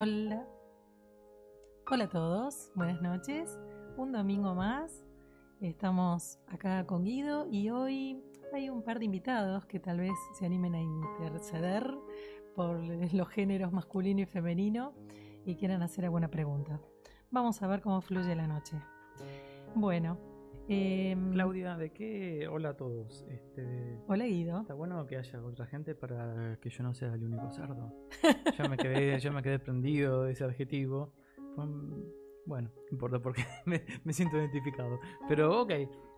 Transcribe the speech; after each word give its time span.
Hola. 0.00 0.46
Hola 1.90 2.04
a 2.04 2.08
todos, 2.08 2.70
buenas 2.76 3.02
noches. 3.02 3.58
Un 3.96 4.12
domingo 4.12 4.54
más. 4.54 5.04
Estamos 5.60 6.38
acá 6.46 6.86
con 6.86 7.02
Guido 7.02 7.48
y 7.50 7.70
hoy 7.70 8.22
hay 8.52 8.70
un 8.70 8.84
par 8.84 9.00
de 9.00 9.06
invitados 9.06 9.66
que 9.66 9.80
tal 9.80 9.98
vez 9.98 10.12
se 10.38 10.46
animen 10.46 10.76
a 10.76 10.80
interceder 10.80 11.98
por 12.54 12.78
los 13.12 13.28
géneros 13.28 13.72
masculino 13.72 14.20
y 14.20 14.26
femenino 14.26 14.94
y 15.44 15.56
quieran 15.56 15.82
hacer 15.82 16.04
alguna 16.04 16.30
pregunta. 16.30 16.80
Vamos 17.32 17.60
a 17.60 17.66
ver 17.66 17.80
cómo 17.80 18.00
fluye 18.00 18.36
la 18.36 18.46
noche. 18.46 18.80
Bueno, 19.74 20.16
em, 20.68 21.32
Claudia, 21.32 21.76
¿de 21.76 21.90
qué? 21.90 22.48
Hola 22.48 22.70
a 22.70 22.76
todos. 22.76 23.24
Este, 23.28 23.98
hola 24.06 24.26
Guido. 24.26 24.60
está 24.60 24.74
bueno 24.74 25.06
que 25.06 25.16
haya 25.16 25.42
otra 25.42 25.66
gente 25.66 25.94
para 25.94 26.58
que 26.60 26.70
yo 26.70 26.82
no 26.82 26.94
sea 26.94 27.14
el 27.14 27.24
único 27.24 27.50
cerdo. 27.50 27.92
Yo 28.58 28.68
me 28.68 28.76
quedé, 28.76 29.18
yo 29.20 29.32
me 29.32 29.42
quedé 29.42 29.58
prendido 29.58 30.24
de 30.24 30.32
ese 30.32 30.44
adjetivo. 30.44 31.12
Bueno, 32.46 32.70
no 32.74 32.88
importa 32.90 33.20
porque 33.20 33.44
me, 33.66 33.82
me 34.04 34.12
siento 34.12 34.36
identificado. 34.36 34.98
Pero 35.28 35.62
ok, 35.62 35.70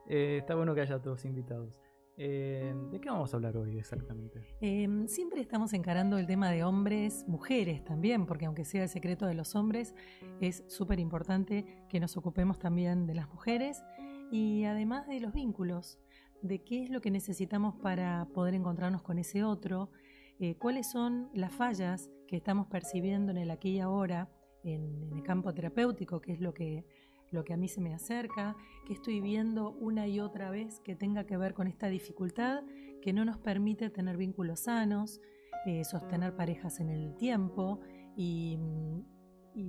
eh, 0.09 0.39
está 0.41 0.55
bueno 0.55 0.75
que 0.75 0.80
haya 0.80 0.97
otros 0.97 1.25
invitados. 1.25 1.78
Eh, 2.23 2.75
¿De 2.91 3.01
qué 3.01 3.09
vamos 3.09 3.33
a 3.33 3.37
hablar 3.39 3.56
hoy 3.56 3.78
exactamente? 3.78 4.47
Em, 4.61 5.09
siempre 5.09 5.41
estamos 5.41 5.73
encarando 5.73 6.19
el 6.19 6.27
tema 6.27 6.51
de 6.51 6.64
hombres, 6.64 7.25
mujeres 7.27 7.83
también, 7.83 8.27
porque 8.27 8.45
aunque 8.45 8.67
sea 8.67 8.83
el 8.83 8.91
secreto 8.91 9.25
de 9.27 9.33
los 9.33 9.55
hombres, 9.55 9.95
es 10.39 10.62
súper 10.67 11.01
importante 11.01 11.64
que 11.89 11.98
nos 11.98 12.19
ocupemos 12.19 12.59
también 12.59 13.06
de 13.06 13.14
las 13.14 13.27
mujeres 13.30 13.83
y 14.30 14.65
además 14.65 15.07
de 15.07 15.20
los 15.20 15.33
vínculos, 15.33 15.98
de 16.43 16.62
qué 16.62 16.83
es 16.83 16.91
lo 16.91 17.01
que 17.01 17.11
necesitamos 17.11 17.75
para 17.77 18.27
poder 18.33 18.55
encontrarnos 18.55 19.03
con 19.03 19.19
ese 19.19 19.45
otro, 19.45 19.91
eh, 20.39 20.55
cuáles 20.56 20.91
son 20.91 21.29
las 21.34 21.53
fallas 21.53 22.11
que 22.27 22.37
estamos 22.37 22.66
percibiendo 22.69 23.30
en 23.30 23.39
el 23.39 23.51
aquí 23.51 23.70
y 23.70 23.80
ahora, 23.80 24.30
en, 24.62 25.12
el 25.12 25.23
campo 25.23 25.53
terapéutico, 25.53 26.20
que 26.20 26.33
es 26.33 26.41
lo 26.41 26.55
que, 26.55 26.87
lo 27.30 27.45
que 27.45 27.53
a 27.53 27.56
mí 27.56 27.69
se 27.69 27.81
me 27.81 27.92
acerca, 27.92 28.56
que 28.86 28.95
estoy 28.95 29.20
viendo 29.20 29.73
una 29.73 30.06
y 30.06 30.20
otra 30.20 30.51
vez 30.51 30.81
que 30.81 30.97
tenga 30.97 31.25
que 31.25 31.36
ver 31.36 31.55
con 31.55 31.67
esta 31.67 31.89
dificultad 31.89 32.62
que 33.03 33.12
no 33.12 33.25
nos 33.25 33.39
permite 33.39 33.91
tener 33.91 34.17
vínculos 34.17 34.61
sanos, 34.61 35.20
eh, 35.67 35.84
sostener 35.84 36.34
parejas 36.34 36.81
en 36.81 36.91
el 36.91 37.14
tiempo 37.17 37.81
y, 38.17 38.58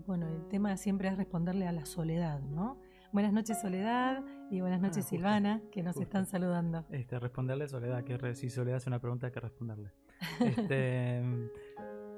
bueno, 0.06 0.28
el 0.28 0.48
tema 0.48 0.78
siempre 0.78 1.10
es 1.10 1.18
responderle 1.18 1.68
a 1.68 1.72
la 1.72 1.86
soledad, 1.86 2.42
¿no? 2.42 2.80
Buenas 3.12 3.34
noches 3.34 3.60
Soledad 3.60 4.24
y 4.50 4.62
buenas 4.62 4.80
Ah, 4.80 4.84
noches 4.84 5.04
justo, 5.04 5.10
Silvana, 5.18 5.62
que 5.72 5.84
nos 5.84 5.96
justo. 5.96 6.04
están 6.04 6.26
saludando. 6.26 6.86
Este, 6.92 7.20
responderle 7.20 7.66
a 7.66 7.68
Soledad, 7.68 8.04
que 8.04 8.18
re- 8.18 8.36
si 8.36 8.50
Soledad 8.50 8.78
hace 8.78 8.90
una 8.90 9.00
pregunta 9.00 9.28
hay 9.28 9.34
que 9.34 9.40
responderle. 9.40 9.92
Este, 10.72 11.22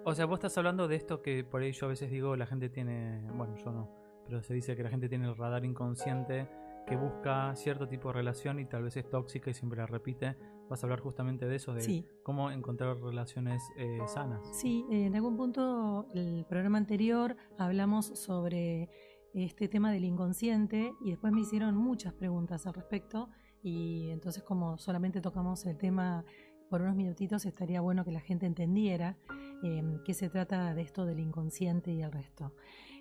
o 0.06 0.14
sea, 0.14 0.26
vos 0.26 0.36
estás 0.38 0.58
hablando 0.58 0.88
de 0.88 0.96
esto 0.96 1.22
que 1.22 1.44
por 1.44 1.62
ahí 1.62 1.72
yo 1.72 1.88
a 1.88 1.90
veces 1.90 2.12
digo, 2.12 2.36
la 2.36 2.46
gente 2.46 2.70
tiene, 2.70 3.22
bueno, 3.34 3.56
yo 3.58 3.72
no, 3.72 3.90
pero 4.26 4.44
se 4.44 4.54
dice 4.54 4.76
que 4.76 4.84
la 4.84 4.90
gente 4.90 5.10
tiene 5.10 5.26
el 5.28 5.36
radar 5.36 5.66
inconsciente 5.66 6.48
que 6.86 6.98
busca 6.98 7.56
cierto 7.56 7.88
tipo 7.88 8.10
de 8.10 8.16
relación 8.16 8.60
y 8.60 8.66
tal 8.66 8.84
vez 8.84 8.98
es 8.98 9.10
tóxica 9.10 9.50
y 9.50 9.54
siempre 9.54 9.80
la 9.80 9.86
repite. 9.86 10.36
Vas 10.70 10.84
a 10.84 10.86
hablar 10.86 11.00
justamente 11.00 11.46
de 11.48 11.56
eso, 11.56 11.74
de 11.74 11.82
Sí. 11.82 12.06
cómo 12.24 12.52
encontrar 12.52 12.98
relaciones 12.98 13.64
eh, 13.78 14.00
sanas. 14.08 14.42
Sí, 14.60 14.86
en 14.90 15.16
algún 15.16 15.38
punto 15.38 16.08
el 16.14 16.46
programa 16.48 16.78
anterior 16.78 17.38
hablamos 17.58 18.08
sobre 18.20 18.90
este 19.34 19.68
tema 19.68 19.92
del 19.92 20.06
inconsciente 20.06 20.94
y 21.02 21.12
después 21.12 21.34
me 21.34 21.42
hicieron 21.42 21.76
muchas 21.76 22.14
preguntas 22.14 22.68
al 22.68 22.74
respecto 22.74 23.30
y 23.64 24.10
entonces 24.10 24.44
como 24.44 24.78
solamente 24.78 25.22
tocamos 25.22 25.66
el 25.66 25.78
tema 25.78 26.24
por 26.70 26.82
unos 26.82 26.96
minutitos 26.96 27.46
estaría 27.46 27.82
bueno 27.82 28.04
que 28.04 28.12
la 28.12 28.20
gente 28.20 28.46
entendiera 28.46 29.18
eh, 29.64 29.84
qué 30.06 30.14
se 30.14 30.30
trata 30.30 30.74
de 30.74 30.82
esto 30.82 31.06
del 31.06 31.20
inconsciente 31.20 31.92
y 31.94 32.02
el 32.02 32.12
resto. 32.12 32.54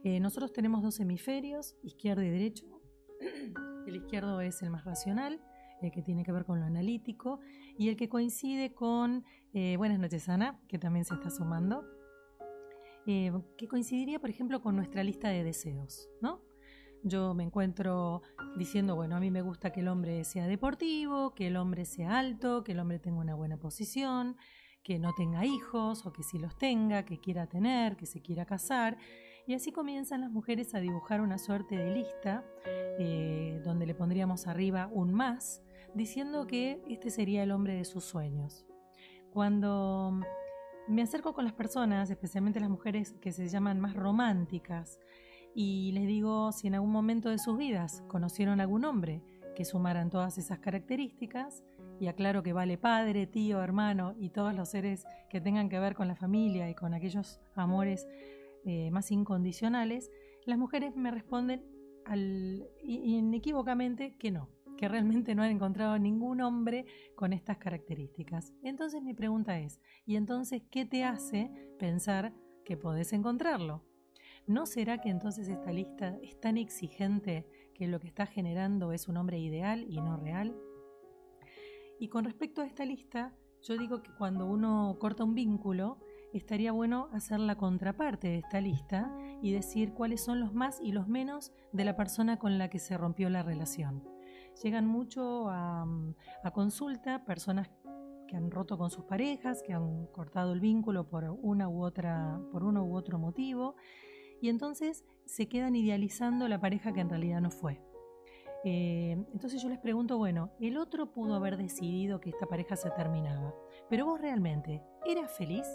Eh, 0.04 0.20
nosotros 0.20 0.52
tenemos 0.52 0.82
dos 0.82 1.00
hemisferios, 1.00 1.76
izquierdo 1.82 2.22
y 2.22 2.30
derecho. 2.30 2.66
El 3.86 3.96
izquierdo 3.96 4.40
es 4.40 4.62
el 4.62 4.70
más 4.70 4.84
racional, 4.84 5.40
el 5.80 5.90
que 5.90 6.02
tiene 6.02 6.22
que 6.22 6.30
ver 6.30 6.44
con 6.44 6.60
lo 6.60 6.66
analítico 6.66 7.40
y 7.76 7.88
el 7.88 7.96
que 7.96 8.08
coincide 8.08 8.72
con 8.72 9.24
eh, 9.54 9.76
buenas 9.76 9.98
noches, 9.98 10.28
Ana, 10.28 10.60
que 10.68 10.78
también 10.78 11.04
se 11.04 11.14
está 11.14 11.30
sumando. 11.30 11.84
Eh, 13.06 13.32
que 13.56 13.66
coincidiría, 13.68 14.20
por 14.20 14.30
ejemplo, 14.30 14.60
con 14.62 14.76
nuestra 14.76 15.02
lista 15.02 15.28
de 15.28 15.42
deseos, 15.42 16.08
¿no? 16.20 16.40
Yo 17.04 17.34
me 17.34 17.42
encuentro 17.42 18.22
diciendo, 18.56 18.94
bueno, 18.94 19.16
a 19.16 19.20
mí 19.20 19.30
me 19.30 19.42
gusta 19.42 19.72
que 19.72 19.80
el 19.80 19.88
hombre 19.88 20.22
sea 20.22 20.46
deportivo, 20.46 21.34
que 21.34 21.48
el 21.48 21.56
hombre 21.56 21.84
sea 21.84 22.18
alto, 22.18 22.62
que 22.62 22.72
el 22.72 22.78
hombre 22.78 23.00
tenga 23.00 23.18
una 23.18 23.34
buena 23.34 23.56
posición, 23.56 24.36
que 24.84 25.00
no 25.00 25.12
tenga 25.14 25.44
hijos 25.44 26.06
o 26.06 26.12
que 26.12 26.22
sí 26.22 26.38
los 26.38 26.56
tenga, 26.56 27.04
que 27.04 27.18
quiera 27.18 27.48
tener, 27.48 27.96
que 27.96 28.06
se 28.06 28.22
quiera 28.22 28.44
casar. 28.44 28.98
Y 29.48 29.54
así 29.54 29.72
comienzan 29.72 30.20
las 30.20 30.30
mujeres 30.30 30.74
a 30.74 30.80
dibujar 30.80 31.20
una 31.20 31.38
suerte 31.38 31.76
de 31.76 31.90
lista 31.92 32.44
eh, 32.98 33.60
donde 33.64 33.86
le 33.86 33.94
pondríamos 33.94 34.46
arriba 34.46 34.88
un 34.92 35.12
más, 35.12 35.60
diciendo 35.94 36.46
que 36.46 36.80
este 36.88 37.10
sería 37.10 37.42
el 37.42 37.50
hombre 37.50 37.74
de 37.74 37.84
sus 37.84 38.04
sueños. 38.04 38.64
Cuando 39.32 40.20
me 40.88 41.02
acerco 41.02 41.32
con 41.32 41.44
las 41.44 41.54
personas, 41.54 42.10
especialmente 42.10 42.60
las 42.60 42.70
mujeres 42.70 43.14
que 43.20 43.32
se 43.32 43.48
llaman 43.48 43.80
más 43.80 43.94
románticas, 43.94 44.98
y 45.54 45.92
les 45.92 46.06
digo 46.06 46.52
si 46.52 46.66
en 46.66 46.74
algún 46.74 46.90
momento 46.90 47.28
de 47.28 47.38
sus 47.38 47.58
vidas 47.58 48.02
conocieron 48.08 48.60
algún 48.60 48.84
hombre 48.84 49.22
que 49.54 49.64
sumaran 49.64 50.10
todas 50.10 50.38
esas 50.38 50.58
características, 50.58 51.62
y 52.00 52.08
aclaro 52.08 52.42
que 52.42 52.52
vale 52.52 52.78
padre, 52.78 53.28
tío, 53.28 53.62
hermano 53.62 54.14
y 54.18 54.30
todos 54.30 54.54
los 54.54 54.70
seres 54.70 55.06
que 55.30 55.40
tengan 55.40 55.68
que 55.68 55.78
ver 55.78 55.94
con 55.94 56.08
la 56.08 56.16
familia 56.16 56.68
y 56.68 56.74
con 56.74 56.94
aquellos 56.94 57.40
amores 57.54 58.08
eh, 58.64 58.90
más 58.90 59.12
incondicionales, 59.12 60.10
las 60.44 60.58
mujeres 60.58 60.96
me 60.96 61.12
responden 61.12 61.64
al, 62.04 62.68
inequívocamente 62.82 64.16
que 64.18 64.32
no, 64.32 64.48
que 64.82 64.88
realmente 64.88 65.36
no 65.36 65.44
han 65.44 65.52
encontrado 65.52 65.96
ningún 65.96 66.40
hombre 66.40 66.86
con 67.14 67.32
estas 67.32 67.58
características. 67.58 68.52
Entonces 68.64 69.00
mi 69.00 69.14
pregunta 69.14 69.60
es, 69.60 69.80
¿y 70.04 70.16
entonces 70.16 70.64
qué 70.72 70.84
te 70.84 71.04
hace 71.04 71.52
pensar 71.78 72.34
que 72.64 72.76
podés 72.76 73.12
encontrarlo? 73.12 73.84
¿No 74.48 74.66
será 74.66 75.00
que 75.00 75.08
entonces 75.08 75.46
esta 75.46 75.70
lista 75.70 76.18
es 76.20 76.40
tan 76.40 76.56
exigente 76.56 77.46
que 77.76 77.86
lo 77.86 78.00
que 78.00 78.08
está 78.08 78.26
generando 78.26 78.90
es 78.90 79.06
un 79.06 79.18
hombre 79.18 79.38
ideal 79.38 79.86
y 79.88 80.00
no 80.00 80.16
real? 80.16 80.56
Y 82.00 82.08
con 82.08 82.24
respecto 82.24 82.60
a 82.60 82.66
esta 82.66 82.84
lista, 82.84 83.32
yo 83.62 83.78
digo 83.78 84.02
que 84.02 84.10
cuando 84.18 84.46
uno 84.46 84.96
corta 84.98 85.22
un 85.22 85.36
vínculo, 85.36 86.00
estaría 86.32 86.72
bueno 86.72 87.08
hacer 87.12 87.38
la 87.38 87.54
contraparte 87.54 88.26
de 88.26 88.38
esta 88.38 88.60
lista 88.60 89.16
y 89.42 89.52
decir 89.52 89.92
cuáles 89.92 90.24
son 90.24 90.40
los 90.40 90.52
más 90.52 90.80
y 90.80 90.90
los 90.90 91.06
menos 91.06 91.52
de 91.72 91.84
la 91.84 91.94
persona 91.94 92.40
con 92.40 92.58
la 92.58 92.68
que 92.68 92.80
se 92.80 92.98
rompió 92.98 93.30
la 93.30 93.44
relación. 93.44 94.02
Llegan 94.60 94.86
mucho 94.86 95.48
a, 95.48 95.86
a 96.44 96.50
consulta 96.50 97.24
personas 97.24 97.70
que 98.28 98.36
han 98.36 98.50
roto 98.50 98.78
con 98.78 98.90
sus 98.90 99.04
parejas, 99.04 99.62
que 99.62 99.72
han 99.72 100.06
cortado 100.06 100.52
el 100.52 100.60
vínculo 100.60 101.08
por 101.08 101.24
una 101.42 101.68
u 101.68 101.82
otra, 101.84 102.40
por 102.50 102.64
uno 102.64 102.84
u 102.84 102.96
otro 102.96 103.18
motivo, 103.18 103.76
y 104.40 104.48
entonces 104.48 105.04
se 105.26 105.48
quedan 105.48 105.76
idealizando 105.76 106.48
la 106.48 106.60
pareja 106.60 106.92
que 106.92 107.00
en 107.00 107.10
realidad 107.10 107.40
no 107.40 107.50
fue. 107.50 107.80
Eh, 108.64 109.12
entonces 109.32 109.60
yo 109.62 109.68
les 109.68 109.78
pregunto, 109.78 110.18
bueno, 110.18 110.52
el 110.60 110.76
otro 110.78 111.12
pudo 111.12 111.34
haber 111.34 111.56
decidido 111.56 112.20
que 112.20 112.30
esta 112.30 112.46
pareja 112.46 112.76
se 112.76 112.90
terminaba, 112.90 113.54
pero 113.90 114.06
vos 114.06 114.20
realmente, 114.20 114.82
¿eras 115.04 115.32
feliz? 115.32 115.66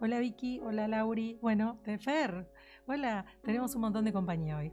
Hola 0.00 0.18
Vicky, 0.18 0.60
hola 0.60 0.88
Lauri, 0.88 1.38
bueno, 1.40 1.78
Tefer, 1.84 2.50
hola, 2.86 3.24
tenemos 3.42 3.74
un 3.76 3.82
montón 3.82 4.04
de 4.04 4.12
compañía 4.12 4.58
hoy. 4.58 4.72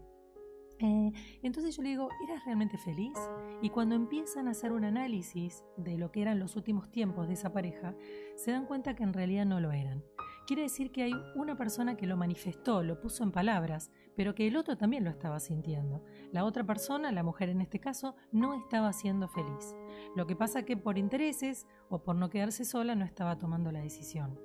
Eh, 0.82 1.12
entonces 1.44 1.76
yo 1.76 1.84
le 1.84 1.90
digo, 1.90 2.10
¿eras 2.24 2.44
realmente 2.46 2.78
feliz? 2.78 3.18
Y 3.62 3.70
cuando 3.70 3.96
empiezan 3.96 4.48
a 4.48 4.52
hacer 4.52 4.72
un 4.72 4.86
análisis 4.86 5.64
de 5.76 5.98
lo 5.98 6.12
que 6.12 6.22
eran 6.22 6.40
los 6.40 6.56
últimos 6.56 6.90
tiempos 6.90 7.28
de 7.28 7.34
esa 7.34 7.52
pareja, 7.52 7.96
se 8.36 8.52
dan 8.52 8.66
cuenta 8.66 8.96
que 8.96 9.04
en 9.04 9.14
realidad 9.14 9.46
no 9.46 9.60
lo 9.60 9.72
eran. 9.72 10.04
Quiere 10.48 10.64
decir 10.64 10.92
que 10.92 11.04
hay 11.04 11.14
una 11.36 11.56
persona 11.56 11.96
que 11.96 12.08
lo 12.08 12.18
manifestó, 12.18 12.82
lo 12.82 13.00
puso 13.00 13.24
en 13.24 13.32
palabras, 13.32 13.92
pero 14.16 14.34
que 14.34 14.48
el 14.48 14.58
otro 14.58 14.78
también 14.78 15.04
lo 15.04 15.12
estaba 15.12 15.40
sintiendo. 15.40 16.04
La 16.32 16.44
otra 16.44 16.64
persona, 16.64 17.12
la 17.12 17.22
mujer 17.22 17.50
en 17.50 17.62
este 17.62 17.80
caso, 17.80 18.16
no 18.32 18.56
estaba 18.56 18.92
siendo 18.94 19.28
feliz. 19.28 19.76
Lo 20.16 20.26
que 20.26 20.36
pasa 20.36 20.64
que 20.64 20.76
por 20.76 20.98
intereses 20.98 21.68
o 21.90 22.02
por 22.02 22.16
no 22.16 22.32
quedarse 22.32 22.66
sola 22.66 22.96
no 22.96 23.06
estaba 23.06 23.38
tomando 23.38 23.72
la 23.72 23.82
decisión. 23.82 24.40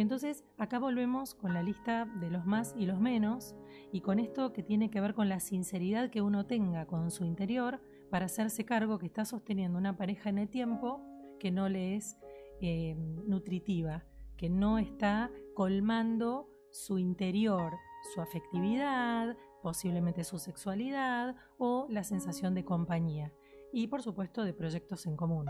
Entonces, 0.00 0.44
acá 0.56 0.78
volvemos 0.78 1.34
con 1.34 1.52
la 1.52 1.62
lista 1.62 2.06
de 2.06 2.30
los 2.30 2.46
más 2.46 2.74
y 2.74 2.86
los 2.86 2.98
menos, 2.98 3.54
y 3.92 4.00
con 4.00 4.18
esto 4.18 4.50
que 4.54 4.62
tiene 4.62 4.90
que 4.90 4.98
ver 4.98 5.12
con 5.12 5.28
la 5.28 5.40
sinceridad 5.40 6.08
que 6.08 6.22
uno 6.22 6.46
tenga 6.46 6.86
con 6.86 7.10
su 7.10 7.26
interior 7.26 7.82
para 8.08 8.24
hacerse 8.24 8.64
cargo 8.64 8.98
que 8.98 9.04
está 9.04 9.26
sosteniendo 9.26 9.76
una 9.76 9.98
pareja 9.98 10.30
en 10.30 10.38
el 10.38 10.48
tiempo 10.48 11.02
que 11.38 11.50
no 11.50 11.68
le 11.68 11.96
es 11.96 12.16
eh, 12.62 12.94
nutritiva, 12.96 14.06
que 14.38 14.48
no 14.48 14.78
está 14.78 15.30
colmando 15.54 16.48
su 16.70 16.96
interior, 16.96 17.74
su 18.14 18.22
afectividad, 18.22 19.36
posiblemente 19.62 20.24
su 20.24 20.38
sexualidad 20.38 21.36
o 21.58 21.86
la 21.90 22.04
sensación 22.04 22.54
de 22.54 22.64
compañía. 22.64 23.34
Y 23.70 23.88
por 23.88 24.00
supuesto 24.00 24.44
de 24.44 24.54
proyectos 24.54 25.04
en 25.04 25.18
común. 25.18 25.46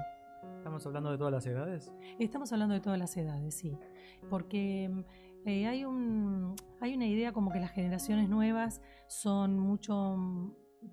¿Estamos 0.56 0.86
hablando 0.86 1.10
de 1.10 1.18
todas 1.18 1.32
las 1.32 1.46
edades? 1.46 1.92
Estamos 2.18 2.52
hablando 2.52 2.74
de 2.74 2.80
todas 2.80 2.98
las 2.98 3.16
edades, 3.16 3.54
sí. 3.54 3.76
Porque 4.28 4.90
Eh, 5.46 5.66
hay, 5.66 5.84
un, 5.84 6.54
hay 6.80 6.94
una 6.94 7.06
idea 7.06 7.32
como 7.32 7.50
que 7.50 7.60
las 7.60 7.70
generaciones 7.70 8.28
nuevas 8.28 8.82
son 9.08 9.58
mucho 9.58 10.16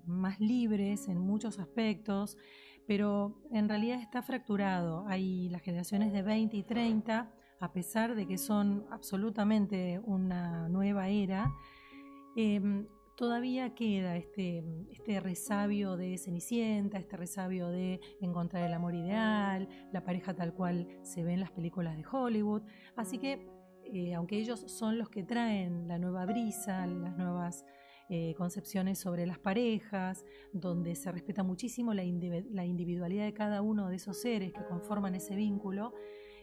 más 0.06 0.40
libres 0.40 1.08
en 1.08 1.18
muchos 1.18 1.58
aspectos, 1.58 2.38
pero 2.86 3.42
en 3.52 3.68
realidad 3.68 4.00
está 4.00 4.22
fracturado. 4.22 5.06
Hay 5.06 5.50
las 5.50 5.60
generaciones 5.62 6.12
de 6.12 6.22
20 6.22 6.56
y 6.56 6.62
30, 6.62 7.30
a 7.60 7.72
pesar 7.72 8.14
de 8.14 8.26
que 8.26 8.38
son 8.38 8.86
absolutamente 8.90 10.00
una 10.04 10.68
nueva 10.70 11.08
era, 11.08 11.52
em, 12.36 12.86
todavía 13.18 13.74
queda 13.74 14.16
este, 14.16 14.62
este 14.92 15.18
resabio 15.18 15.96
de 15.96 16.16
Cenicienta, 16.18 16.98
este 16.98 17.16
resabio 17.16 17.68
de 17.68 18.00
encontrar 18.20 18.64
el 18.64 18.72
amor 18.72 18.94
ideal, 18.94 19.68
la 19.92 20.04
pareja 20.04 20.34
tal 20.34 20.54
cual 20.54 20.86
se 21.02 21.24
ve 21.24 21.32
en 21.32 21.40
las 21.40 21.50
películas 21.50 21.96
de 21.96 22.04
Hollywood. 22.08 22.62
Así 22.94 23.18
que, 23.18 23.50
eh, 23.92 24.14
aunque 24.14 24.38
ellos 24.38 24.60
son 24.68 24.98
los 24.98 25.10
que 25.10 25.24
traen 25.24 25.88
la 25.88 25.98
nueva 25.98 26.26
brisa, 26.26 26.86
las 26.86 27.18
nuevas 27.18 27.64
eh, 28.08 28.36
concepciones 28.38 29.00
sobre 29.00 29.26
las 29.26 29.40
parejas, 29.40 30.24
donde 30.52 30.94
se 30.94 31.10
respeta 31.10 31.42
muchísimo 31.42 31.94
la, 31.94 32.04
individualidad 32.04 33.24
de 33.24 33.34
cada 33.34 33.62
uno 33.62 33.88
de 33.88 33.96
esos 33.96 34.20
seres 34.20 34.52
que 34.52 34.64
conforman 34.64 35.16
ese 35.16 35.34
vínculo, 35.34 35.92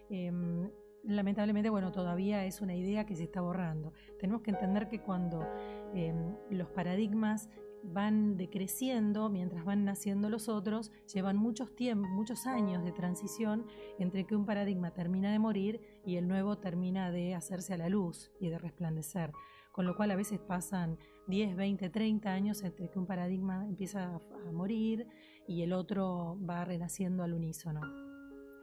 em, 0.10 0.70
lamentablemente, 1.08 1.70
bueno, 1.70 1.92
todavía 1.92 2.46
es 2.46 2.62
una 2.62 2.76
idea 2.76 3.06
que 3.06 3.16
se 3.16 3.24
está 3.24 3.42
borrando. 3.42 3.94
Tenemos 4.20 4.42
que 4.42 4.52
entender 4.52 4.88
que 4.88 5.02
cuando 5.02 5.46
em, 5.94 6.36
los 6.50 6.70
paradigmas 6.70 7.50
van 7.84 8.36
decreciendo 8.38 9.30
mientras 9.30 9.64
van 9.64 9.86
naciendo 9.86 10.30
los 10.30 10.50
otros, 10.50 10.92
llevan 11.14 11.38
muchos 11.38 11.70
muchos 12.08 12.48
años 12.48 12.84
de 12.84 12.92
transición 12.92 13.66
entre 14.00 14.26
que 14.26 14.36
un 14.36 14.46
paradigma 14.46 14.92
termina 14.92 15.32
de 15.32 15.40
morir 15.40 15.82
y 16.04 16.18
el 16.18 16.28
nuevo 16.28 16.58
termina 16.58 17.12
de 17.12 17.36
hacerse 17.36 17.74
a 17.74 17.78
la 17.78 17.90
luz 17.90 18.32
y 18.40 18.50
de 18.50 18.58
resplandecer. 18.58 19.32
Con 19.72 19.86
lo 19.86 19.96
cual 19.96 20.12
a 20.12 20.16
veces 20.16 20.40
pasan 20.40 20.98
10, 21.28 21.56
20, 21.56 21.90
30 21.90 22.32
años 22.32 22.64
entre 22.64 22.90
que 22.90 22.98
un 22.98 23.06
paradigma 23.06 23.68
empieza 23.68 24.16
a 24.16 24.52
morir 24.52 25.08
y 25.48 25.62
el 25.62 25.74
otro 25.74 26.40
va 26.50 26.64
renaciendo 26.64 27.24
al 27.24 27.34
unísono. 27.34 28.15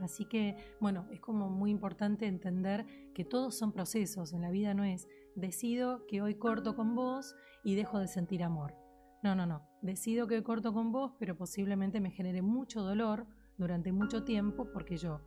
Así 0.03 0.25
que, 0.25 0.57
bueno, 0.81 1.07
es 1.11 1.21
como 1.21 1.49
muy 1.49 1.71
importante 1.71 2.27
entender 2.27 2.87
que 3.15 3.25
todos 3.25 3.57
son 3.57 3.73
procesos. 3.73 4.33
En 4.33 4.43
la 4.43 4.51
vida 4.51 4.75
no 4.75 4.85
es 4.85 5.09
decido 5.35 6.07
que 6.07 6.23
hoy 6.23 6.35
corto 6.35 6.77
con 6.77 6.95
vos 6.95 7.35
y 7.65 7.75
dejo 7.75 7.99
de 7.99 8.09
sentir 8.09 8.43
amor. 8.43 8.75
No, 9.23 9.35
no, 9.35 9.47
no. 9.47 9.63
Decido 9.83 10.27
que 10.27 10.43
corto 10.43 10.73
con 10.73 10.91
vos, 10.91 11.13
pero 11.19 11.37
posiblemente 11.37 12.01
me 12.01 12.11
genere 12.11 12.43
mucho 12.43 12.83
dolor 12.83 13.27
durante 13.57 13.93
mucho 13.93 14.25
tiempo 14.25 14.71
porque 14.73 14.97
yo 14.97 15.21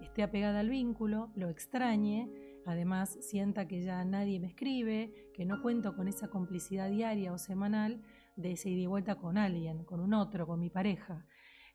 esté 0.00 0.22
apegada 0.22 0.60
al 0.60 0.70
vínculo, 0.70 1.30
lo 1.34 1.48
extrañe, 1.48 2.30
además 2.66 3.18
sienta 3.20 3.68
que 3.68 3.82
ya 3.82 4.04
nadie 4.04 4.40
me 4.40 4.48
escribe, 4.48 5.30
que 5.34 5.44
no 5.44 5.60
cuento 5.62 5.94
con 5.94 6.08
esa 6.08 6.28
complicidad 6.28 6.90
diaria 6.90 7.32
o 7.32 7.38
semanal 7.38 8.02
de 8.36 8.52
ese 8.52 8.70
ida 8.70 8.82
y 8.82 8.86
vuelta 8.86 9.16
con 9.16 9.38
alguien, 9.38 9.84
con 9.84 10.00
un 10.00 10.14
otro, 10.14 10.46
con 10.46 10.60
mi 10.60 10.70
pareja. 10.70 11.26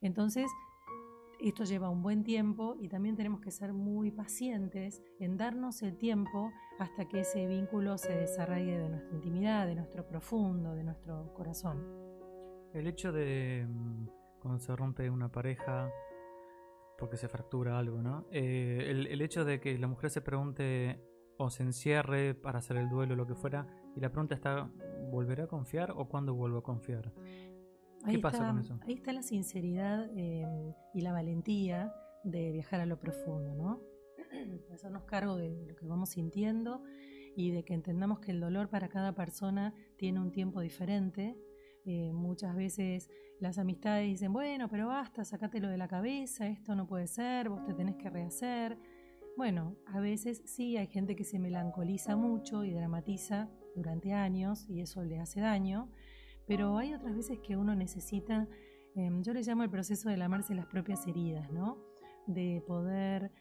Entonces, 0.02 0.50
esto 1.48 1.64
lleva 1.64 1.90
un 1.90 2.02
buen 2.02 2.24
tiempo 2.24 2.76
y 2.80 2.90
también 2.90 3.16
tenemos 3.16 3.40
que 3.42 3.52
ser 3.52 3.74
muy 3.74 4.12
pacientes 4.12 5.02
en 5.20 5.38
darnos 5.38 5.82
el 5.82 5.98
tiempo 5.98 6.52
hasta 6.80 7.08
que 7.08 7.22
ese 7.22 7.48
vínculo 7.48 7.98
se 7.98 8.14
desarraigue 8.14 8.78
de 8.78 8.90
nuestra 8.90 9.16
intimidad, 9.16 9.68
de 9.68 9.76
nuestro 9.76 10.06
profundo, 10.06 10.76
de 10.76 10.84
nuestro 10.84 11.34
corazón. 11.34 11.84
El 12.74 12.88
hecho 12.88 13.12
de 13.12 13.66
mm, 13.68 14.08
cuando 14.40 14.60
se 14.60 14.76
rompe 14.76 15.10
una 15.10 15.32
pareja 15.32 15.92
porque 16.98 17.18
se 17.18 17.30
fractura 17.30 17.80
algo, 17.80 18.02
¿no? 18.02 18.26
Eh, 18.32 18.86
el, 18.90 19.22
hecho 19.22 19.46
de 19.46 19.62
que 19.62 19.78
la 19.78 19.88
mujer 19.88 20.10
se 20.10 20.22
pregunte 20.22 21.02
o 21.38 21.50
se 21.50 21.64
encierre 21.64 22.36
para 22.36 22.60
hacer 22.60 22.76
el 22.76 22.90
duelo 22.90 23.14
o 23.14 23.18
lo 23.18 23.26
que 23.26 23.36
fuera 23.36 23.66
y 23.96 24.02
la 24.02 24.12
pregunta 24.12 24.36
está, 24.36 24.70
¿volverá 25.10 25.46
a 25.46 25.48
confiar 25.48 25.92
o 25.92 26.10
cuándo 26.10 26.34
vuelvo 26.34 26.58
a 26.58 26.64
confiar? 26.64 27.14
¿Qué 28.04 28.12
ahí 28.12 28.18
pasa 28.18 28.38
está, 28.38 28.50
con 28.50 28.60
eso? 28.60 28.80
Ahí 28.88 28.94
está 28.94 29.14
la 29.14 29.24
sinceridad 29.24 30.10
em, 30.16 30.74
y 30.94 31.02
la 31.02 31.12
valentía 31.12 31.94
de 32.24 32.52
viajar 32.52 32.82
a 32.82 32.86
lo 32.86 33.00
profundo, 33.00 33.56
¿no? 33.56 33.82
Hacernos 34.74 35.04
cargo 35.04 35.38
de 35.38 35.66
lo 35.68 35.76
que 35.76 35.86
vamos 35.86 36.10
sintiendo 36.10 36.84
y 37.36 37.52
de 37.52 37.64
que 37.64 37.74
entendamos 37.74 38.20
que 38.20 38.32
el 38.32 38.40
dolor 38.40 38.70
para 38.70 38.90
cada 38.90 39.14
persona 39.14 39.74
tiene 39.98 40.20
un 40.20 40.32
tiempo 40.32 40.62
diferente. 40.62 41.38
Eh, 41.86 42.12
muchas 42.12 42.56
veces 42.56 43.10
las 43.40 43.58
amistades 43.58 44.08
dicen, 44.08 44.34
bueno, 44.34 44.68
pero 44.70 44.88
basta, 44.88 45.24
sacátelo 45.24 45.70
de 45.70 45.78
la 45.78 45.88
cabeza, 45.88 46.48
esto 46.48 46.76
no 46.76 46.86
puede 46.88 47.08
ser, 47.08 47.50
vos 47.50 47.64
te 47.64 47.74
tenés 47.74 47.96
que 47.96 48.10
rehacer. 48.10 48.78
Bueno, 49.38 49.78
a 49.86 50.02
veces 50.02 50.42
sí 50.46 50.76
hay 50.76 50.88
gente 50.88 51.16
que 51.16 51.24
se 51.24 51.40
melancoliza 51.40 52.18
mucho 52.18 52.66
y 52.66 52.74
dramatiza 52.74 53.50
durante 53.76 54.12
años 54.12 54.70
y 54.70 54.82
eso 54.82 55.04
le 55.06 55.20
hace 55.20 55.40
daño, 55.40 55.90
pero 56.50 56.80
hay 56.80 56.96
otras 56.96 57.16
veces 57.16 57.38
que 57.38 57.56
uno 57.56 57.76
necesita, 57.76 58.48
em, 58.96 59.22
yo 59.22 59.34
le 59.34 59.44
llamo 59.44 59.62
el 59.62 59.70
proceso 59.70 60.10
de 60.10 60.18
lamarse 60.18 60.56
las 60.56 60.66
propias 60.66 61.06
heridas, 61.06 61.52
¿no? 61.52 61.78
De 62.26 62.64
poder 62.66 63.32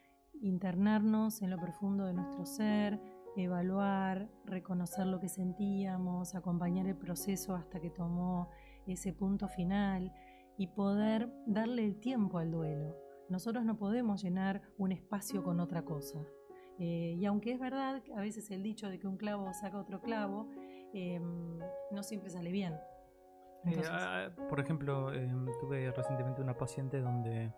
internarnos 0.43 1.41
en 1.41 1.49
lo 1.49 1.57
profundo 1.57 2.05
de 2.05 2.13
nuestro 2.13 2.45
ser, 2.45 3.01
evaluar, 3.35 4.29
reconocer 4.45 5.07
lo 5.07 5.21
que 5.21 5.31
sentíamos, 5.31 6.35
acompañar 6.35 6.87
el 6.87 6.97
proceso 6.97 7.55
hasta 7.55 7.81
que 7.81 7.89
tomó 7.89 8.51
ese 8.87 9.15
punto 9.15 9.49
final 9.49 10.13
y 10.59 10.67
poder 10.67 11.33
darle 11.47 11.87
el 11.87 12.01
tiempo 12.01 12.37
al 12.37 12.51
duelo. 12.51 12.95
Nosotros 13.31 13.65
no 13.65 13.79
podemos 13.79 14.23
llenar 14.23 14.61
un 14.77 14.93
espacio 14.93 15.43
con 15.43 15.61
otra 15.61 15.83
cosa. 15.83 16.19
Eh, 16.79 17.17
y 17.19 17.25
aunque 17.25 17.53
es 17.53 17.59
verdad 17.59 18.03
a 18.15 18.21
veces 18.21 18.51
el 18.51 18.63
dicho 18.63 18.91
de 18.91 18.99
que 18.99 19.07
un 19.07 19.17
clavo 19.17 19.51
saca 19.55 19.79
otro 19.79 20.03
clavo, 20.03 20.51
em, 20.93 21.59
no 21.91 22.03
siempre 22.03 22.29
sale 22.29 22.53
bien. 22.53 22.75
Eh, 23.71 23.83
ah, 23.91 24.31
por 24.49 24.61
ejemplo, 24.61 25.13
em, 25.13 25.47
tuve 25.61 25.91
recientemente 25.91 26.43
una 26.43 26.57
paciente 26.57 27.01
donde 27.01 27.53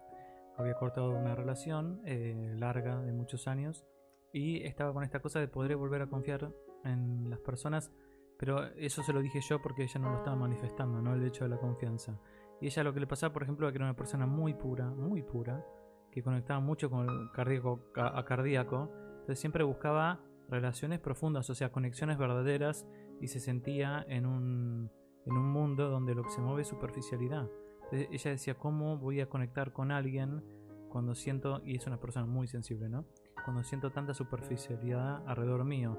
había 0.57 0.75
cortado 0.75 1.11
una 1.11 1.35
relación 1.35 2.01
eh, 2.05 2.55
larga 2.57 3.01
de 3.01 3.12
muchos 3.12 3.49
años 3.49 3.87
y 4.33 4.62
estaba 4.65 4.93
con 4.93 5.05
esta 5.05 5.21
cosa 5.21 5.41
de 5.41 5.49
poder 5.49 5.77
volver 5.77 6.03
a 6.03 6.07
confiar 6.07 6.53
en 6.85 7.31
las 7.31 7.41
personas, 7.41 7.93
pero 8.39 8.65
eso 8.77 9.03
se 9.03 9.12
lo 9.12 9.21
dije 9.21 9.41
yo 9.41 9.61
porque 9.61 9.83
ella 9.83 10.01
no 10.01 10.11
lo 10.11 10.19
estaba 10.19 10.37
manifestando, 10.37 11.01
¿no? 11.01 11.15
El 11.15 11.25
hecho 11.25 11.45
de 11.45 11.51
la 11.51 11.59
confianza. 11.59 12.19
Y 12.61 12.67
ella 12.67 12.85
lo 12.85 12.93
que 12.93 13.01
le 13.01 13.07
pasaba, 13.07 13.33
por 13.33 13.43
ejemplo, 13.43 13.67
era 13.67 13.73
que 13.73 13.79
era 13.79 13.87
una 13.87 13.97
persona 13.97 14.27
muy 14.27 14.55
pura, 14.55 14.91
muy 14.91 15.23
pura, 15.23 15.65
que 16.11 16.23
conectaba 16.23 16.61
mucho 16.61 16.91
con 16.91 17.09
el 17.09 17.31
cardíaco 17.33 17.81
a 17.97 18.25
cardíaco, 18.25 18.91
entonces 19.21 19.39
siempre 19.39 19.65
buscaba 19.65 20.21
relaciones 20.49 20.99
profundas, 20.99 21.49
o 21.49 21.55
sea, 21.55 21.71
conexiones 21.71 22.19
verdaderas 22.19 22.87
y 23.21 23.29
se 23.29 23.41
sentía 23.41 24.05
en 24.09 24.27
un 24.27 24.90
en 25.27 25.37
un 25.37 25.50
mundo 25.50 25.89
donde 25.89 26.15
lo 26.15 26.23
que 26.23 26.31
se 26.31 26.41
mueve 26.41 26.62
es 26.62 26.69
superficialidad. 26.69 27.49
ella 27.93 28.31
decía, 28.31 28.55
¿cómo 28.55 28.99
voy 28.99 29.21
a 29.21 29.29
conectar 29.29 29.73
con 29.73 29.91
alguien 29.91 30.43
cuando 30.91 31.15
siento, 31.15 31.62
y 31.65 31.77
es 31.77 31.87
una 31.87 31.99
persona 31.99 32.27
muy 32.27 32.47
sensible, 32.47 32.89
¿no? 32.89 33.07
Cuando 33.45 33.62
siento 33.62 33.91
tanta 33.91 34.12
superficialidad 34.12 35.27
alrededor 35.27 35.65
mío. 35.65 35.99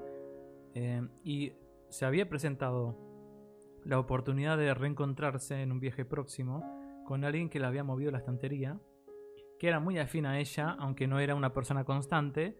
Eh, 0.74 1.06
y 1.24 1.52
se 1.88 2.04
había 2.04 2.28
presentado 2.28 2.96
la 3.84 3.98
oportunidad 3.98 4.56
de 4.56 4.72
reencontrarse 4.74 5.60
en 5.60 5.72
un 5.72 5.80
viaje 5.80 6.04
próximo 6.04 6.62
con 7.04 7.24
alguien 7.24 7.48
que 7.48 7.58
le 7.58 7.66
había 7.66 7.82
movido 7.82 8.12
la 8.12 8.18
estantería, 8.18 8.78
que 9.58 9.68
era 9.68 9.80
muy 9.80 9.98
afín 9.98 10.26
a 10.26 10.38
ella, 10.38 10.76
aunque 10.78 11.08
no 11.08 11.18
era 11.18 11.34
una 11.34 11.52
persona 11.52 11.84
constante. 11.84 12.56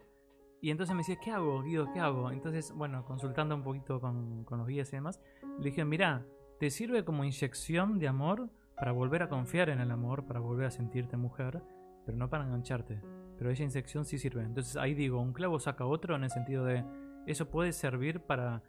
Y 0.61 0.71
entonces 0.71 0.95
me 0.95 1.01
decía, 1.01 1.19
¿qué 1.23 1.31
hago, 1.31 1.63
Guido? 1.63 1.93
¿Qué 1.93 2.01
hago? 2.01 2.31
Entonces, 2.31 2.73
bueno, 2.73 3.05
consultando 3.05 3.55
un 3.55 3.63
poquito 3.63 4.01
con, 4.01 4.45
con 4.45 4.59
los 4.59 4.67
guías 4.67 4.93
y 4.93 4.97
demás, 4.97 5.21
le 5.59 5.71
dije, 5.71 5.85
mira, 5.85 6.25
te 6.63 6.71
sirve 6.71 7.05
como 7.05 7.25
inyección 7.25 7.99
de 7.99 8.07
amor 8.07 8.49
para 8.77 8.93
volver 8.93 9.25
a 9.25 9.29
confiar 9.29 9.69
en 9.69 9.81
el 9.81 9.91
amor, 9.91 10.27
para 10.27 10.39
volver 10.39 10.67
a 10.67 10.71
sentirte 10.71 11.17
mujer, 11.17 11.61
pero 12.07 12.17
no 12.17 12.31
para 12.31 12.45
engancharte. 12.45 13.01
Pero 13.37 13.51
esa 13.51 13.65
inyección 13.65 14.05
sí 14.05 14.17
sirve. 14.17 14.45
Entonces 14.45 14.77
ahí 14.77 14.95
digo, 14.95 15.21
un 15.21 15.33
clavo 15.33 15.59
saca 15.59 15.85
otro 15.85 16.15
en 16.15 16.23
el 16.23 16.31
sentido 16.31 16.65
de 16.65 16.85
eso 17.27 17.51
puede 17.51 17.73
servir 17.73 18.21
para 18.21 18.63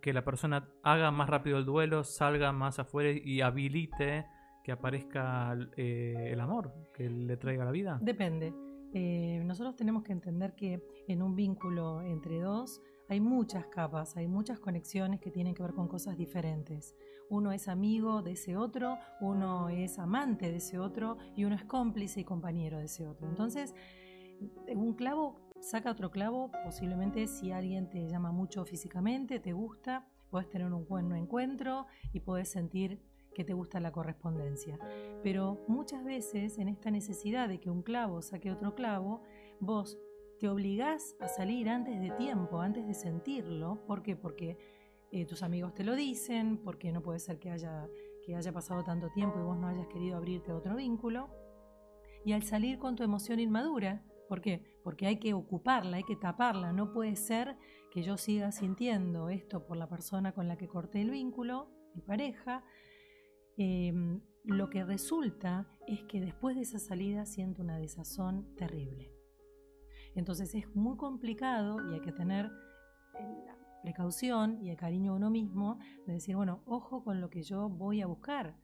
que 0.00 0.14
la 0.14 0.24
persona 0.24 0.70
haga 0.82 1.10
más 1.10 1.28
rápido 1.28 1.58
el 1.58 1.66
duelo, 1.66 2.02
salga 2.02 2.50
más 2.50 2.78
afuera 2.78 3.10
y 3.10 3.42
habilite 3.42 4.24
que 4.64 4.72
aparezca 4.72 5.54
eh, 5.76 6.30
el 6.32 6.40
amor 6.40 6.72
que 6.94 7.10
le 7.10 7.36
traiga 7.36 7.66
la 7.66 7.72
vida. 7.72 7.98
Depende. 8.00 8.54
Eh, 8.94 9.42
nosotros 9.44 9.76
tenemos 9.76 10.02
que 10.02 10.12
entender 10.12 10.54
que 10.54 10.82
en 11.08 11.20
un 11.20 11.36
vínculo 11.36 12.00
entre 12.00 12.40
dos 12.40 12.80
hay 13.08 13.20
muchas 13.20 13.66
capas, 13.66 14.16
hay 14.16 14.28
muchas 14.28 14.58
conexiones 14.58 15.20
que 15.20 15.30
tienen 15.30 15.54
que 15.54 15.62
ver 15.62 15.74
con 15.74 15.88
cosas 15.88 16.16
diferentes. 16.16 16.94
Uno 17.28 17.52
es 17.52 17.68
amigo 17.68 18.22
de 18.22 18.32
ese 18.32 18.56
otro, 18.56 18.98
uno 19.20 19.68
es 19.68 19.98
amante 19.98 20.50
de 20.50 20.56
ese 20.56 20.78
otro 20.78 21.18
y 21.36 21.44
uno 21.44 21.54
es 21.54 21.64
cómplice 21.64 22.20
y 22.20 22.24
compañero 22.24 22.78
de 22.78 22.84
ese 22.84 23.06
otro. 23.06 23.28
Entonces, 23.28 23.74
un 24.74 24.94
clavo 24.94 25.40
saca 25.60 25.90
otro 25.90 26.10
clavo, 26.10 26.50
posiblemente 26.64 27.26
si 27.26 27.52
alguien 27.52 27.88
te 27.88 28.08
llama 28.08 28.32
mucho 28.32 28.64
físicamente, 28.64 29.38
te 29.38 29.52
gusta, 29.52 30.06
puedes 30.30 30.48
tener 30.50 30.72
un 30.72 30.86
buen 30.86 31.12
encuentro 31.12 31.86
y 32.12 32.20
puedes 32.20 32.50
sentir 32.50 33.00
que 33.34 33.44
te 33.44 33.54
gusta 33.54 33.80
la 33.80 33.92
correspondencia. 33.92 34.78
Pero 35.22 35.64
muchas 35.68 36.04
veces 36.04 36.58
en 36.58 36.68
esta 36.68 36.90
necesidad 36.90 37.48
de 37.48 37.60
que 37.60 37.70
un 37.70 37.82
clavo 37.82 38.22
saque 38.22 38.50
otro 38.50 38.74
clavo, 38.74 39.22
vos 39.60 39.98
te 40.42 40.48
obligás 40.48 41.14
a 41.20 41.28
salir 41.28 41.68
antes 41.68 42.00
de 42.00 42.10
tiempo, 42.10 42.60
antes 42.60 42.84
de 42.84 42.94
sentirlo. 42.94 43.86
¿Por 43.86 44.02
qué? 44.02 44.16
Porque 44.16 44.58
eh, 45.12 45.24
tus 45.24 45.44
amigos 45.44 45.72
te 45.72 45.84
lo 45.84 45.94
dicen, 45.94 46.56
porque 46.64 46.90
no 46.90 47.00
puede 47.00 47.20
ser 47.20 47.38
que 47.38 47.48
haya, 47.48 47.88
que 48.26 48.34
haya 48.34 48.52
pasado 48.52 48.82
tanto 48.82 49.08
tiempo 49.10 49.38
y 49.38 49.44
vos 49.44 49.56
no 49.56 49.68
hayas 49.68 49.86
querido 49.86 50.16
abrirte 50.16 50.50
a 50.50 50.56
otro 50.56 50.74
vínculo. 50.74 51.30
Y 52.24 52.32
al 52.32 52.42
salir 52.42 52.80
con 52.80 52.96
tu 52.96 53.04
emoción 53.04 53.38
inmadura, 53.38 54.04
¿por 54.28 54.40
qué? 54.40 54.80
Porque 54.82 55.06
hay 55.06 55.20
que 55.20 55.32
ocuparla, 55.32 55.98
hay 55.98 56.02
que 56.02 56.16
taparla. 56.16 56.72
No 56.72 56.92
puede 56.92 57.14
ser 57.14 57.56
que 57.92 58.02
yo 58.02 58.16
siga 58.16 58.50
sintiendo 58.50 59.28
esto 59.28 59.64
por 59.64 59.76
la 59.76 59.88
persona 59.88 60.32
con 60.32 60.48
la 60.48 60.56
que 60.56 60.66
corté 60.66 61.02
el 61.02 61.12
vínculo, 61.12 61.70
mi 61.94 62.02
pareja. 62.02 62.64
Em, 63.56 64.20
lo 64.42 64.68
que 64.70 64.82
resulta 64.82 65.68
es 65.86 66.02
que 66.02 66.20
después 66.20 66.56
de 66.56 66.62
esa 66.62 66.80
salida 66.80 67.26
siento 67.26 67.62
una 67.62 67.78
desazón 67.78 68.56
terrible. 68.56 69.11
Entonces 70.14 70.54
es 70.54 70.74
muy 70.74 70.96
complicado 70.96 71.90
y 71.90 71.94
hay 71.94 72.00
que 72.00 72.12
tener 72.12 72.50
la 73.14 73.56
precaución 73.82 74.58
y 74.62 74.70
el 74.70 74.76
cariño 74.76 75.12
a 75.12 75.16
uno 75.16 75.30
mismo 75.30 75.78
de 76.06 76.14
decir, 76.14 76.36
bueno, 76.36 76.62
ojo 76.66 77.02
con 77.04 77.20
lo 77.20 77.30
que 77.30 77.42
yo 77.42 77.68
voy 77.68 78.00
a 78.00 78.06
buscar, 78.06 78.56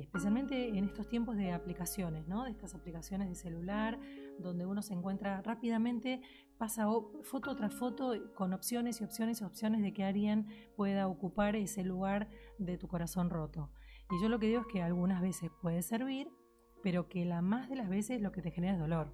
especialmente 0.00 0.76
en 0.76 0.84
estos 0.84 1.08
tiempos 1.08 1.36
de 1.36 1.52
aplicaciones, 1.52 2.26
¿no? 2.26 2.44
de 2.44 2.50
estas 2.50 2.74
aplicaciones 2.74 3.28
de 3.28 3.34
celular, 3.34 3.98
donde 4.38 4.66
uno 4.66 4.82
se 4.82 4.94
encuentra 4.94 5.40
rápidamente, 5.42 6.20
pasa 6.58 6.86
foto 7.22 7.54
tras 7.54 7.74
foto 7.74 8.14
con 8.34 8.52
opciones 8.52 9.00
y 9.00 9.04
opciones 9.04 9.40
y 9.40 9.44
opciones 9.44 9.82
de 9.82 9.92
que 9.92 10.04
alguien 10.04 10.46
pueda 10.76 11.06
ocupar 11.06 11.56
ese 11.56 11.84
lugar 11.84 12.28
de 12.58 12.78
tu 12.78 12.88
corazón 12.88 13.30
roto. 13.30 13.70
Y 14.10 14.20
yo 14.20 14.28
lo 14.28 14.38
que 14.38 14.48
digo 14.48 14.62
es 14.62 14.66
que 14.66 14.82
algunas 14.82 15.20
veces 15.20 15.50
puede 15.62 15.82
servir, 15.82 16.28
pero 16.82 17.08
que 17.08 17.24
la 17.24 17.40
más 17.40 17.68
de 17.68 17.76
las 17.76 17.88
veces 17.88 18.20
lo 18.20 18.32
que 18.32 18.42
te 18.42 18.50
genera 18.50 18.74
es 18.74 18.80
dolor. 18.80 19.12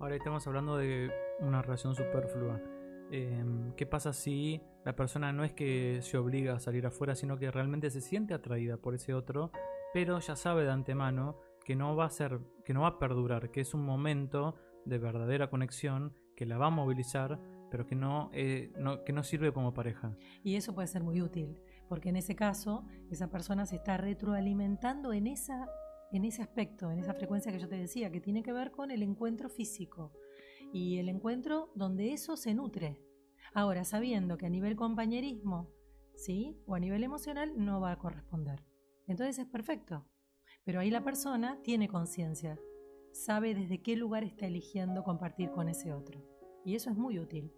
Ahora 0.00 0.16
estamos 0.16 0.46
hablando 0.46 0.76
de 0.76 1.10
una 1.40 1.62
relación 1.62 1.94
superflua. 1.94 2.60
Em, 3.10 3.72
¿Qué 3.74 3.86
pasa 3.86 4.12
si 4.12 4.60
la 4.84 4.96
persona 4.96 5.32
no 5.32 5.44
es 5.44 5.52
que 5.52 6.00
se 6.02 6.18
obliga 6.18 6.54
a 6.54 6.60
salir 6.60 6.86
afuera, 6.86 7.14
sino 7.14 7.38
que 7.38 7.50
realmente 7.50 7.90
se 7.90 8.00
siente 8.00 8.34
atraída 8.34 8.76
por 8.76 8.94
ese 8.94 9.14
otro, 9.14 9.52
pero 9.92 10.18
ya 10.18 10.34
sabe 10.36 10.64
de 10.64 10.70
antemano 10.70 11.38
que 11.64 11.76
no 11.76 11.94
va 11.94 12.06
a 12.06 12.10
ser, 12.10 12.40
que 12.64 12.74
no 12.74 12.82
va 12.82 12.88
a 12.88 12.98
perdurar, 12.98 13.50
que 13.50 13.60
es 13.60 13.74
un 13.74 13.84
momento 13.84 14.56
de 14.84 14.98
verdadera 14.98 15.50
conexión 15.50 16.14
que 16.34 16.46
la 16.46 16.58
va 16.58 16.66
a 16.66 16.70
movilizar, 16.70 17.38
pero 17.70 17.86
que 17.86 17.94
no, 17.94 18.30
eh, 18.32 18.72
no, 18.78 19.04
que 19.04 19.12
no 19.12 19.22
sirve 19.22 19.52
como 19.52 19.74
pareja. 19.74 20.16
Y 20.42 20.56
eso 20.56 20.74
puede 20.74 20.88
ser 20.88 21.02
muy 21.02 21.22
útil 21.22 21.56
porque 21.92 22.08
en 22.08 22.16
ese 22.16 22.34
caso 22.34 22.86
esa 23.10 23.28
persona 23.28 23.66
se 23.66 23.76
está 23.76 23.98
retroalimentando 23.98 25.12
en, 25.12 25.26
esa, 25.26 25.68
en 26.12 26.24
ese 26.24 26.42
aspecto, 26.42 26.90
en 26.90 26.98
esa 26.98 27.14
frecuencia 27.14 27.50
que 27.50 27.58
yo 27.58 27.68
te 27.68 27.76
decía, 27.76 28.10
que 28.10 28.20
tiene 28.20 28.42
que 28.42 28.52
ver 28.52 28.70
con 28.70 28.90
el 28.90 29.02
encuentro 29.02 29.48
físico 29.48 30.12
y 30.72 30.98
el 30.98 31.08
encuentro 31.08 31.70
donde 31.74 32.12
eso 32.12 32.36
se 32.36 32.54
nutre. 32.54 33.00
Ahora, 33.54 33.84
sabiendo 33.84 34.36
que 34.36 34.46
a 34.46 34.50
nivel 34.50 34.76
compañerismo, 34.76 35.70
¿sí? 36.14 36.56
O 36.66 36.74
a 36.74 36.80
nivel 36.80 37.02
emocional 37.02 37.52
no 37.56 37.80
va 37.80 37.92
a 37.92 37.98
corresponder. 37.98 38.62
Entonces 39.06 39.38
es 39.38 39.46
perfecto. 39.46 40.06
Pero 40.64 40.80
ahí 40.80 40.90
la 40.90 41.02
persona 41.02 41.60
tiene 41.62 41.88
conciencia, 41.88 42.58
sabe 43.12 43.54
desde 43.54 43.82
qué 43.82 43.96
lugar 43.96 44.22
está 44.22 44.46
eligiendo 44.46 45.02
compartir 45.02 45.50
con 45.50 45.68
ese 45.68 45.92
otro. 45.92 46.22
Y 46.64 46.76
eso 46.76 46.90
es 46.90 46.96
muy 46.96 47.18
útil. 47.18 47.52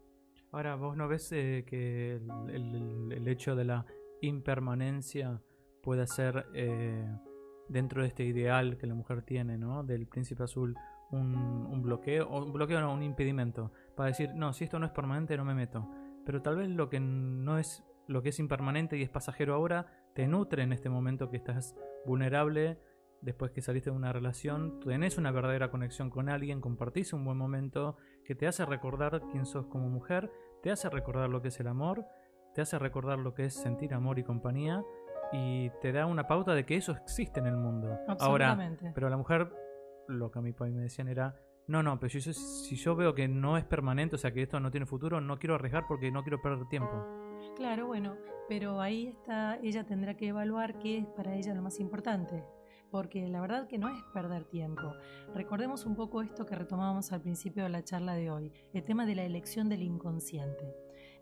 Ahora, 0.52 0.76
vos 0.76 0.96
no 0.96 1.08
ves 1.08 1.30
eh, 1.32 1.64
que 1.66 2.20
el, 2.48 3.28
hecho 3.28 3.56
de 3.56 3.64
la 3.64 3.84
impermanencia 4.20 5.42
puede 5.82 6.06
ser 6.06 6.46
eh, 6.54 7.06
dentro 7.68 8.02
de 8.02 8.08
este 8.08 8.24
ideal 8.24 8.76
que 8.76 8.86
la 8.86 8.94
mujer 8.94 9.22
tiene, 9.22 9.58
¿no? 9.58 9.82
Del 9.82 10.06
príncipe 10.06 10.42
azul, 10.42 10.76
un, 11.10 11.82
bloqueo, 11.82 12.28
o 12.28 12.44
un 12.44 12.52
bloqueo 12.52 12.80
no, 12.80 12.92
un 12.92 13.02
impedimento, 13.02 13.72
para 13.96 14.08
decir, 14.08 14.30
no, 14.34 14.52
si 14.52 14.64
esto 14.64 14.78
no 14.78 14.86
es 14.86 14.92
permanente 14.92 15.36
no 15.36 15.44
me 15.44 15.54
meto. 15.54 15.88
Pero 16.24 16.42
tal 16.42 16.56
vez 16.56 16.68
lo 16.68 16.88
que 16.88 17.00
no 17.00 17.58
es, 17.58 17.84
lo 18.08 18.22
que 18.22 18.30
es 18.30 18.38
impermanente 18.38 18.96
y 18.96 19.02
es 19.02 19.10
pasajero 19.10 19.54
ahora, 19.54 19.86
te 20.14 20.26
nutre 20.26 20.62
en 20.62 20.72
este 20.72 20.88
momento 20.88 21.30
que 21.30 21.36
estás 21.36 21.76
vulnerable, 22.06 22.78
después 23.20 23.52
que 23.52 23.62
saliste 23.62 23.90
de 23.90 23.96
una 23.96 24.12
relación, 24.12 24.80
tenés 24.80 25.16
una 25.16 25.30
verdadera 25.30 25.70
conexión 25.70 26.10
con 26.10 26.28
alguien, 26.28 26.60
compartís 26.60 27.12
un 27.12 27.24
buen 27.24 27.38
momento 27.38 27.96
que 28.24 28.34
te 28.34 28.46
hace 28.46 28.64
recordar 28.66 29.22
quién 29.30 29.46
sos 29.46 29.66
como 29.66 29.88
mujer, 29.88 30.30
te 30.62 30.70
hace 30.70 30.90
recordar 30.90 31.30
lo 31.30 31.40
que 31.40 31.48
es 31.48 31.60
el 31.60 31.68
amor 31.68 32.06
te 32.54 32.62
hace 32.62 32.78
recordar 32.78 33.18
lo 33.18 33.34
que 33.34 33.46
es 33.46 33.54
sentir 33.54 33.92
amor 33.92 34.18
y 34.18 34.22
compañía 34.22 34.82
y 35.32 35.70
te 35.80 35.92
da 35.92 36.06
una 36.06 36.26
pauta 36.26 36.54
de 36.54 36.64
que 36.64 36.76
eso 36.76 36.92
existe 36.92 37.40
en 37.40 37.46
el 37.46 37.56
mundo. 37.56 37.98
Ahora, 38.20 38.56
pero 38.94 39.08
la 39.08 39.16
mujer, 39.16 39.52
lo 40.08 40.30
que 40.30 40.38
a 40.38 40.42
mi 40.42 40.52
país 40.52 40.74
me 40.74 40.82
decían 40.82 41.08
era, 41.08 41.34
no, 41.66 41.82
no, 41.82 41.98
pero 41.98 42.10
si 42.20 42.76
yo 42.76 42.94
veo 42.94 43.14
que 43.14 43.26
no 43.26 43.56
es 43.56 43.64
permanente, 43.64 44.16
o 44.16 44.18
sea 44.18 44.32
que 44.32 44.42
esto 44.42 44.60
no 44.60 44.70
tiene 44.70 44.86
futuro, 44.86 45.20
no 45.20 45.38
quiero 45.38 45.54
arriesgar 45.54 45.86
porque 45.88 46.10
no 46.10 46.22
quiero 46.22 46.42
perder 46.42 46.66
tiempo. 46.68 46.92
Claro, 47.56 47.86
bueno, 47.86 48.16
pero 48.48 48.80
ahí 48.80 49.08
está, 49.08 49.56
ella 49.62 49.84
tendrá 49.84 50.14
que 50.14 50.28
evaluar 50.28 50.78
qué 50.78 50.98
es 50.98 51.06
para 51.06 51.34
ella 51.34 51.54
lo 51.54 51.62
más 51.62 51.80
importante, 51.80 52.44
porque 52.90 53.26
la 53.28 53.40
verdad 53.40 53.66
que 53.66 53.78
no 53.78 53.88
es 53.88 54.02
perder 54.12 54.44
tiempo. 54.44 54.92
Recordemos 55.34 55.86
un 55.86 55.96
poco 55.96 56.20
esto 56.20 56.44
que 56.44 56.54
retomábamos 56.54 57.12
al 57.12 57.22
principio 57.22 57.62
de 57.62 57.70
la 57.70 57.82
charla 57.82 58.14
de 58.14 58.30
hoy, 58.30 58.52
el 58.74 58.84
tema 58.84 59.06
de 59.06 59.14
la 59.14 59.24
elección 59.24 59.68
del 59.68 59.82
inconsciente. 59.82 60.74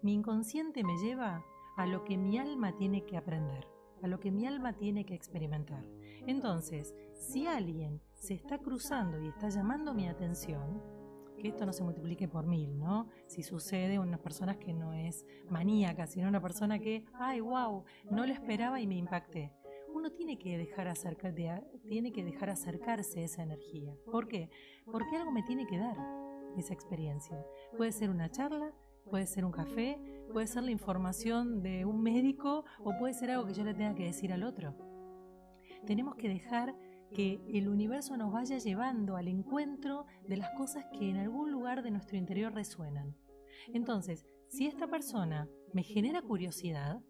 Mi 0.03 0.13
inconsciente 0.13 0.83
me 0.83 0.97
lleva 0.99 1.45
a 1.77 1.87
lo 1.87 2.05
que 2.05 2.17
mi 2.17 2.39
alma 2.39 2.77
tiene 2.77 3.05
que 3.05 3.17
aprender, 3.17 3.69
a 4.03 4.07
lo 4.07 4.21
que 4.21 4.31
mi 4.31 4.47
alma 4.47 4.73
tiene 4.73 5.05
que 5.05 5.15
experimentar. 5.15 5.85
Entonces, 6.27 6.95
si 7.15 7.47
alguien 7.47 8.01
se 8.15 8.35
está 8.35 8.59
cruzando 8.59 9.21
y 9.21 9.29
está 9.29 9.49
llamando 9.49 9.95
mi 9.95 10.09
atención, 10.09 10.83
que 11.43 11.49
esto 11.49 11.67
no 11.67 11.73
se 11.73 11.83
multiplique 11.83 12.29
por 12.29 12.47
mil, 12.47 12.79
¿no? 12.79 13.09
Si 13.27 13.43
sucede 13.43 13.99
unas 13.99 14.21
personas 14.21 14.59
que 14.59 14.73
no 14.73 14.93
es 14.93 15.27
maníaca, 15.51 16.07
sino 16.07 16.29
una 16.29 16.41
persona 16.41 16.79
que, 16.79 17.05
ay, 17.15 17.41
wow, 17.41 17.85
no 18.11 18.25
lo 18.27 18.33
esperaba 18.33 18.81
y 18.81 18.87
me 18.87 18.97
impacté. 18.97 19.53
Uno 19.93 20.13
tiene 20.13 20.39
que 20.39 20.57
dejar 20.57 20.89
acercar, 20.89 21.67
tiene 21.89 22.13
que 22.13 22.25
dejar 22.25 22.51
acercarse 22.51 23.25
esa 23.25 23.43
energía. 23.43 23.95
¿Por 24.11 24.29
qué? 24.29 24.51
Porque 24.85 25.17
algo 25.17 25.33
me 25.33 25.43
tiene 25.43 25.67
que 25.67 25.79
dar 25.79 25.97
esa 26.57 26.75
experiencia. 26.75 27.45
Puede 27.77 27.93
ser 27.93 28.09
una 28.11 28.31
charla, 28.31 28.73
Puede 29.11 29.27
ser 29.27 29.45
un 29.45 29.53
café, 29.53 29.99
puede 30.33 30.47
ser 30.47 30.63
la 30.63 30.71
información 30.71 31.63
de 31.63 31.85
un 31.85 32.03
médico 32.03 32.65
o 32.81 32.97
puede 32.99 33.15
ser 33.15 33.31
algo 33.31 33.47
que 33.47 33.55
yo 33.55 33.65
le 33.65 33.75
tenga 33.75 33.95
que 33.95 34.05
decir 34.05 34.33
al 34.33 34.43
otro. 34.43 34.75
Tenemos 35.87 36.17
que 36.17 36.29
dejar 36.29 36.75
que 37.13 37.43
el 37.49 37.69
universo 37.69 38.17
nos 38.17 38.33
vaya 38.33 38.59
llevando 38.59 39.17
al 39.17 39.29
encuentro 39.29 40.07
de 40.27 40.39
las 40.39 40.51
cosas 40.57 40.87
que 40.99 41.11
en 41.11 41.17
algún 41.17 41.51
lugar 41.51 41.83
de 41.83 41.91
nuestro 41.91 42.17
interior 42.17 42.55
resuenan. 42.55 43.15
Entonces, 43.75 44.25
si 44.49 44.67
esta 44.67 44.87
persona 44.87 45.49
me 45.73 45.83
genera 45.83 46.23
curiosidad, 46.23 47.01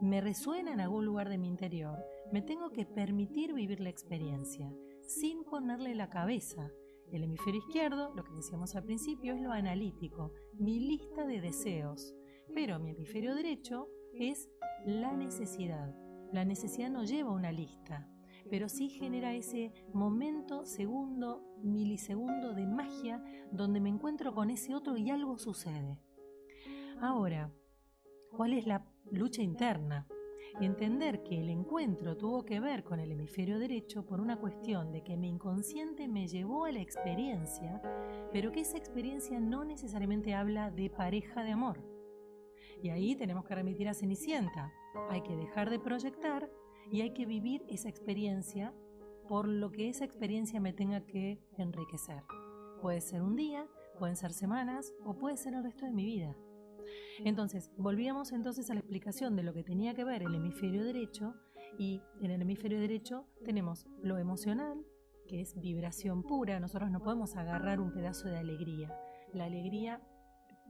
me 0.00 0.20
resuena 0.20 0.72
en 0.72 0.80
algún 0.80 1.04
lugar 1.04 1.28
de 1.28 1.38
mi 1.38 1.48
interior, 1.48 1.98
me 2.32 2.42
tengo 2.42 2.70
que 2.70 2.86
permitir 2.86 3.52
vivir 3.52 3.80
la 3.80 3.90
experiencia 3.90 4.72
sin 5.02 5.44
ponerle 5.44 5.94
la 5.94 6.10
cabeza, 6.10 6.70
el 7.10 7.24
hemisferio 7.24 7.60
izquierdo, 7.66 8.14
lo 8.14 8.24
que 8.24 8.34
decíamos 8.34 8.74
al 8.76 8.84
principio, 8.84 9.34
es 9.34 9.40
lo 9.40 9.52
analítico, 9.52 10.32
mi 10.58 10.80
lista 10.80 11.24
de 11.26 11.40
deseos. 11.40 12.14
Pero 12.54 12.78
mi 12.78 12.90
hemisferio 12.90 13.34
derecho 13.34 13.88
es 14.12 14.48
la 14.84 15.16
necesidad. 15.16 15.94
La 16.32 16.44
necesidad 16.44 16.90
no 16.90 17.04
lleva 17.04 17.30
una 17.30 17.52
lista, 17.52 18.08
pero 18.50 18.68
sí 18.68 18.88
genera 18.88 19.34
ese 19.34 19.72
momento, 19.92 20.66
segundo, 20.66 21.42
milisegundo 21.62 22.52
de 22.54 22.66
magia 22.66 23.22
donde 23.52 23.80
me 23.80 23.88
encuentro 23.88 24.34
con 24.34 24.50
ese 24.50 24.74
otro 24.74 24.96
y 24.96 25.10
algo 25.10 25.38
sucede. 25.38 25.98
Ahora, 27.00 27.52
¿cuál 28.36 28.52
es 28.52 28.66
la 28.66 28.84
lucha 29.10 29.42
interna? 29.42 30.06
Entender 30.66 31.22
que 31.22 31.40
el 31.40 31.50
encuentro 31.50 32.16
tuvo 32.16 32.44
que 32.44 32.60
ver 32.60 32.82
con 32.82 33.00
el 33.00 33.12
hemisferio 33.12 33.58
derecho 33.58 34.04
por 34.04 34.20
una 34.20 34.38
cuestión 34.38 34.92
de 34.92 35.02
que 35.02 35.16
mi 35.16 35.28
inconsciente 35.28 36.08
me 36.08 36.26
llevó 36.26 36.64
a 36.64 36.72
la 36.72 36.80
experiencia, 36.80 37.80
pero 38.32 38.50
que 38.50 38.60
esa 38.60 38.76
experiencia 38.76 39.38
no 39.40 39.64
necesariamente 39.64 40.34
habla 40.34 40.70
de 40.70 40.90
pareja 40.90 41.44
de 41.44 41.52
amor. 41.52 41.80
Y 42.82 42.90
ahí 42.90 43.14
tenemos 43.16 43.44
que 43.44 43.54
remitir 43.54 43.88
a 43.88 43.94
Cenicienta. 43.94 44.72
Hay 45.10 45.22
que 45.22 45.36
dejar 45.36 45.70
de 45.70 45.78
proyectar 45.78 46.50
y 46.90 47.02
hay 47.02 47.12
que 47.12 47.26
vivir 47.26 47.64
esa 47.68 47.88
experiencia 47.88 48.74
por 49.28 49.46
lo 49.46 49.70
que 49.70 49.88
esa 49.88 50.04
experiencia 50.04 50.60
me 50.60 50.72
tenga 50.72 51.04
que 51.04 51.38
enriquecer. 51.58 52.22
Puede 52.80 53.00
ser 53.00 53.22
un 53.22 53.36
día, 53.36 53.66
pueden 53.98 54.16
ser 54.16 54.32
semanas 54.32 54.94
o 55.04 55.14
puede 55.14 55.36
ser 55.36 55.54
el 55.54 55.64
resto 55.64 55.84
de 55.84 55.92
mi 55.92 56.04
vida. 56.04 56.34
Entonces, 57.24 57.70
volvíamos 57.76 58.32
entonces 58.32 58.70
a 58.70 58.74
la 58.74 58.80
explicación 58.80 59.36
de 59.36 59.42
lo 59.42 59.52
que 59.52 59.64
tenía 59.64 59.94
que 59.94 60.04
ver 60.04 60.22
el 60.22 60.34
hemisferio 60.34 60.84
derecho 60.84 61.34
y 61.78 62.02
en 62.20 62.30
el 62.30 62.42
hemisferio 62.42 62.80
derecho 62.80 63.26
tenemos 63.44 63.86
lo 64.02 64.18
emocional, 64.18 64.84
que 65.28 65.40
es 65.40 65.58
vibración 65.60 66.22
pura, 66.22 66.58
nosotros 66.60 66.90
no 66.90 67.02
podemos 67.02 67.36
agarrar 67.36 67.80
un 67.80 67.92
pedazo 67.92 68.28
de 68.28 68.38
alegría. 68.38 68.96
La 69.32 69.44
alegría 69.44 70.00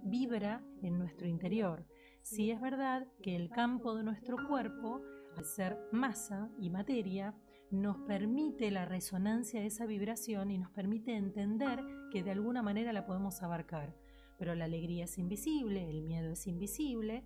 vibra 0.02 0.62
en 0.82 0.98
nuestro 0.98 1.26
interior. 1.26 1.87
Si 2.22 2.50
es 2.50 2.60
verdad 2.60 3.06
que 3.22 3.37
el 3.37 3.50
campo 3.50 3.94
de 3.94 4.02
nuestro 4.02 4.37
cuerpo, 4.48 5.00
al 5.37 5.44
ser 5.44 5.78
masa 5.92 6.50
y 6.58 6.70
materia, 6.70 7.34
nos 7.70 7.98
permite 7.98 8.70
la 8.70 8.84
resonancia 8.84 9.60
de 9.60 9.66
esa 9.66 9.87
vibración 9.87 10.50
y 10.50 10.58
nos 10.58 10.70
permite 10.70 11.14
entender 11.14 11.80
que 12.10 12.22
de 12.22 12.30
alguna 12.30 12.62
manera 12.62 12.92
la 12.92 13.06
podemos 13.06 13.42
abarcar 13.42 13.94
pero 14.38 14.54
la 14.54 14.64
alegría 14.64 15.04
es 15.04 15.18
invisible, 15.18 15.90
el 15.90 16.02
miedo 16.02 16.30
es 16.33 16.47
invisible, 16.47 17.25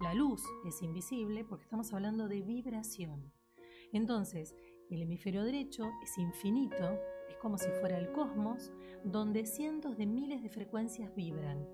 la 0.00 0.14
luz 0.14 0.42
es 0.66 0.82
invisible 0.82 1.44
porque 1.44 1.64
estamos 1.64 1.92
hablando 1.92 2.28
de 2.28 2.42
vibración. 2.42 3.32
Entonces, 3.92 4.54
el 4.90 5.02
hemisferio 5.02 5.42
derecho 5.42 5.90
es 6.02 6.18
infinito, 6.18 6.98
es 7.28 7.36
como 7.38 7.58
si 7.58 7.68
fuera 7.80 7.98
el 7.98 8.12
cosmos, 8.12 8.72
donde 9.04 9.46
cientos 9.46 9.96
de 9.96 10.06
miles 10.06 10.42
de 10.42 10.50
frecuencias 10.50 11.14
vibran. 11.14 11.66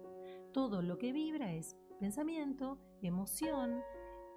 Todo 0.53 0.83
lo 0.83 0.99
que 0.99 1.12
vibra 1.12 1.53
es 1.53 1.77
pensamiento, 2.01 2.79
emoción, 3.03 3.83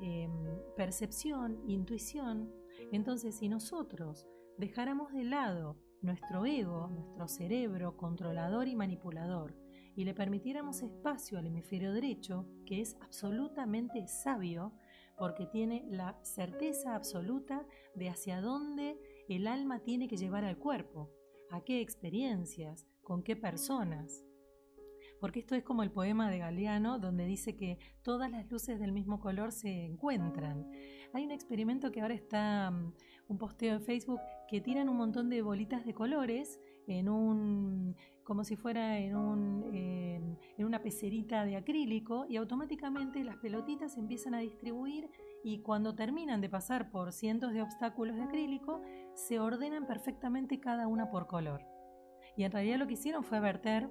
em, 0.01 0.31
percepción, 0.75 1.61
intuición. 1.67 2.51
Entonces, 2.91 3.35
si 3.35 3.49
nosotros 3.49 4.27
dejáramos 4.57 5.13
de 5.13 5.23
lado 5.23 5.77
nuestro 6.01 6.45
ego, 6.45 6.87
nuestro 6.89 7.27
cerebro 7.27 7.97
controlador 7.97 8.67
y 8.67 8.75
manipulador, 8.75 9.64
y 9.95 10.03
le 10.03 10.13
permitiéramos 10.13 10.81
espacio 10.81 11.37
al 11.37 11.47
hemisferio 11.47 11.93
derecho, 11.93 12.47
que 12.65 12.81
es 12.81 12.97
absolutamente 13.01 14.07
sabio, 14.07 14.73
porque 15.17 15.45
tiene 15.45 15.85
la 15.89 16.19
certeza 16.23 16.95
absoluta 16.95 17.65
de 17.95 18.09
hacia 18.09 18.41
dónde 18.41 18.99
el 19.29 19.47
alma 19.47 19.79
tiene 19.79 20.07
que 20.07 20.17
llevar 20.17 20.43
al 20.43 20.57
cuerpo, 20.57 21.09
a 21.49 21.61
qué 21.63 21.81
experiencias, 21.81 22.85
con 23.01 23.23
qué 23.23 23.35
personas. 23.35 24.25
Porque 25.21 25.39
esto 25.39 25.55
es 25.55 25.63
como 25.63 25.83
el 25.83 25.91
poema 25.91 26.29
de 26.29 26.39
Galeano, 26.39 26.99
donde 26.99 27.25
dice 27.25 27.55
que 27.55 27.79
todas 28.03 28.29
las 28.29 28.51
luces 28.51 28.79
del 28.79 28.91
mismo 28.91 29.19
color 29.21 29.51
se 29.53 29.85
encuentran. 29.85 30.69
Hay 31.13 31.23
un 31.23 31.31
experimento 31.31 31.91
que 31.91 32.01
ahora 32.01 32.13
está, 32.13 32.69
mm, 32.71 32.93
un 33.29 33.37
posteo 33.37 33.75
en 33.75 33.81
Facebook, 33.81 34.19
que 34.49 34.59
tiran 34.59 34.89
un 34.89 34.97
montón 34.97 35.29
de 35.29 35.41
bolitas 35.41 35.85
de 35.85 35.93
colores 35.93 36.59
en 36.87 37.09
un 37.09 37.95
como 38.23 38.43
si 38.43 38.55
fuera 38.55 38.97
en, 38.97 39.15
un, 39.15 39.63
en 39.71 40.65
una 40.65 40.81
pecerita 40.81 41.45
de 41.45 41.57
acrílico 41.57 42.25
y 42.27 42.37
automáticamente 42.37 43.23
las 43.23 43.37
pelotitas 43.37 43.93
se 43.93 43.99
empiezan 43.99 44.33
a 44.33 44.39
distribuir 44.39 45.11
y 45.43 45.59
cuando 45.59 45.93
terminan 45.93 46.41
de 46.41 46.49
pasar 46.49 46.89
por 46.89 47.13
cientos 47.13 47.53
de 47.53 47.61
obstáculos 47.61 48.15
de 48.15 48.23
acrílico 48.23 48.81
se 49.13 49.39
ordenan 49.39 49.85
perfectamente 49.85 50.59
cada 50.59 50.87
una 50.87 51.11
por 51.11 51.27
color. 51.27 51.61
Y 52.35 52.43
en 52.43 52.51
realidad 52.51 52.79
lo 52.79 52.87
que 52.87 52.95
hicieron 52.95 53.23
fue 53.23 53.39
verter 53.39 53.89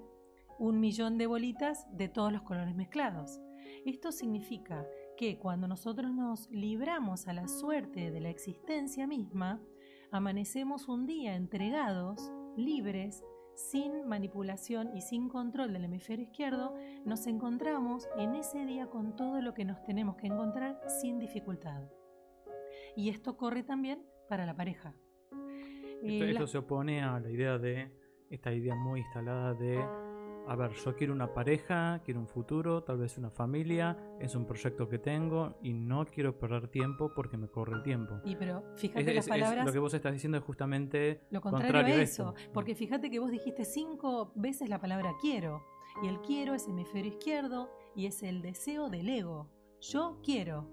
un 0.59 0.81
millón 0.81 1.17
de 1.17 1.27
bolitas 1.27 1.87
de 1.95 2.09
todos 2.09 2.31
los 2.31 2.41
colores 2.41 2.75
mezclados. 2.75 3.39
Esto 3.85 4.11
significa 4.11 4.85
que 5.17 5.37
cuando 5.39 5.67
nosotros 5.67 6.13
nos 6.13 6.49
libramos 6.49 7.27
a 7.27 7.33
la 7.33 7.47
suerte 7.47 8.11
de 8.11 8.19
la 8.19 8.29
existencia 8.29 9.07
misma, 9.07 9.61
amanecemos 10.11 10.87
un 10.87 11.05
día 11.05 11.35
entregados, 11.35 12.31
libres, 12.57 13.23
sin 13.55 14.07
manipulación 14.07 14.95
y 14.95 15.01
sin 15.01 15.29
control 15.29 15.73
del 15.73 15.85
hemisferio 15.85 16.25
izquierdo, 16.25 16.75
nos 17.05 17.25
encontramos 17.27 18.07
en 18.17 18.35
ese 18.35 18.65
día 18.65 18.87
con 18.87 19.15
todo 19.15 19.41
lo 19.41 19.53
que 19.53 19.65
nos 19.65 19.81
tenemos 19.83 20.17
que 20.17 20.27
encontrar 20.27 20.79
sin 21.01 21.19
dificultad. 21.19 21.83
Y 22.95 23.09
esto 23.09 23.37
corre 23.37 23.63
también 23.63 24.03
para 24.27 24.45
la 24.45 24.55
pareja. 24.55 24.93
Esto, 26.03 26.43
eh, 26.43 26.47
se 26.47 26.57
opone 26.57 27.01
a 27.01 27.19
la 27.19 27.29
idea 27.29 27.57
de, 27.57 27.91
esta 28.29 28.53
idea 28.53 28.75
muy 28.75 28.99
instalada 28.99 29.53
de 29.53 29.83
a 30.47 30.55
ver, 30.55 30.71
yo 30.73 30.95
quiero 30.95 31.13
una 31.13 31.33
pareja, 31.33 32.01
quiero 32.03 32.19
un 32.19 32.27
futuro, 32.27 32.83
tal 32.83 32.97
vez 32.97 33.17
una 33.17 33.29
familia, 33.29 33.97
es 34.19 34.35
un 34.35 34.45
proyecto 34.45 34.87
que 34.87 34.99
tengo 34.99 35.57
y 35.61 35.73
no 35.73 36.05
quiero 36.05 36.37
perder 36.37 36.67
tiempo 36.67 37.11
porque 37.13 37.37
me 37.37 37.47
corre 37.47 37.75
el 37.75 37.83
tiempo. 37.83 38.19
Y 38.23 38.35
pero 38.35 38.63
fíjate 38.75 39.13
las 39.13 39.27
palabras. 39.27 39.65
lo 39.65 39.73
que 39.73 39.79
vos 39.79 39.93
estás 39.93 40.13
diciendo 40.13 40.37
es 40.37 40.43
justamente 40.43 41.21
lo 41.31 41.41
contrario, 41.41 41.95
a 41.95 42.01
eso. 42.01 42.33
Porque 42.53 42.75
fíjate 42.75 43.09
que 43.09 43.19
vos 43.19 43.31
dijiste 43.31 43.65
cinco 43.65 44.31
veces 44.35 44.69
la 44.69 44.79
palabra 44.79 45.13
quiero. 45.19 45.63
Y 46.03 46.07
el 46.07 46.19
quiero 46.21 46.53
es 46.53 46.67
hemisferio 46.67 47.11
izquierdo 47.11 47.69
y 47.95 48.05
es 48.05 48.21
el 48.21 48.41
deseo 48.41 48.89
del 48.89 49.09
ego. 49.09 49.49
Yo 49.79 50.19
quiero. 50.23 50.69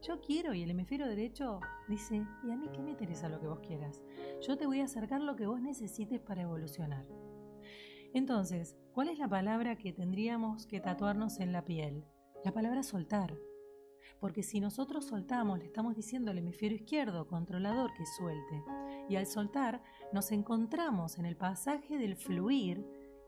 Yo 0.00 0.20
quiero 0.20 0.54
y 0.54 0.62
el 0.62 0.70
hemisferio 0.70 1.06
derecho 1.06 1.60
dice, 1.88 2.24
¿y 2.44 2.50
a 2.50 2.56
mí 2.56 2.68
qué 2.72 2.80
me 2.80 2.90
interesa 2.90 3.28
lo 3.28 3.40
que 3.40 3.48
vos 3.48 3.60
quieras? 3.60 4.00
Yo 4.40 4.56
te 4.56 4.66
voy 4.66 4.80
a 4.80 4.84
acercar 4.84 5.20
lo 5.20 5.34
que 5.34 5.46
vos 5.46 5.60
necesites 5.60 6.20
para 6.20 6.42
evolucionar. 6.42 7.04
Entonces, 8.14 8.76
¿cuál 8.92 9.08
es 9.08 9.18
la 9.18 9.28
palabra 9.28 9.76
que 9.76 9.92
tendríamos 9.92 10.66
que 10.66 10.80
tatuarnos 10.80 11.40
en 11.40 11.52
la 11.52 11.64
piel? 11.64 12.04
La 12.44 12.52
palabra 12.52 12.82
soltar. 12.82 13.36
Porque 14.20 14.42
si 14.42 14.60
nosotros 14.60 15.06
soltamos, 15.06 15.58
le 15.58 15.66
estamos 15.66 15.94
diciendo 15.94 16.30
al 16.30 16.38
hemisferio 16.38 16.76
izquierdo, 16.76 17.26
controlador, 17.26 17.92
que 17.94 18.06
suelte. 18.06 18.64
Y 19.08 19.16
al 19.16 19.26
soltar, 19.26 19.82
nos 20.12 20.32
encontramos 20.32 21.18
en 21.18 21.26
el 21.26 21.36
pasaje 21.36 21.98
del 21.98 22.16
fluir, 22.16 22.84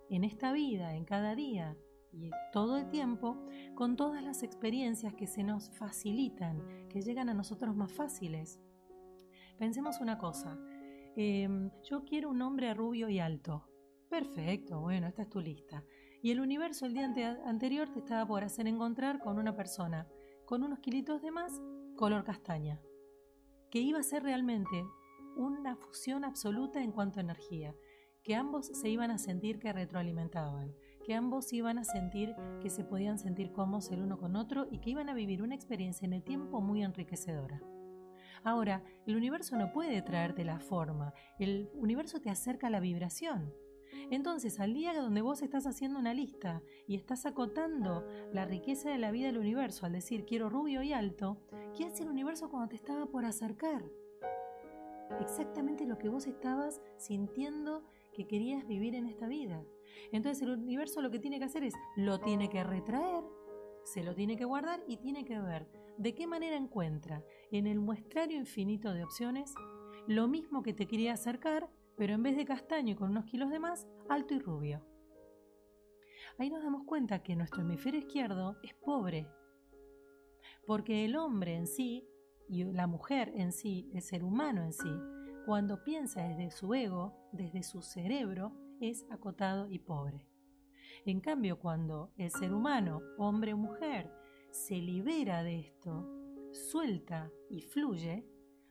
en 0.09 0.25
esta 0.25 0.53
vida, 0.53 0.95
en 0.95 1.05
cada 1.05 1.35
día 1.35 1.77
y 2.13 2.31
todo 2.53 2.77
el 2.77 2.89
tiempo, 2.89 3.37
con 3.75 3.97
todas 3.97 4.23
las 4.23 4.43
experiencias 4.43 5.15
que 5.15 5.29
se 5.29 5.45
nos 5.45 5.71
facilitan, 5.71 6.89
que 6.89 7.03
llegan 7.03 7.29
a 7.29 7.35
nosotros 7.35 7.77
más 7.77 7.93
fáciles. 7.93 8.61
Pensemos 9.59 10.01
una 10.01 10.19
cosa. 10.19 10.59
Em, 11.17 11.71
yo 11.83 12.05
quiero 12.05 12.31
un 12.31 12.43
hombre 12.43 12.75
rubio 12.75 13.09
y 13.09 13.21
alto. 13.21 13.70
Perfecto, 14.11 14.81
bueno, 14.81 15.07
esta 15.07 15.23
es 15.23 15.31
tu 15.31 15.41
lista. 15.41 15.85
Y 16.21 16.33
el 16.33 16.41
universo 16.41 16.85
el 16.85 16.95
día 16.95 17.41
anterior 17.47 17.91
te 17.91 18.01
estaba 18.01 18.27
por 18.27 18.43
hacer 18.43 18.67
encontrar 18.67 19.21
con 19.21 19.39
una 19.39 19.57
persona 19.57 20.07
con 20.51 20.65
unos 20.65 20.81
kilitos 20.81 21.23
de 21.23 21.31
más, 21.31 21.63
color 21.95 22.25
castaña, 22.25 22.81
que 23.71 23.79
iba 23.79 24.01
a 24.01 24.03
ser 24.03 24.25
realmente 24.25 24.85
una 25.37 25.77
fusión 25.77 26.25
absoluta 26.25 26.83
en 26.83 26.91
cuanto 26.91 27.21
a 27.21 27.23
energía, 27.23 27.73
que 28.25 28.35
ambos 28.35 28.67
se 28.67 28.89
iban 28.89 29.13
a 29.13 29.19
sentir 29.19 29.61
que 29.61 29.73
retroalimentaban, 29.73 30.75
que 31.05 31.15
ambos 31.15 31.53
iban 31.53 31.79
a 31.79 31.85
sentir 31.85 32.35
que 32.61 32.69
se 32.69 32.83
podían 32.83 33.21
sentir 33.21 33.53
cómodos 33.53 33.93
el 33.93 34.03
uno 34.03 34.19
con 34.19 34.35
otro 34.35 34.67
y 34.73 34.81
que 34.81 34.91
iban 34.91 35.09
a 35.09 35.15
vivir 35.15 35.41
una 35.41 35.55
experiencia 35.55 36.05
en 36.05 36.15
el 36.15 36.25
tiempo 36.25 36.61
muy 36.61 36.83
enriquecedora. 36.83 37.63
Ahora, 38.43 38.83
el 39.07 39.15
universo 39.15 39.57
no 39.57 39.71
puede 39.71 40.03
traerte 40.03 40.45
la 40.45 40.59
forma, 40.59 41.15
el 41.39 41.71
universo 41.75 42.21
te 42.21 42.29
acerca 42.29 42.71
la 42.71 42.81
vibración. 42.81 43.55
Entonces, 44.11 44.61
al 44.61 44.75
día 44.75 44.95
donde 44.95 45.23
vos 45.23 45.43
estás 45.43 45.67
haciendo 45.67 45.99
una 45.99 46.15
lista 46.15 46.63
y 46.87 46.97
estás 46.97 47.27
acotando 47.27 48.07
la 48.33 48.45
riqueza 48.45 48.91
de 48.91 48.99
la 48.99 49.11
vida 49.11 49.27
del 49.27 49.39
universo 49.39 49.87
al 49.87 49.93
decir 49.93 50.25
quiero 50.25 50.49
rubio 50.49 50.83
y 50.83 50.93
alto, 50.93 51.39
¿qué 51.77 51.85
hace 51.85 52.03
el 52.03 52.11
universo 52.11 52.51
cuando 52.51 52.69
te 52.69 52.77
estaba 52.77 53.07
por 53.07 53.25
acercar? 53.25 53.85
Exactamente 55.21 55.87
lo 55.87 55.99
que 55.99 56.09
vos 56.09 56.27
estabas 56.27 56.81
sintiendo 56.97 57.85
que 58.13 58.27
querías 58.27 58.67
vivir 58.67 58.95
en 58.95 59.07
esta 59.07 59.27
vida. 59.27 59.65
Entonces 60.13 60.43
el 60.43 60.51
universo 60.51 61.03
lo 61.03 61.11
que 61.11 61.19
tiene 61.19 61.39
que 61.39 61.45
hacer 61.45 61.65
es, 61.65 61.75
lo 61.97 62.21
tiene 62.21 62.49
que 62.49 62.63
retraer, 62.63 63.25
se 63.85 64.03
lo 64.03 64.15
tiene 64.15 64.37
que 64.37 64.45
guardar 64.45 64.83
y 64.87 64.99
tiene 64.99 65.25
que 65.25 65.39
ver 65.41 65.67
de 65.99 66.15
qué 66.15 66.27
manera 66.27 66.57
encuentra 66.57 67.25
en 67.51 67.67
el 67.67 67.81
muestrario 67.81 68.39
infinito 68.39 68.93
de 68.95 69.05
opciones 69.05 69.53
lo 70.07 70.29
mismo 70.29 70.63
que 70.63 70.73
te 70.73 70.87
quería 70.87 71.13
acercar 71.13 71.69
pero 72.01 72.15
en 72.15 72.23
vez 72.23 72.35
de 72.35 72.47
castaño 72.47 72.93
y 72.93 72.97
con 72.97 73.11
unos 73.11 73.27
kilos 73.27 73.51
de 73.51 73.59
más, 73.59 73.87
alto 74.09 74.33
y 74.33 74.39
rubio. 74.39 74.83
Ahí 76.39 76.49
nos 76.49 76.63
damos 76.63 76.85
cuenta 76.87 77.23
que 77.23 77.37
nuestro 77.37 77.61
hemisferio 77.61 78.01
izquierdo 78.01 78.57
es 78.63 78.73
pobre, 78.73 79.29
porque 80.67 81.05
el 81.05 81.15
hombre 81.15 81.57
en 81.57 81.67
sí 81.67 82.09
y 82.49 82.65
la 82.65 82.87
mujer 82.87 83.31
en 83.35 83.53
sí, 83.53 83.91
el 83.93 84.01
ser 84.01 84.25
humano 84.25 84.63
en 84.63 84.73
sí, 84.73 84.89
cuando 85.45 85.85
piensa 85.85 86.23
desde 86.23 86.51
su 86.51 86.73
ego, 86.73 87.13
desde 87.33 87.63
su 87.63 87.83
cerebro, 87.83 88.55
es 88.81 89.05
acotado 89.11 89.69
y 89.69 89.79
pobre. 89.79 90.27
En 91.05 91.21
cambio, 91.21 91.59
cuando 91.59 92.15
el 92.17 92.31
ser 92.31 92.55
humano, 92.55 93.03
hombre 93.19 93.53
o 93.53 93.59
mujer, 93.59 94.11
se 94.53 94.77
libera 94.77 95.43
de 95.43 95.61
esto, 95.61 96.09
suelta 96.51 97.31
y 97.51 97.61
fluye, 97.61 98.25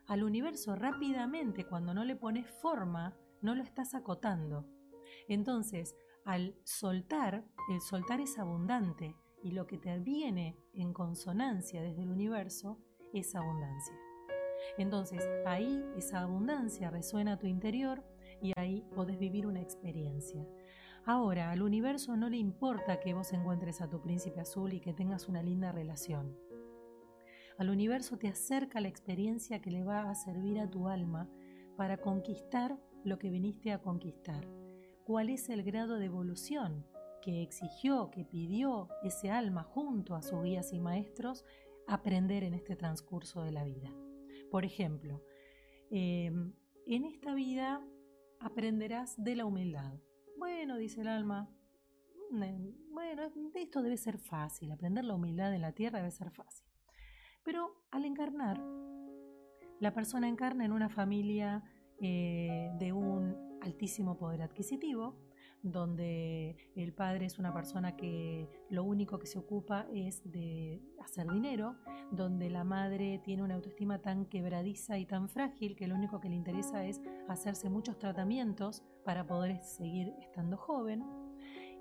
al 0.09 0.23
universo 0.23 0.75
rápidamente 0.75 1.65
cuando 1.65 1.93
no 1.93 2.03
le 2.03 2.15
pones 2.15 2.49
forma, 2.61 3.15
no 3.41 3.53
lo 3.53 3.61
estás 3.61 3.93
acotando. 3.93 4.65
Entonces, 5.27 5.95
al 6.25 6.55
soltar, 6.63 7.45
el 7.69 7.79
soltar 7.79 8.19
es 8.19 8.39
abundante 8.39 9.15
y 9.43 9.51
lo 9.51 9.67
que 9.67 9.77
te 9.77 9.99
viene 9.99 10.57
en 10.73 10.93
consonancia 10.93 11.83
desde 11.83 12.01
el 12.01 12.09
universo 12.09 12.79
es 13.13 13.35
abundancia. 13.35 13.93
Entonces, 14.79 15.23
ahí 15.45 15.83
esa 15.95 16.21
abundancia 16.21 16.89
resuena 16.89 17.33
a 17.33 17.39
tu 17.39 17.45
interior 17.45 18.03
y 18.41 18.53
ahí 18.57 18.83
podés 18.95 19.19
vivir 19.19 19.45
una 19.45 19.61
experiencia. 19.61 20.43
Ahora, 21.05 21.51
al 21.51 21.61
universo 21.61 22.17
no 22.17 22.29
le 22.29 22.37
importa 22.37 22.99
que 22.99 23.13
vos 23.13 23.31
encuentres 23.31 23.79
a 23.79 23.89
tu 23.89 24.01
príncipe 24.01 24.41
azul 24.41 24.73
y 24.73 24.81
que 24.81 24.93
tengas 24.93 25.29
una 25.29 25.43
linda 25.43 25.71
relación. 25.71 26.35
Al 27.59 27.69
universo 27.69 28.17
te 28.17 28.29
acerca 28.29 28.79
la 28.79 28.87
experiencia 28.87 29.61
que 29.61 29.69
le 29.69 29.83
va 29.83 30.09
a 30.09 30.15
servir 30.15 30.61
a 30.61 30.69
tu 30.69 30.87
alma 30.87 31.29
para 31.75 31.97
conquistar 31.97 32.79
lo 33.03 33.19
que 33.19 33.29
viniste 33.29 33.73
a 33.73 33.81
conquistar. 33.81 34.47
¿Cuál 35.03 35.29
es 35.29 35.49
el 35.49 35.63
grado 35.63 35.99
de 35.99 36.05
evolución 36.05 36.85
que 37.21 37.43
exigió, 37.43 38.11
que 38.11 38.23
pidió 38.23 38.87
ese 39.03 39.29
alma 39.29 39.63
junto 39.63 40.15
a 40.15 40.21
sus 40.21 40.41
guías 40.41 40.71
y 40.71 40.79
maestros 40.79 41.43
aprender 41.85 42.45
en 42.45 42.53
este 42.53 42.77
transcurso 42.77 43.43
de 43.43 43.51
la 43.51 43.65
vida? 43.65 43.93
Por 44.49 44.63
ejemplo, 44.63 45.21
em, 45.91 46.53
en 46.87 47.03
esta 47.03 47.33
vida 47.33 47.85
aprenderás 48.39 49.21
de 49.21 49.35
la 49.35 49.45
humildad. 49.45 49.99
Bueno, 50.37 50.77
dice 50.77 51.01
el 51.01 51.09
alma, 51.09 51.49
bueno, 52.29 53.33
esto 53.53 53.81
debe 53.81 53.97
ser 53.97 54.17
fácil, 54.17 54.71
aprender 54.71 55.03
la 55.03 55.15
humildad 55.15 55.53
en 55.53 55.61
la 55.61 55.73
tierra 55.73 55.97
debe 55.97 56.11
ser 56.11 56.31
fácil. 56.31 56.69
Pero 57.49 57.73
al 57.89 58.05
encarnar, 58.05 58.61
la 59.79 59.91
persona 59.91 60.29
encarna 60.29 60.65
en 60.65 60.71
una 60.71 60.87
familia 60.87 61.63
eh, 61.99 62.69
de 62.77 62.93
un 62.93 63.57
altísimo 63.63 64.19
poder 64.19 64.43
adquisitivo, 64.43 65.15
donde 65.63 66.55
el 66.75 66.93
padre 66.93 67.25
es 67.25 67.39
una 67.39 67.51
persona 67.51 67.95
que 67.95 68.47
lo 68.69 68.83
único 68.83 69.17
que 69.17 69.25
se 69.25 69.39
ocupa 69.39 69.87
es 69.91 70.21
de 70.31 70.79
hacer 71.01 71.25
dinero, 71.25 71.75
donde 72.11 72.51
la 72.51 72.63
madre 72.63 73.19
tiene 73.23 73.41
una 73.41 73.55
autoestima 73.55 73.97
tan 73.97 74.27
quebradiza 74.27 74.99
y 74.99 75.07
tan 75.07 75.27
frágil 75.27 75.75
que 75.75 75.87
lo 75.87 75.95
único 75.95 76.19
que 76.19 76.29
le 76.29 76.35
interesa 76.35 76.85
es 76.85 77.01
hacerse 77.27 77.67
muchos 77.71 77.97
tratamientos 77.97 78.83
para 79.03 79.25
poder 79.25 79.57
seguir 79.63 80.13
estando 80.21 80.55
joven, 80.55 81.03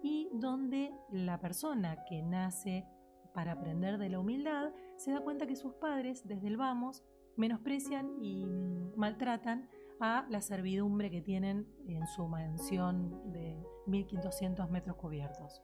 y 0.03 0.31
donde 0.33 0.95
la 1.11 1.39
persona 1.39 2.05
que 2.09 2.23
nace 2.23 2.87
para 3.35 3.53
aprender 3.53 3.99
de 3.99 4.09
la 4.09 4.21
humildad 4.21 4.73
se 4.97 5.13
da 5.13 5.21
cuenta 5.21 5.47
que 5.47 5.57
sus 5.57 5.75
padres 5.75 6.27
desde 6.27 6.49
el 6.49 6.57
vamos 6.57 7.05
menosprecian 7.37 8.17
y 8.21 8.45
mm, 8.47 8.95
maltratan 8.97 9.69
a 10.01 10.27
la 10.29 10.41
servidumbre 10.41 11.11
que 11.11 11.21
tienen 11.21 11.67
en 11.87 12.07
su 12.07 12.27
mansión 12.27 13.33
de 13.33 13.57
1500 13.87 14.71
metros 14.71 14.97
cubiertos. 14.97 15.63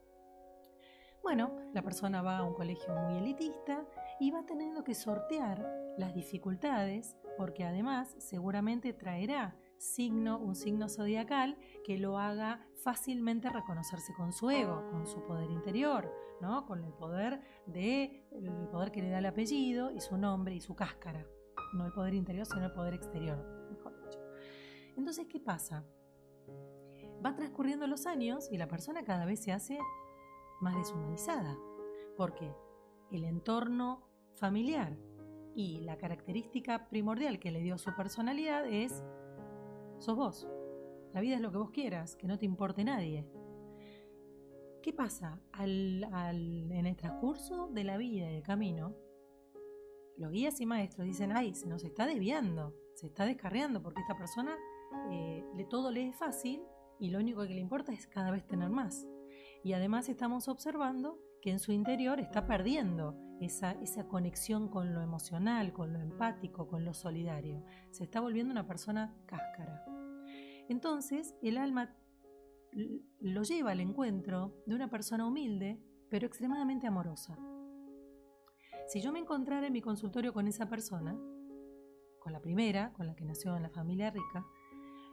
Bueno, 1.23 1.57
la 1.73 1.83
persona 1.83 2.21
va 2.21 2.39
a 2.39 2.43
un 2.45 2.55
colegio 2.55 2.95
muy 2.95 3.17
elitista 3.17 3.87
y 4.21 4.31
va 4.31 4.45
teniendo 4.45 4.85
que 4.85 4.95
sortear 4.95 5.67
las 5.97 6.15
dificultades 6.15 7.17
porque 7.39 7.65
además 7.65 8.15
seguramente 8.19 8.93
traerá 8.93 9.57
signo, 9.85 10.39
un 10.39 10.55
signo 10.55 10.89
zodiacal 10.89 11.57
que 11.85 11.99
lo 11.99 12.19
haga 12.19 12.67
fácilmente 12.83 13.51
reconocerse 13.51 14.15
con 14.15 14.33
su 14.33 14.51
ego, 14.51 14.89
con 14.91 15.07
su 15.07 15.23
poder 15.25 15.51
interior, 15.51 16.11
¿no? 16.41 16.67
con 16.67 16.83
el 16.85 16.93
poder 16.93 17.41
de 17.67 18.27
el 18.33 18.69
poder 18.69 18.91
que 18.91 19.03
le 19.03 19.11
da 19.11 19.19
el 19.19 19.27
apellido 19.27 19.91
y 19.91 20.01
su 20.01 20.17
nombre 20.17 20.55
y 20.55 20.61
su 20.61 20.75
cáscara. 20.75 21.27
No 21.75 21.87
el 21.87 21.93
poder 21.93 22.15
interior, 22.15 22.47
sino 22.47 22.67
el 22.67 22.73
poder 22.73 22.95
exterior, 22.95 23.39
mejor 23.71 23.95
dicho. 24.03 24.19
Entonces, 24.97 25.27
¿qué 25.27 25.41
pasa? 25.41 25.85
Va 27.25 27.35
transcurriendo 27.35 27.87
los 27.87 28.07
años 28.07 28.49
y 28.51 28.59
la 28.59 28.69
persona 28.69 29.05
cada 29.05 29.25
vez 29.25 29.43
se 29.43 29.53
hace 29.53 29.79
más 30.61 30.77
deshumanizada. 30.77 31.57
porque 32.17 32.55
El 33.11 33.25
entorno 33.25 34.03
familiar 34.35 34.97
y 35.55 35.81
la 35.81 35.97
característica 35.99 36.89
primordial 36.89 37.39
que 37.39 37.53
le 37.53 37.61
dio 37.61 37.79
su 37.79 37.95
personalidad 37.95 38.67
es 38.67 39.05
sos 40.05 40.17
vos. 40.17 40.49
La 41.13 41.21
vida 41.21 41.37
es 41.37 41.41
lo 41.41 41.51
que 41.51 41.59
vos 41.59 41.71
quieras, 41.71 42.17
que 42.17 42.27
no 42.27 42.39
te 42.39 42.45
importe 42.45 42.85
nadie. 42.85 43.27
¿Qué 44.83 44.93
pasa? 44.93 45.41
en 45.59 46.87
el 46.87 46.97
transcurso 46.97 47.69
de 47.69 47.85
la 47.85 47.97
vida 47.97 48.31
y 48.31 48.35
del 48.35 48.43
camino, 48.43 48.95
los 50.17 50.31
guías 50.31 50.61
y 50.61 50.67
maestros 50.67 51.07
dicen, 51.07 51.33
ay, 51.33 51.55
se 51.55 51.67
nos 51.67 51.85
está 51.85 52.07
desviando, 52.07 52.75
se 52.95 53.07
está 53.07 53.25
descarriando, 53.25 53.83
porque 53.83 54.03
esta 54.03 54.17
persona 54.17 54.57
eh, 55.11 55.43
todo 55.71 55.91
le 55.91 56.09
es 56.09 56.17
fácil 56.17 56.63
y 57.01 57.11
lo 57.11 57.19
único 57.19 57.43
que 57.47 57.55
le 57.55 57.61
importa 57.61 57.93
es 57.93 58.07
cada 58.07 58.31
vez 58.31 58.47
tener 58.47 58.69
más. 58.69 59.07
Y 59.65 59.73
además 59.73 60.09
estamos 60.09 60.49
observando 60.49 61.19
que 61.41 61.51
en 61.51 61.59
su 61.59 61.73
interior 61.73 62.21
está 62.21 62.47
perdiendo 62.47 63.17
esa, 63.45 63.77
conexión 64.09 64.69
con 64.69 64.95
lo 64.95 65.01
emocional, 65.01 65.73
con 65.73 65.93
lo 65.93 66.01
empático, 66.01 66.69
con 66.69 66.85
lo 66.85 66.95
solidario. 66.95 67.65
Se 67.91 68.05
está 68.05 68.21
volviendo 68.21 68.53
una 68.53 68.67
persona 68.67 69.15
cáscara. 69.27 69.85
Entonces 70.69 71.35
el 71.43 71.59
alma 71.59 71.95
lo 73.21 73.43
lleva 73.43 73.71
al 73.71 73.81
encuentro 73.81 74.63
de 74.67 74.75
una 74.75 74.91
persona 74.91 75.27
humilde, 75.27 75.79
pero 76.11 76.27
extremadamente 76.27 76.87
amorosa. 76.87 77.39
Si 78.89 79.01
yo 79.01 79.13
me 79.13 79.21
encontrara 79.21 79.67
en 79.67 79.73
mi 79.73 79.81
consultorio 79.81 80.33
con 80.33 80.49
esa 80.49 80.69
persona, 80.69 81.17
con 82.21 82.33
la 82.33 82.41
primera, 82.41 82.93
con 82.93 83.07
la 83.07 83.15
que 83.15 83.25
nació 83.25 83.57
en 83.57 83.63
la 83.63 83.71
familia 83.71 84.11
rica, 84.11 84.45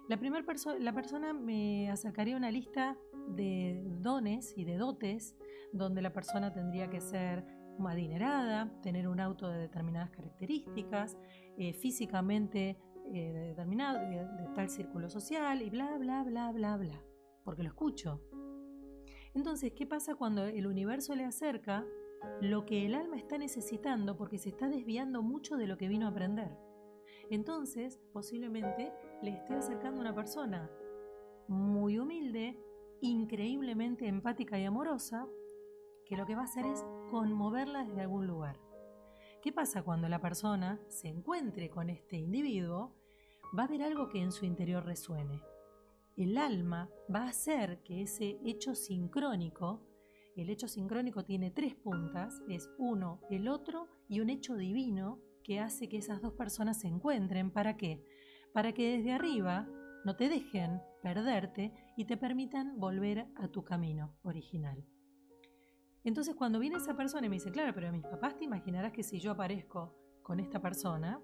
la 0.09 0.17
primera 0.17 0.45
la 0.79 0.93
persona 0.93 1.33
me 1.33 1.89
acercaría 1.89 2.35
una 2.35 2.51
lista 2.51 2.97
de 3.29 3.81
dones 4.01 4.53
y 4.57 4.65
de 4.65 4.77
dotes 4.77 5.37
donde 5.71 6.01
la 6.01 6.11
persona 6.11 6.51
tendría 6.51 6.89
que 6.89 6.99
ser 6.99 7.45
adinerada, 7.89 8.71
tener 8.81 9.07
un 9.07 9.19
auto 9.19 9.47
de 9.49 9.59
determinadas 9.59 10.11
características, 10.11 11.17
eh, 11.57 11.73
físicamente 11.73 12.77
eh, 13.13 13.47
determinado, 13.49 13.99
de, 13.99 14.47
tal 14.55 14.69
círculo 14.69 15.09
social 15.09 15.61
y 15.61 15.69
bla, 15.69 15.97
bla, 15.97 16.23
bla, 16.23 16.51
bla, 16.51 16.77
bla, 16.77 17.03
porque 17.43 17.63
lo 17.63 17.69
escucho. 17.69 18.21
Entonces, 19.33 19.73
¿qué 19.75 19.85
pasa 19.85 20.15
cuando 20.15 20.45
el 20.45 20.67
universo 20.67 21.15
le 21.15 21.25
acerca 21.25 21.85
lo 22.41 22.65
que 22.65 22.85
el 22.85 22.95
alma 22.95 23.17
está 23.17 23.37
necesitando 23.37 24.17
porque 24.17 24.37
se 24.37 24.49
está 24.49 24.67
desviando 24.67 25.23
mucho 25.23 25.57
de 25.57 25.67
lo 25.67 25.77
que 25.77 25.87
vino 25.87 26.05
a 26.05 26.09
aprender? 26.09 26.57
Entonces, 27.29 27.99
posiblemente 28.13 28.91
le 29.21 29.31
esté 29.31 29.53
acercando 29.53 30.01
una 30.01 30.13
persona 30.13 30.69
muy 31.47 31.97
humilde, 31.97 32.59
increíblemente 33.01 34.07
empática 34.07 34.59
y 34.59 34.65
amorosa, 34.65 35.27
que 36.11 36.17
lo 36.17 36.25
que 36.25 36.35
va 36.35 36.41
a 36.41 36.43
hacer 36.43 36.65
es 36.65 36.83
conmoverla 37.09 37.85
desde 37.85 38.01
algún 38.01 38.27
lugar. 38.27 38.59
¿Qué 39.41 39.53
pasa 39.53 39.81
cuando 39.81 40.09
la 40.09 40.19
persona 40.19 40.77
se 40.89 41.07
encuentre 41.07 41.69
con 41.69 41.89
este 41.89 42.17
individuo? 42.17 42.93
Va 43.57 43.63
a 43.63 43.65
haber 43.67 43.81
algo 43.81 44.09
que 44.09 44.19
en 44.19 44.33
su 44.33 44.43
interior 44.43 44.83
resuene. 44.83 45.41
El 46.17 46.37
alma 46.37 46.89
va 47.15 47.23
a 47.23 47.29
hacer 47.29 47.81
que 47.83 48.01
ese 48.01 48.41
hecho 48.43 48.75
sincrónico, 48.75 49.87
el 50.35 50.49
hecho 50.49 50.67
sincrónico 50.67 51.23
tiene 51.23 51.49
tres 51.49 51.75
puntas, 51.75 52.41
es 52.49 52.69
uno, 52.77 53.21
el 53.29 53.47
otro 53.47 53.87
y 54.09 54.19
un 54.19 54.29
hecho 54.29 54.57
divino 54.57 55.21
que 55.45 55.61
hace 55.61 55.87
que 55.87 55.99
esas 55.99 56.21
dos 56.21 56.33
personas 56.33 56.81
se 56.81 56.89
encuentren. 56.89 57.51
¿Para 57.51 57.77
qué? 57.77 58.03
Para 58.53 58.73
que 58.73 58.97
desde 58.97 59.13
arriba 59.13 59.65
no 60.03 60.17
te 60.17 60.27
dejen 60.27 60.81
perderte 61.01 61.71
y 61.95 62.03
te 62.03 62.17
permitan 62.17 62.81
volver 62.81 63.27
a 63.37 63.47
tu 63.47 63.63
camino 63.63 64.17
original. 64.23 64.85
Entonces 66.03 66.35
cuando 66.35 66.59
viene 66.59 66.77
esa 66.77 66.95
persona 66.95 67.27
y 67.27 67.29
me 67.29 67.35
dice, 67.35 67.51
claro, 67.51 67.73
pero 67.73 67.91
mis 67.91 68.03
papás 68.03 68.37
te 68.37 68.45
imaginarás 68.45 68.91
que 68.91 69.03
si 69.03 69.19
yo 69.19 69.31
aparezco 69.31 69.95
con 70.23 70.39
esta 70.39 70.61
persona, 70.61 71.21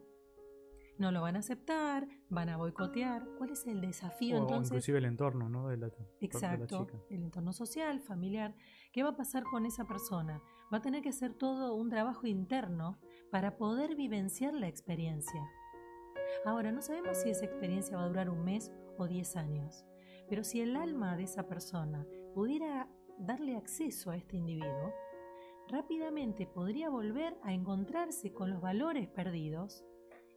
no 0.98 1.12
lo 1.12 1.22
van 1.22 1.36
a 1.36 1.40
aceptar, 1.40 2.08
van 2.30 2.50
a 2.50 2.58
boicotear. 2.58 3.28
¿Cuál 3.38 3.52
es 3.52 3.68
el 3.68 3.82
desafío 3.82 4.38
entonces? 4.38 4.72
Inclusive 4.72 4.98
el 4.98 5.06
entorno, 5.06 5.50
¿no? 5.50 5.68
De 5.68 5.78
la, 5.78 5.92
Exacto, 6.20 6.88
el 7.10 7.24
entorno 7.24 7.54
social, 7.54 8.00
familiar. 8.00 8.56
¿Qué 8.92 9.04
va 9.04 9.10
a 9.10 9.16
pasar 9.16 9.44
con 9.44 9.66
esa 9.66 9.86
persona? 9.86 10.42
Va 10.74 10.80
a 10.80 10.82
tener 10.82 11.02
que 11.02 11.10
hacer 11.10 11.34
todo 11.34 11.76
un 11.76 11.90
trabajo 11.90 12.26
interno 12.26 13.00
para 13.32 13.58
poder 13.58 13.96
vivenciar 13.96 14.54
la 14.54 14.68
experiencia. 14.68 15.42
Ahora, 16.46 16.72
no 16.72 16.82
sabemos 16.82 17.18
si 17.18 17.30
esa 17.30 17.46
experiencia 17.46 17.98
va 17.98 18.04
a 18.04 18.08
durar 18.08 18.30
un 18.30 18.44
mes 18.44 18.72
o 18.98 19.08
diez 19.08 19.36
años, 19.36 19.86
pero 20.30 20.44
si 20.44 20.62
el 20.62 20.76
alma 20.76 21.16
de 21.16 21.24
esa 21.24 21.48
persona 21.48 22.06
pudiera 22.34 22.90
darle 23.18 23.56
acceso 23.56 24.12
a 24.12 24.18
este 24.18 24.38
individuo, 24.38 24.94
rápidamente 25.68 26.46
podría 26.46 26.90
volver 26.90 27.38
a 27.44 27.54
encontrarse 27.54 28.34
con 28.34 28.50
los 28.50 28.62
valores 28.62 29.08
perdidos 29.08 29.84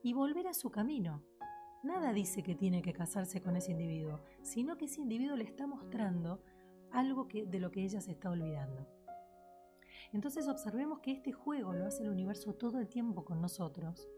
y 0.03 0.13
volver 0.13 0.47
a 0.49 0.55
su 0.55 0.71
camino. 0.71 1.23
Nada 1.83 2.13
dice 2.13 2.43
que 2.43 2.55
tiene 2.55 2.83
que 2.83 2.93
casarse 2.93 3.41
con 3.41 3.57
ese 3.57 3.73
individuo, 3.73 4.21
sino 4.43 4.77
que 4.77 4.87
ese 4.87 5.01
individuo 5.01 5.37
le 5.37 5.45
está 5.45 5.67
mostrando 5.67 6.43
algo 6.91 7.29
que, 7.29 7.47
de 7.47 7.61
lo 7.61 7.71
que 7.71 7.85
ella 7.85 8.01
se 8.01 8.13
está 8.13 8.31
olvidando. 8.31 8.87
Entonces 10.13 10.49
observemos 10.49 11.01
que 11.01 11.13
este 11.13 11.33
juego 11.33 11.73
lo 11.73 11.87
hace 11.87 12.03
el 12.03 12.11
universo 12.11 12.55
todo 12.55 12.81
el 12.81 12.89
tiempo 12.89 13.25
con 13.25 13.41
nosotros, 13.41 14.09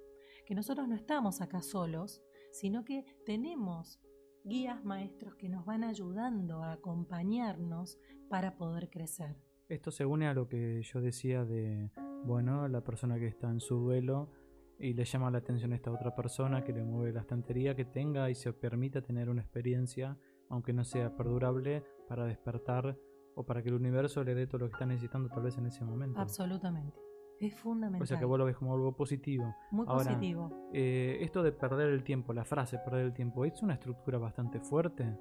que 0.46 0.54
nosotros 0.54 0.88
no 0.88 0.94
estamos 0.94 1.40
acá 1.40 1.62
solos, 1.62 2.22
sino 2.50 2.84
que 2.84 3.04
tenemos 3.26 4.00
guías 4.44 4.84
maestros 4.84 5.34
que 5.36 5.48
nos 5.48 5.64
van 5.64 5.84
ayudando 5.84 6.62
a 6.62 6.72
acompañarnos 6.72 7.98
para 8.28 8.56
poder 8.56 8.90
crecer. 8.90 9.36
Esto 9.68 9.90
se 9.90 10.04
une 10.04 10.26
a 10.26 10.34
lo 10.34 10.48
que 10.48 10.82
yo 10.82 11.00
decía 11.00 11.44
de, 11.44 11.90
bueno, 12.24 12.68
la 12.68 12.82
persona 12.82 13.18
que 13.18 13.26
está 13.26 13.50
en 13.50 13.60
su 13.60 13.76
duelo 13.76 14.30
y 14.78 14.94
le 14.94 15.04
llama 15.04 15.30
la 15.30 15.38
atención 15.38 15.72
a 15.72 15.76
esta 15.76 15.92
otra 15.92 16.14
persona 16.14 16.64
que 16.64 16.72
le 16.72 16.82
mueve 16.82 17.12
la 17.12 17.20
estantería, 17.20 17.74
que 17.74 17.84
tenga 17.84 18.28
y 18.30 18.34
se 18.34 18.52
permita 18.52 19.00
tener 19.00 19.30
una 19.30 19.42
experiencia, 19.42 20.18
aunque 20.48 20.72
no 20.72 20.84
sea 20.84 21.16
perdurable, 21.16 21.84
para 22.08 22.26
despertar 22.26 22.98
o 23.34 23.46
para 23.46 23.62
que 23.62 23.68
el 23.68 23.76
universo 23.76 24.24
le 24.24 24.34
dé 24.34 24.46
todo 24.46 24.58
lo 24.58 24.66
que 24.66 24.72
está 24.72 24.86
necesitando 24.86 25.28
tal 25.28 25.44
vez 25.44 25.56
en 25.56 25.66
ese 25.66 25.84
momento. 25.84 26.20
Absolutamente. 26.20 27.11
Es 27.40 27.54
fundamental. 27.54 28.02
O 28.02 28.06
sea 28.06 28.18
que 28.18 28.24
vos 28.24 28.38
lo 28.38 28.44
ves 28.44 28.56
como 28.56 28.74
algo 28.74 28.94
positivo. 28.94 29.54
Muy 29.70 29.86
positivo. 29.86 30.70
Eh, 30.72 31.18
esto 31.20 31.42
de 31.42 31.52
perder 31.52 31.90
el 31.90 32.04
tiempo, 32.04 32.32
la 32.32 32.44
frase 32.44 32.78
perder 32.78 33.06
el 33.06 33.12
tiempo, 33.12 33.44
es 33.44 33.62
una 33.62 33.74
estructura 33.74 34.18
bastante 34.18 34.60
fuerte 34.60 35.16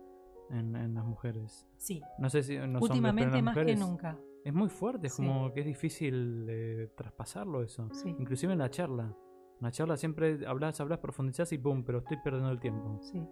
en, 0.52 0.93
las 0.93 1.06
mujeres. 1.06 1.67
Sí. 1.78 2.02
No 2.19 2.30
sé 2.30 2.43
si 2.43 2.58
Últimamente 2.58 3.41
más 3.41 3.58
que 3.58 3.76
nunca. 3.76 4.17
Es 4.43 4.54
muy 4.54 4.69
fuerte, 4.69 5.08
es 5.08 5.15
como 5.15 5.54
que 5.54 5.60
es 5.60 5.65
difícil 5.65 6.45
de 6.45 6.91
traspasarlo 6.95 7.62
eso. 7.62 7.89
Sí. 7.93 8.10
Inclusive 8.17 8.54
en 8.54 8.60
la 8.60 8.69
charla. 8.69 9.04
En 9.04 9.65
la 9.65 9.71
charla 9.71 9.97
siempre 9.97 10.45
hablas, 10.47 10.80
hablas, 10.82 11.00
profundizás 11.00 11.52
y 11.54 11.60
pum, 11.60 11.84
pero 11.84 12.00
estoy 12.00 12.17
perdiendo 12.24 12.52
el 12.52 12.60
tiempo. 12.60 13.00
Sí. 13.02 13.24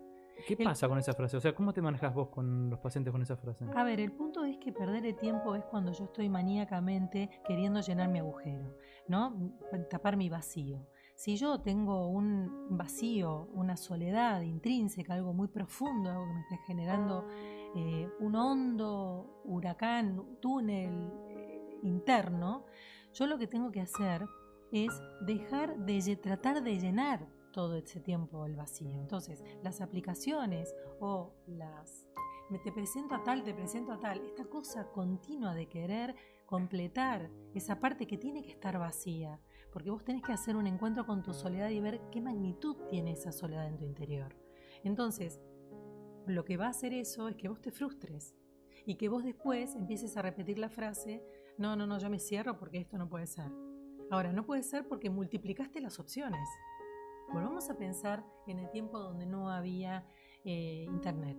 ¿Qué 0.48 0.58
pasa 0.58 0.88
con 0.88 0.98
esa 0.98 1.14
frase? 1.14 1.38
O 1.38 1.40
sea, 1.40 1.54
¿cómo 1.54 1.74
te 1.74 1.82
manejas 1.82 2.14
vos 2.14 2.30
con 2.30 2.70
los 2.70 2.80
pacientes 2.80 3.12
con 3.12 3.22
esa 3.22 3.36
frase? 3.36 3.66
A 3.76 3.84
ver, 3.84 4.00
el 4.00 4.12
punto 4.12 4.44
es 4.44 4.58
que 4.58 4.72
perder 4.72 5.06
el 5.06 5.16
tiempo 5.16 5.56
es 5.56 5.64
cuando 5.66 5.92
yo 5.92 6.06
estoy 6.06 6.30
maníacamente 6.30 7.30
queriendo 7.46 7.82
llenar 7.82 8.10
mi 8.10 8.20
agujero, 8.20 8.78
¿no? 9.08 9.36
Tapar 9.90 10.18
mi 10.18 10.30
vacío. 10.30 10.88
Si 11.16 11.36
yo 11.36 11.60
tengo 11.60 12.08
un 12.08 12.78
vacío, 12.78 13.50
una 13.54 13.76
soledad 13.76 14.42
intrínseca, 14.42 15.14
algo 15.16 15.34
muy 15.34 15.50
profundo, 15.50 16.10
algo 16.10 16.26
que 16.26 16.34
me 16.34 16.42
está 16.42 16.58
generando 16.66 17.28
eh, 17.76 18.10
un 18.20 18.36
hondo 18.36 19.42
huracán, 19.44 20.38
túnel 20.40 21.12
eh, 21.28 21.80
interno, 21.84 22.66
yo 23.14 23.28
lo 23.28 23.38
que 23.38 23.48
tengo 23.48 23.72
que 23.72 23.82
hacer 23.82 24.26
es 24.72 24.92
dejar 25.22 25.78
de 25.80 26.16
tratar 26.16 26.64
de 26.64 26.80
llenar 26.80 27.28
todo 27.60 27.76
ese 27.76 28.00
tiempo 28.00 28.46
el 28.46 28.56
vacío. 28.56 29.02
Entonces, 29.02 29.44
las 29.64 29.82
aplicaciones 29.82 30.74
o 31.02 31.34
las 31.46 32.08
me 32.50 32.58
te 32.58 32.72
presento 32.72 33.16
a 33.16 33.22
tal, 33.22 33.44
te 33.44 33.54
presento 33.54 33.92
a 33.92 34.00
tal, 34.00 34.22
esta 34.26 34.46
cosa 34.46 34.90
continua 34.94 35.54
de 35.54 35.68
querer 35.68 36.16
completar 36.46 37.30
esa 37.54 37.82
parte 37.82 38.08
que 38.08 38.18
tiene 38.18 38.44
que 38.44 38.52
estar 38.52 38.80
vacía, 38.80 39.42
porque 39.74 39.92
vos 39.92 40.06
tenés 40.06 40.24
que 40.24 40.32
hacer 40.32 40.56
un 40.56 40.68
encuentro 40.68 41.06
con 41.06 41.22
tu 41.22 41.34
soledad 41.34 41.70
y 41.70 41.82
ver 41.82 42.00
qué 42.14 42.22
magnitud 42.22 42.78
tiene 42.90 43.12
esa 43.12 43.34
soledad 43.34 43.68
en 43.68 43.76
tu 43.76 43.84
interior. 43.84 44.34
Entonces, 44.86 45.42
lo 46.28 46.46
que 46.46 46.56
va 46.56 46.68
a 46.68 46.70
hacer 46.70 46.94
eso 46.94 47.28
es 47.28 47.36
que 47.36 47.50
vos 47.50 47.62
te 47.62 47.72
frustres 47.72 48.38
y 48.86 48.96
que 48.96 49.10
vos 49.10 49.26
después 49.26 49.76
empieces 49.76 50.16
a 50.16 50.22
repetir 50.22 50.60
la 50.60 50.70
frase, 50.70 51.22
no, 51.58 51.76
no, 51.76 51.86
no, 51.86 52.00
yo 52.00 52.10
me 52.10 52.20
cierro 52.20 52.58
porque 52.58 52.78
esto 52.78 52.98
no 52.98 53.10
puede 53.10 53.28
ser. 53.28 53.52
Ahora, 54.12 54.32
no 54.32 54.46
puede 54.46 54.64
ser 54.64 54.88
porque 54.88 55.10
multiplicaste 55.10 55.82
las 55.82 56.00
opciones. 56.00 56.48
Volvamos 57.32 57.70
a 57.70 57.78
pensar 57.78 58.26
en 58.48 58.58
el 58.58 58.72
tiempo 58.72 58.98
donde 58.98 59.28
no 59.28 59.52
había 59.52 60.04
eh, 60.44 60.86
internet. 60.90 61.38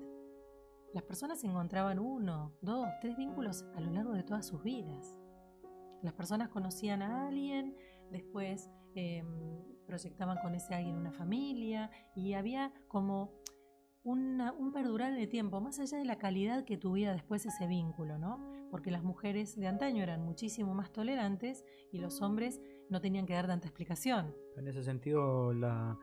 Las 0.95 1.03
personas 1.03 1.43
encontraban 1.43 1.99
uno, 1.99 2.53
dos, 2.63 2.89
tres 3.01 3.17
vínculos 3.17 3.65
a 3.75 3.81
lo 3.81 3.91
largo 3.91 4.13
de 4.13 4.23
todas 4.23 4.47
sus 4.47 4.63
vidas. 4.63 5.19
Las 6.03 6.13
personas 6.15 6.49
conocían 6.49 7.03
a 7.03 7.27
alguien, 7.27 7.77
después 8.13 8.71
em, 8.95 9.27
proyectaban 9.87 10.39
con 10.39 10.55
ese 10.55 10.75
alguien 10.75 10.97
una 10.97 11.13
familia 11.13 11.91
y 12.15 12.35
había 12.35 12.73
como 12.87 13.33
un 14.03 14.71
perdurar 14.73 15.15
de 15.15 15.27
tiempo, 15.27 15.61
más 15.61 15.79
allá 15.79 15.99
de 15.99 16.05
la 16.05 16.17
calidad 16.17 16.65
que 16.65 16.79
tuviera 16.79 17.13
después 17.13 17.45
ese 17.45 17.67
vínculo, 17.67 18.17
¿no? 18.17 18.41
Porque 18.71 18.91
las 18.91 19.03
mujeres 19.03 19.57
de 19.57 19.67
antaño 19.67 20.03
eran 20.03 20.25
muchísimo 20.25 20.73
más 20.75 20.91
tolerantes 20.93 21.65
y 21.93 21.99
los 21.99 22.23
hombres 22.23 22.61
no 22.91 23.01
tenían 23.01 23.27
que 23.27 23.35
dar 23.35 23.47
tanta 23.47 23.67
explicación. 23.67 24.35
En 24.57 24.69
ese 24.69 24.83
sentido, 24.83 25.53
la, 25.53 25.99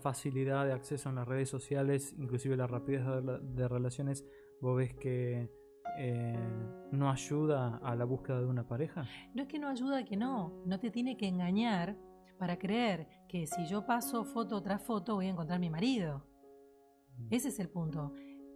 facilidad 0.00 0.66
de 0.66 0.72
acceso 0.72 1.08
en 1.08 1.16
las 1.16 1.26
redes 1.26 1.48
sociales, 1.48 2.14
inclusive 2.18 2.56
la 2.56 2.66
rapidez 2.66 3.04
de, 3.42 3.68
relaciones, 3.68 4.24
¿vos 4.60 4.76
ves 4.76 4.94
que 4.94 5.50
eh, 5.98 6.48
no 6.92 7.10
ayuda 7.10 7.78
a 7.78 7.94
la 7.94 8.04
búsqueda 8.04 8.40
de 8.40 8.46
una 8.46 8.66
pareja? 8.66 9.06
No 9.34 9.42
es 9.42 9.48
que 9.48 9.58
no 9.58 9.68
ayuda, 9.68 10.04
que 10.04 10.16
no, 10.16 10.62
no 10.66 10.78
te 10.78 10.90
tiene 10.90 11.16
que 11.16 11.26
engañar 11.26 11.96
para 12.38 12.58
creer 12.58 13.08
que 13.28 13.46
si 13.46 13.66
yo 13.66 13.86
paso 13.86 14.24
foto 14.24 14.62
tras 14.62 14.82
foto 14.82 15.14
voy 15.14 15.26
a 15.26 15.30
encontrar 15.30 15.58
mi 15.58 15.70
marido. 15.70 16.26
Mm. 17.16 17.28
Ese 17.30 17.48
es 17.48 17.58
el 17.58 17.68
punto. 17.68 18.12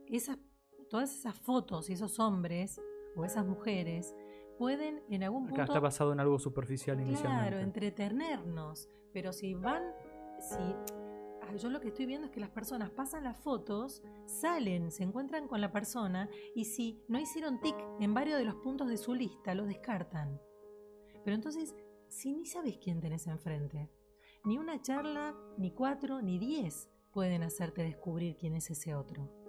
Esas, 0.07 0.39
todas 0.91 1.15
esas 1.15 1.39
fotos 1.39 1.89
y 1.89 1.95
esos 1.95 2.19
hombres 2.19 2.81
o 3.17 3.25
esas 3.25 3.47
mujeres 3.47 4.15
pueden 4.61 5.03
en 5.09 5.23
algún 5.23 5.47
punto... 5.47 5.55
Acá 5.55 5.73
está 5.73 5.81
basado 5.81 6.13
en 6.13 6.21
algo 6.21 6.39
superficial 6.39 7.01
inicialmente. 7.01 7.49
Claro, 7.49 7.59
entretenernos. 7.61 8.91
Pero 9.11 9.33
si 9.33 9.55
van... 9.55 9.83
Si, 10.39 10.59
ah, 11.41 11.57
yo 11.57 11.71
lo 11.71 11.81
que 11.81 11.89
estoy 11.89 12.05
viendo 12.05 12.27
es 12.27 12.31
que 12.31 12.41
las 12.41 12.51
personas 12.51 12.91
pasan 12.91 13.25
las 13.25 13.39
fotos, 13.39 14.03
salen, 14.27 14.91
se 14.91 15.03
encuentran 15.03 15.49
con 15.49 15.63
la 15.63 15.73
persona 15.73 16.29
y 16.55 16.67
si 16.67 17.03
no 17.09 17.19
hicieron 17.19 17.59
tic 17.63 17.75
en 18.01 18.13
varios 18.13 18.39
de 18.39 18.45
los 18.45 18.57
puntos 18.57 18.87
de 18.89 18.99
su 18.99 19.15
lista, 19.15 19.55
lo 19.55 19.65
descartan. 19.65 20.39
Pero 21.25 21.35
entonces, 21.35 21.75
si 22.09 22.35
ni 22.35 22.45
sabes 22.45 22.77
quién 22.77 23.01
tenés 23.01 23.29
enfrente, 23.29 23.89
ni 24.45 24.59
una 24.59 24.83
charla, 24.83 25.35
ni 25.57 25.71
cuatro, 25.71 26.21
ni 26.21 26.39
diez 26.39 26.91
pueden 27.13 27.43
hacerte 27.45 27.83
descubrir 27.83 28.37
quién 28.37 28.57
es 28.57 28.71
ese 28.71 28.95
otro. 28.95 29.40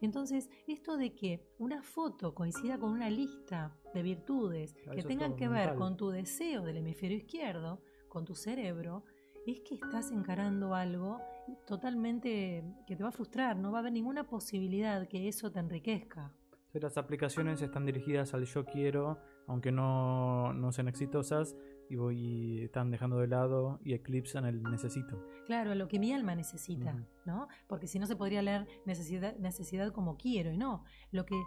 Entonces, 0.00 0.50
esto 0.66 0.96
de 0.96 1.14
que 1.14 1.46
una 1.58 1.82
foto 1.82 2.34
coincida 2.34 2.78
con 2.78 2.90
una 2.90 3.10
lista 3.10 3.76
de 3.94 4.02
virtudes 4.02 4.74
que 4.94 5.02
tengan 5.02 5.36
que 5.36 5.48
ver 5.48 5.74
con 5.74 5.96
tu 5.96 6.10
deseo 6.10 6.62
del 6.62 6.78
hemisferio 6.78 7.16
izquierdo, 7.16 7.82
con 8.08 8.24
tu 8.24 8.34
cerebro, 8.34 9.04
es 9.46 9.60
que 9.60 9.74
estás 9.74 10.12
encarando 10.12 10.74
algo 10.74 11.20
totalmente 11.66 12.64
que 12.86 12.96
te 12.96 13.02
va 13.02 13.08
a 13.08 13.12
frustrar, 13.12 13.56
no 13.56 13.72
va 13.72 13.78
a 13.78 13.80
haber 13.80 13.92
ninguna 13.92 14.28
posibilidad 14.28 15.08
que 15.08 15.28
eso 15.28 15.50
te 15.50 15.58
enriquezca. 15.58 16.32
Las 16.72 16.96
aplicaciones 16.96 17.60
están 17.60 17.84
dirigidas 17.84 18.32
al 18.32 18.44
yo 18.46 18.64
quiero, 18.64 19.18
aunque 19.46 19.70
no, 19.70 20.54
no 20.54 20.72
sean 20.72 20.88
exitosas, 20.88 21.54
y, 21.92 21.96
voy, 21.96 22.62
están 22.62 22.90
dejando 22.90 23.18
de 23.18 23.26
lado 23.26 23.78
y 23.84 23.92
eclipsan 23.92 24.46
el 24.46 24.62
necesito. 24.62 25.22
Claro, 25.44 25.74
lo 25.74 25.88
que 25.88 25.98
mi 25.98 26.12
alma 26.12 26.34
necesita, 26.34 26.96
¿no? 27.26 27.48
Porque 27.68 27.86
si 27.86 27.98
no 27.98 28.06
se 28.06 28.16
podría 28.16 28.40
leer 28.40 28.66
necesidad, 28.86 29.36
necesidad 29.36 29.92
como 29.92 30.16
quiero, 30.16 30.50
y 30.50 30.56
no, 30.56 30.84
lo 31.10 31.26
que 31.26 31.38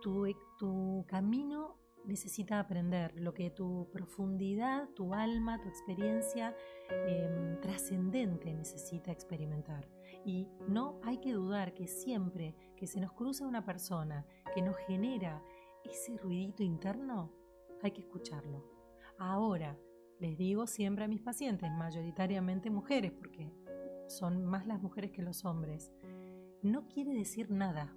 tu, 0.00 0.26
tu 0.58 1.04
camino 1.08 1.76
necesita 2.04 2.60
aprender, 2.60 3.12
lo 3.16 3.34
que 3.34 3.50
tu 3.50 3.88
profundidad, 3.92 4.88
tu 4.90 5.12
alma, 5.12 5.60
tu 5.60 5.68
experiencia 5.68 6.54
em, 7.08 7.60
trascendente 7.60 8.54
necesita 8.54 9.10
experimentar. 9.10 9.88
Y 10.24 10.46
no 10.68 11.00
hay 11.02 11.18
que 11.18 11.32
dudar 11.32 11.74
que 11.74 11.88
siempre 11.88 12.54
que 12.76 12.86
se 12.86 13.00
nos 13.00 13.12
cruza 13.12 13.44
una 13.44 13.64
persona 13.64 14.24
que 14.54 14.62
nos 14.62 14.76
genera 14.86 15.42
ese 15.84 16.16
ruidito 16.16 16.62
interno, 16.62 17.32
hay 17.82 17.90
que 17.90 18.02
escucharlo 18.02 18.69
Ahora, 19.20 19.78
les 20.18 20.38
digo 20.38 20.66
siempre 20.66 21.04
a 21.04 21.08
mis 21.08 21.20
pacientes, 21.20 21.70
mayoritariamente 21.70 22.70
mujeres, 22.70 23.12
porque 23.12 23.52
son 24.08 24.46
más 24.46 24.66
las 24.66 24.80
mujeres 24.80 25.10
que 25.10 25.20
los 25.20 25.44
hombres, 25.44 25.92
no 26.62 26.88
quiere 26.88 27.12
decir 27.12 27.50
nada. 27.50 27.94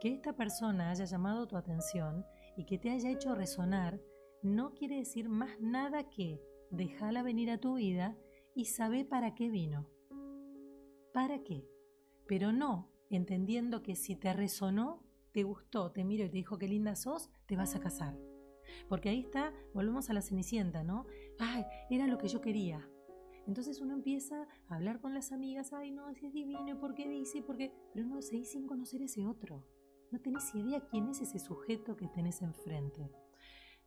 Que 0.00 0.14
esta 0.14 0.32
persona 0.32 0.90
haya 0.90 1.04
llamado 1.04 1.46
tu 1.46 1.58
atención 1.58 2.24
y 2.56 2.64
que 2.64 2.78
te 2.78 2.90
haya 2.90 3.10
hecho 3.10 3.34
resonar, 3.34 4.00
no 4.42 4.72
quiere 4.72 4.96
decir 4.96 5.28
más 5.28 5.60
nada 5.60 6.08
que 6.08 6.40
déjala 6.70 7.22
venir 7.22 7.50
a 7.50 7.58
tu 7.58 7.74
vida 7.74 8.16
y 8.54 8.64
sabe 8.64 9.04
para 9.04 9.34
qué 9.34 9.50
vino. 9.50 9.90
¿Para 11.12 11.42
qué? 11.42 11.68
Pero 12.26 12.50
no 12.50 12.88
entendiendo 13.10 13.82
que 13.82 13.94
si 13.94 14.16
te 14.16 14.32
resonó, 14.32 15.02
te 15.32 15.42
gustó, 15.42 15.92
te 15.92 16.02
miro 16.02 16.24
y 16.24 16.28
te 16.30 16.36
dijo 16.38 16.56
qué 16.56 16.66
linda 16.66 16.96
sos, 16.96 17.28
te 17.44 17.56
vas 17.56 17.74
a 17.74 17.80
casar. 17.80 18.29
Porque 18.88 19.08
ahí 19.08 19.20
está, 19.20 19.52
volvemos 19.74 20.10
a 20.10 20.14
la 20.14 20.22
cenicienta, 20.22 20.82
¿no? 20.84 21.06
Ay, 21.38 21.64
era 21.90 22.06
lo 22.06 22.18
que 22.18 22.28
yo 22.28 22.40
quería. 22.40 22.88
Entonces 23.46 23.80
uno 23.80 23.94
empieza 23.94 24.46
a 24.68 24.76
hablar 24.76 25.00
con 25.00 25.14
las 25.14 25.32
amigas, 25.32 25.72
ay, 25.72 25.90
no, 25.90 26.08
es 26.10 26.32
divino, 26.32 26.78
¿por 26.78 26.94
qué 26.94 27.08
dice? 27.08 27.42
¿Por 27.42 27.56
qué? 27.56 27.72
Pero 27.92 28.06
no 28.06 28.22
seguís 28.22 28.52
sin 28.52 28.66
conocer 28.66 29.02
ese 29.02 29.26
otro. 29.26 29.64
No 30.10 30.20
tenés 30.20 30.54
idea 30.54 30.86
quién 30.90 31.08
es 31.08 31.20
ese 31.20 31.38
sujeto 31.38 31.96
que 31.96 32.08
tenés 32.08 32.42
enfrente. 32.42 33.10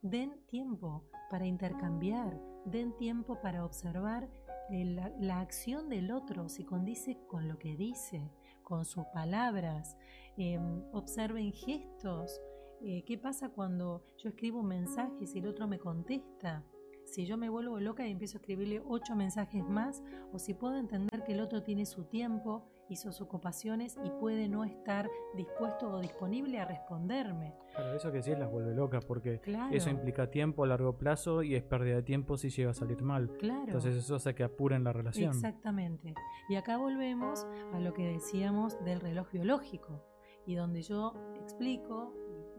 Den 0.02 0.46
tiempo 0.48 1.10
para 1.30 1.46
intercambiar, 1.46 2.40
den 2.66 2.96
tiempo 2.98 3.40
para 3.42 3.64
observar 3.64 4.30
la, 4.70 5.10
la, 5.20 5.40
acción 5.40 5.90
del 5.90 6.12
otro, 6.12 6.50
si 6.50 6.64
condice 6.64 7.20
con 7.28 7.48
lo 7.48 7.58
que 7.60 7.76
dice, 7.76 8.32
con 8.64 8.86
sus 8.86 9.06
palabras. 9.14 9.98
Em, 10.38 10.84
observen 10.94 11.54
gestos, 11.54 12.42
eh, 12.84 13.04
¿Qué 13.06 13.18
pasa 13.18 13.50
cuando 13.50 14.04
yo 14.18 14.30
escribo 14.30 14.60
un 14.60 14.68
mensaje 14.68 15.26
y 15.34 15.40
el 15.40 15.48
otro 15.48 15.68
me 15.68 15.80
contesta? 15.80 16.64
Si 17.06 17.26
yo 17.26 17.38
me 17.38 17.50
vuelvo 17.50 17.80
loca 17.80 18.08
y 18.08 18.12
empiezo 18.12 18.38
a 18.38 18.42
escribirle 18.42 18.82
ocho 18.86 19.16
mensajes 19.16 19.64
más, 19.64 20.04
o 20.32 20.40
si 20.40 20.54
puedo 20.54 20.78
entender 20.78 21.24
que 21.24 21.34
el 21.34 21.42
otro 21.42 21.64
tiene 21.64 21.86
su 21.86 22.06
tiempo 22.06 22.66
y 22.90 22.96
sus 22.96 23.22
ocupaciones 23.22 23.98
y 24.04 24.10
puede 24.10 24.48
no 24.48 24.64
estar 24.64 25.10
dispuesto 25.36 25.90
o 25.92 26.02
disponible 26.02 26.60
a 26.60 26.66
responderme. 26.66 27.56
Claro, 27.76 27.96
eso 27.96 28.12
que 28.12 28.22
sí 28.22 28.32
las 28.36 28.52
vuelve 28.52 28.74
locas 28.74 29.06
porque 29.06 29.42
eso 29.72 29.90
implica 29.90 30.30
tiempo 30.30 30.64
a 30.64 30.68
largo 30.68 30.98
plazo 30.98 31.44
y 31.44 31.56
es 31.56 31.64
pérdida 31.64 31.96
de 31.96 32.04
tiempo 32.04 32.38
si 32.38 32.50
llega 32.50 32.72
a 32.72 32.74
salir 32.74 33.02
mal. 33.02 33.30
Claro. 33.38 33.66
Entonces 33.66 33.96
eso 33.96 34.16
hace 34.16 34.36
que 34.36 34.44
apuren 34.44 34.84
la 34.84 34.94
relación. 34.94 35.32
Exactamente. 35.32 36.14
Y 36.50 36.56
acá 36.56 36.78
volvemos 36.78 37.46
a 37.74 37.80
lo 37.80 37.94
que 37.94 38.12
decíamos 38.12 38.84
del 38.84 39.00
reloj 39.00 39.32
biológico 39.32 40.04
y 40.46 40.56
donde 40.56 40.82
yo 40.82 41.14
explico 41.36 42.14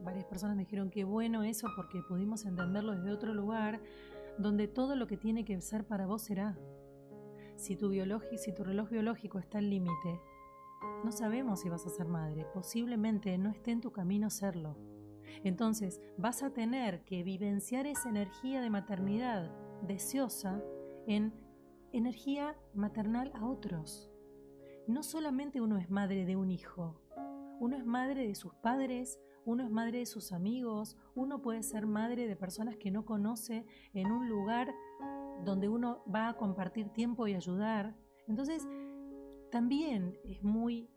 varias 0.04 0.24
personas 0.24 0.56
me 0.56 0.62
dijeron 0.62 0.90
que 0.90 1.04
bueno 1.04 1.42
eso 1.42 1.68
porque 1.74 2.02
pudimos 2.02 2.44
entenderlo 2.44 2.92
desde 2.92 3.12
otro 3.12 3.34
lugar, 3.34 3.80
donde 4.38 4.68
todo 4.68 4.96
lo 4.96 5.06
que 5.06 5.16
tiene 5.16 5.44
que 5.44 5.60
ser 5.60 5.86
para 5.86 6.06
vos 6.06 6.22
será. 6.22 6.58
Si 7.56 7.76
tu, 7.76 7.90
si 8.36 8.52
tu 8.52 8.64
reloj 8.64 8.90
biológico 8.90 9.38
está 9.38 9.58
al 9.58 9.70
límite, 9.70 10.20
no 11.04 11.12
sabemos 11.12 11.60
si 11.60 11.68
vas 11.68 11.86
a 11.86 11.90
ser 11.90 12.06
madre, 12.06 12.46
posiblemente 12.52 13.38
no 13.38 13.50
esté 13.50 13.70
en 13.70 13.80
tu 13.80 13.92
camino 13.92 14.30
serlo. 14.30 14.76
Entonces 15.42 16.00
vas 16.18 16.42
a 16.42 16.50
tener 16.50 17.04
que 17.04 17.22
vivenciar 17.22 17.86
esa 17.86 18.08
energía 18.08 18.60
de 18.60 18.70
maternidad 18.70 19.50
deseosa 19.82 20.62
en 21.06 21.32
energía 21.92 22.56
maternal 22.74 23.30
a 23.34 23.46
otros. 23.46 24.10
no 24.86 25.02
solamente 25.02 25.62
uno 25.62 25.78
es 25.78 25.88
madre 25.88 26.26
de 26.26 26.36
un 26.36 26.50
hijo, 26.50 27.00
uno 27.58 27.76
es 27.76 27.86
madre 27.86 28.26
de 28.26 28.34
sus 28.34 28.54
padres, 28.56 29.18
uno 29.44 29.64
es 29.64 29.70
madre 29.70 29.98
de 29.98 30.06
sus 30.06 30.32
amigos, 30.32 30.96
uno 31.14 31.42
puede 31.42 31.62
ser 31.62 31.86
madre 31.86 32.26
de 32.26 32.36
personas 32.36 32.76
que 32.76 32.90
no 32.90 33.04
conoce 33.04 33.66
en 33.92 34.10
un 34.10 34.28
lugar 34.28 34.74
donde 35.44 35.68
uno 35.68 36.02
va 36.12 36.28
a 36.28 36.36
compartir 36.36 36.88
tiempo 36.90 37.26
y 37.26 37.34
ayudar. 37.34 37.94
Entonces, 38.26 38.66
también 39.50 40.18
es 40.24 40.42
muy 40.42 40.88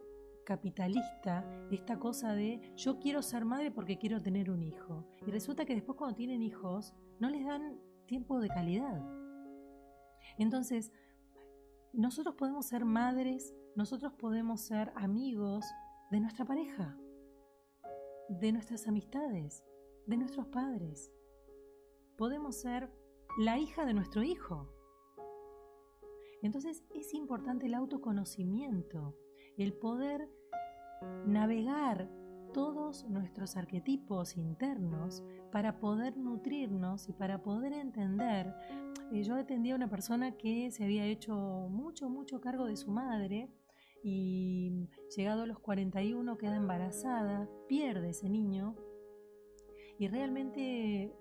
capitalista 0.46 1.46
esta 1.72 2.00
cosa 2.00 2.34
de 2.34 2.74
yo 2.78 3.00
quiero 3.00 3.22
ser 3.22 3.44
madre 3.44 3.70
porque 3.70 3.98
quiero 3.98 4.22
tener 4.22 4.50
un 4.50 4.64
hijo. 4.64 5.06
Y 5.26 5.32
resulta 5.32 5.66
que 5.66 5.76
después 5.76 5.98
cuando 5.98 6.16
tienen 6.16 6.42
hijos 6.42 6.94
no 7.20 7.30
les 7.30 7.46
dan 7.46 7.78
tiempo 8.06 8.40
de 8.40 8.48
calidad. 8.48 9.04
Entonces, 10.38 10.92
nosotros 11.94 12.36
podemos 12.36 12.66
ser 12.66 12.86
madres, 12.86 13.54
nosotros 13.76 14.14
podemos 14.14 14.62
ser 14.62 14.92
amigos 14.96 15.66
de 16.12 16.20
nuestra 16.20 16.46
pareja, 16.46 16.98
de 18.30 18.52
nuestras 18.52 18.88
amistades, 18.88 19.64
de 20.06 20.18
nuestros 20.18 20.48
padres. 20.48 21.12
Podemos 22.18 22.56
ser 22.56 22.92
la 23.38 23.58
hija 23.58 23.86
de 23.86 23.94
nuestro 23.94 24.24
hijo. 24.24 24.68
Entonces 26.42 26.84
es 26.94 27.14
importante 27.14 27.66
el 27.66 27.74
autoconocimiento, 27.74 29.18
el 29.58 29.74
poder 29.74 30.30
navegar 31.26 32.10
todos 32.54 33.08
nuestros 33.10 33.56
arquetipos 33.56 34.36
internos 34.36 35.24
para 35.52 35.80
poder 35.80 36.18
nutrirnos 36.18 37.08
y 37.10 37.14
para 37.14 37.42
poder 37.42 37.74
entender. 37.74 38.54
Eh, 39.12 39.24
yo 39.24 39.36
atendí 39.36 39.72
a 39.72 39.76
una 39.76 39.90
persona 39.90 40.38
que 40.38 40.72
se 40.72 40.84
había 40.84 41.06
hecho 41.06 41.36
mucho, 41.70 42.10
mucho 42.10 42.42
cargo 42.42 42.66
de 42.66 42.78
su 42.78 42.92
madre 42.92 43.50
y 44.04 44.90
llegado 45.16 45.44
a 45.44 45.48
los 45.48 45.60
41 45.60 46.38
queda 46.38 46.56
embarazada, 46.56 47.50
pierde 47.68 48.10
ese 48.10 48.30
niño 48.30 48.76
y 49.98 50.08
realmente 50.08 51.04
eh, 51.04 51.14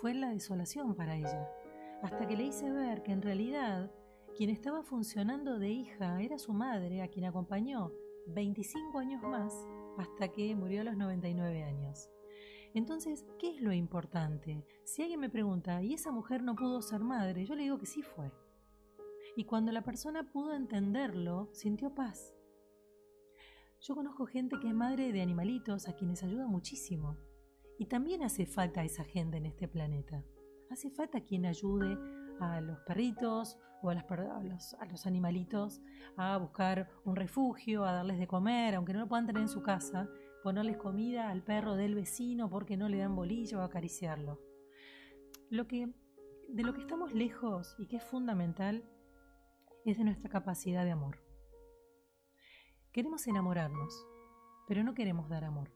fue 0.00 0.14
la 0.14 0.30
desolación 0.30 0.94
para 0.94 1.16
ella. 1.16 1.48
Hasta 2.02 2.26
que 2.26 2.36
le 2.36 2.44
hice 2.44 2.70
ver 2.70 3.02
que 3.02 3.12
en 3.12 3.22
realidad 3.22 3.90
quien 4.36 4.50
estaba 4.50 4.82
funcionando 4.82 5.58
de 5.58 5.70
hija 5.70 6.20
era 6.20 6.38
su 6.38 6.52
madre, 6.52 7.02
a 7.02 7.08
quien 7.08 7.24
acompañó 7.24 7.92
25 8.26 8.98
años 8.98 9.22
más 9.22 9.54
hasta 9.96 10.28
que 10.28 10.54
murió 10.56 10.80
a 10.80 10.84
los 10.84 10.96
99 10.96 11.62
años. 11.62 12.10
Entonces, 12.74 13.24
¿qué 13.38 13.50
es 13.50 13.60
lo 13.60 13.72
importante? 13.72 14.64
Si 14.82 15.02
alguien 15.02 15.20
me 15.20 15.30
pregunta, 15.30 15.82
¿y 15.82 15.94
esa 15.94 16.10
mujer 16.10 16.42
no 16.42 16.56
pudo 16.56 16.82
ser 16.82 17.00
madre? 17.00 17.46
Yo 17.46 17.54
le 17.54 17.62
digo 17.62 17.78
que 17.78 17.86
sí 17.86 18.02
fue. 18.02 18.32
Y 19.36 19.44
cuando 19.44 19.72
la 19.72 19.82
persona 19.82 20.30
pudo 20.30 20.54
entenderlo, 20.54 21.48
sintió 21.52 21.94
paz. 21.94 22.34
Yo 23.80 23.94
conozco 23.94 24.26
gente 24.26 24.58
que 24.60 24.68
es 24.68 24.74
madre 24.74 25.12
de 25.12 25.20
animalitos 25.20 25.88
a 25.88 25.94
quienes 25.94 26.22
ayuda 26.22 26.46
muchísimo. 26.46 27.18
Y 27.78 27.86
también 27.86 28.22
hace 28.22 28.46
falta 28.46 28.84
esa 28.84 29.04
gente 29.04 29.36
en 29.36 29.46
este 29.46 29.66
planeta. 29.66 30.24
Hace 30.70 30.90
falta 30.90 31.20
quien 31.20 31.46
ayude 31.46 31.98
a 32.40 32.60
los 32.60 32.78
perritos 32.86 33.58
o 33.82 33.90
a, 33.90 33.94
los, 33.94 35.06
animalitos 35.06 35.82
a 36.16 36.38
buscar 36.38 36.88
un 37.04 37.16
refugio, 37.16 37.84
a 37.84 37.92
darles 37.92 38.18
de 38.18 38.26
comer, 38.26 38.74
aunque 38.76 38.92
no 38.92 39.00
lo 39.00 39.08
puedan 39.08 39.26
tener 39.26 39.42
en 39.42 39.48
su 39.48 39.62
casa, 39.62 40.08
ponerles 40.42 40.78
comida 40.78 41.28
al 41.28 41.42
perro 41.42 41.74
del 41.74 41.94
vecino 41.94 42.48
porque 42.48 42.76
no 42.76 42.88
le 42.88 42.98
dan 42.98 43.14
bolillo 43.14 43.58
o 43.58 43.62
acariciarlo. 43.62 44.40
Lo 45.50 45.66
que, 45.66 45.92
de 46.48 46.62
lo 46.62 46.72
que 46.72 46.80
estamos 46.80 47.12
lejos 47.12 47.74
y 47.78 47.86
que 47.86 47.96
es 47.96 48.04
fundamental 48.04 48.84
es 49.84 49.98
de 49.98 50.04
nuestra 50.04 50.30
capacidad 50.30 50.84
de 50.84 50.90
amor. 50.90 51.18
Queremos 52.92 53.26
enamorarnos, 53.26 54.06
pero 54.66 54.82
no 54.82 54.94
queremos 54.94 55.28
dar 55.28 55.44
amor. 55.44 55.70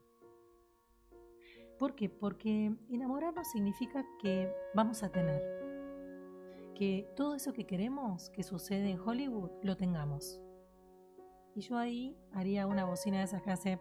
¿Por 1.79 1.95
qué? 1.95 2.09
Porque 2.09 2.75
enamorarnos 2.91 3.49
significa 3.51 4.05
que 4.21 4.53
vamos 4.75 5.03
a 5.03 5.13
tener 5.13 5.43
que 6.75 7.09
todo 7.17 7.35
eso 7.35 7.53
que 7.53 7.67
queremos 7.67 8.31
que 8.31 8.43
sucede 8.43 8.91
en 8.91 9.01
Hollywood 9.01 9.51
lo 9.63 9.77
tengamos. 9.77 10.41
Y 11.55 11.61
yo 11.61 11.77
ahí 11.77 12.17
haría 12.33 12.67
una 12.67 12.85
bocina 12.85 13.19
de 13.19 13.25
esas 13.25 13.43
que 13.43 13.51
hace 13.51 13.81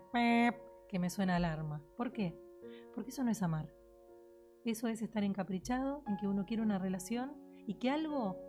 que 0.90 1.00
me 1.00 1.10
suena 1.10 1.36
alarma. 1.36 1.82
¿Por 1.96 2.12
qué? 2.12 2.36
Porque 2.94 3.12
eso 3.12 3.24
no 3.24 3.32
es 3.32 3.44
amar. 3.44 3.72
Eso 4.66 4.88
es 4.88 5.02
estar 5.02 5.24
encaprichado 5.24 6.04
en 6.08 6.18
que 6.18 6.28
uno 6.28 6.46
quiere 6.46 6.64
una 6.64 6.80
relación 6.80 7.34
y 7.68 7.76
que 7.76 7.90
algo 7.90 8.47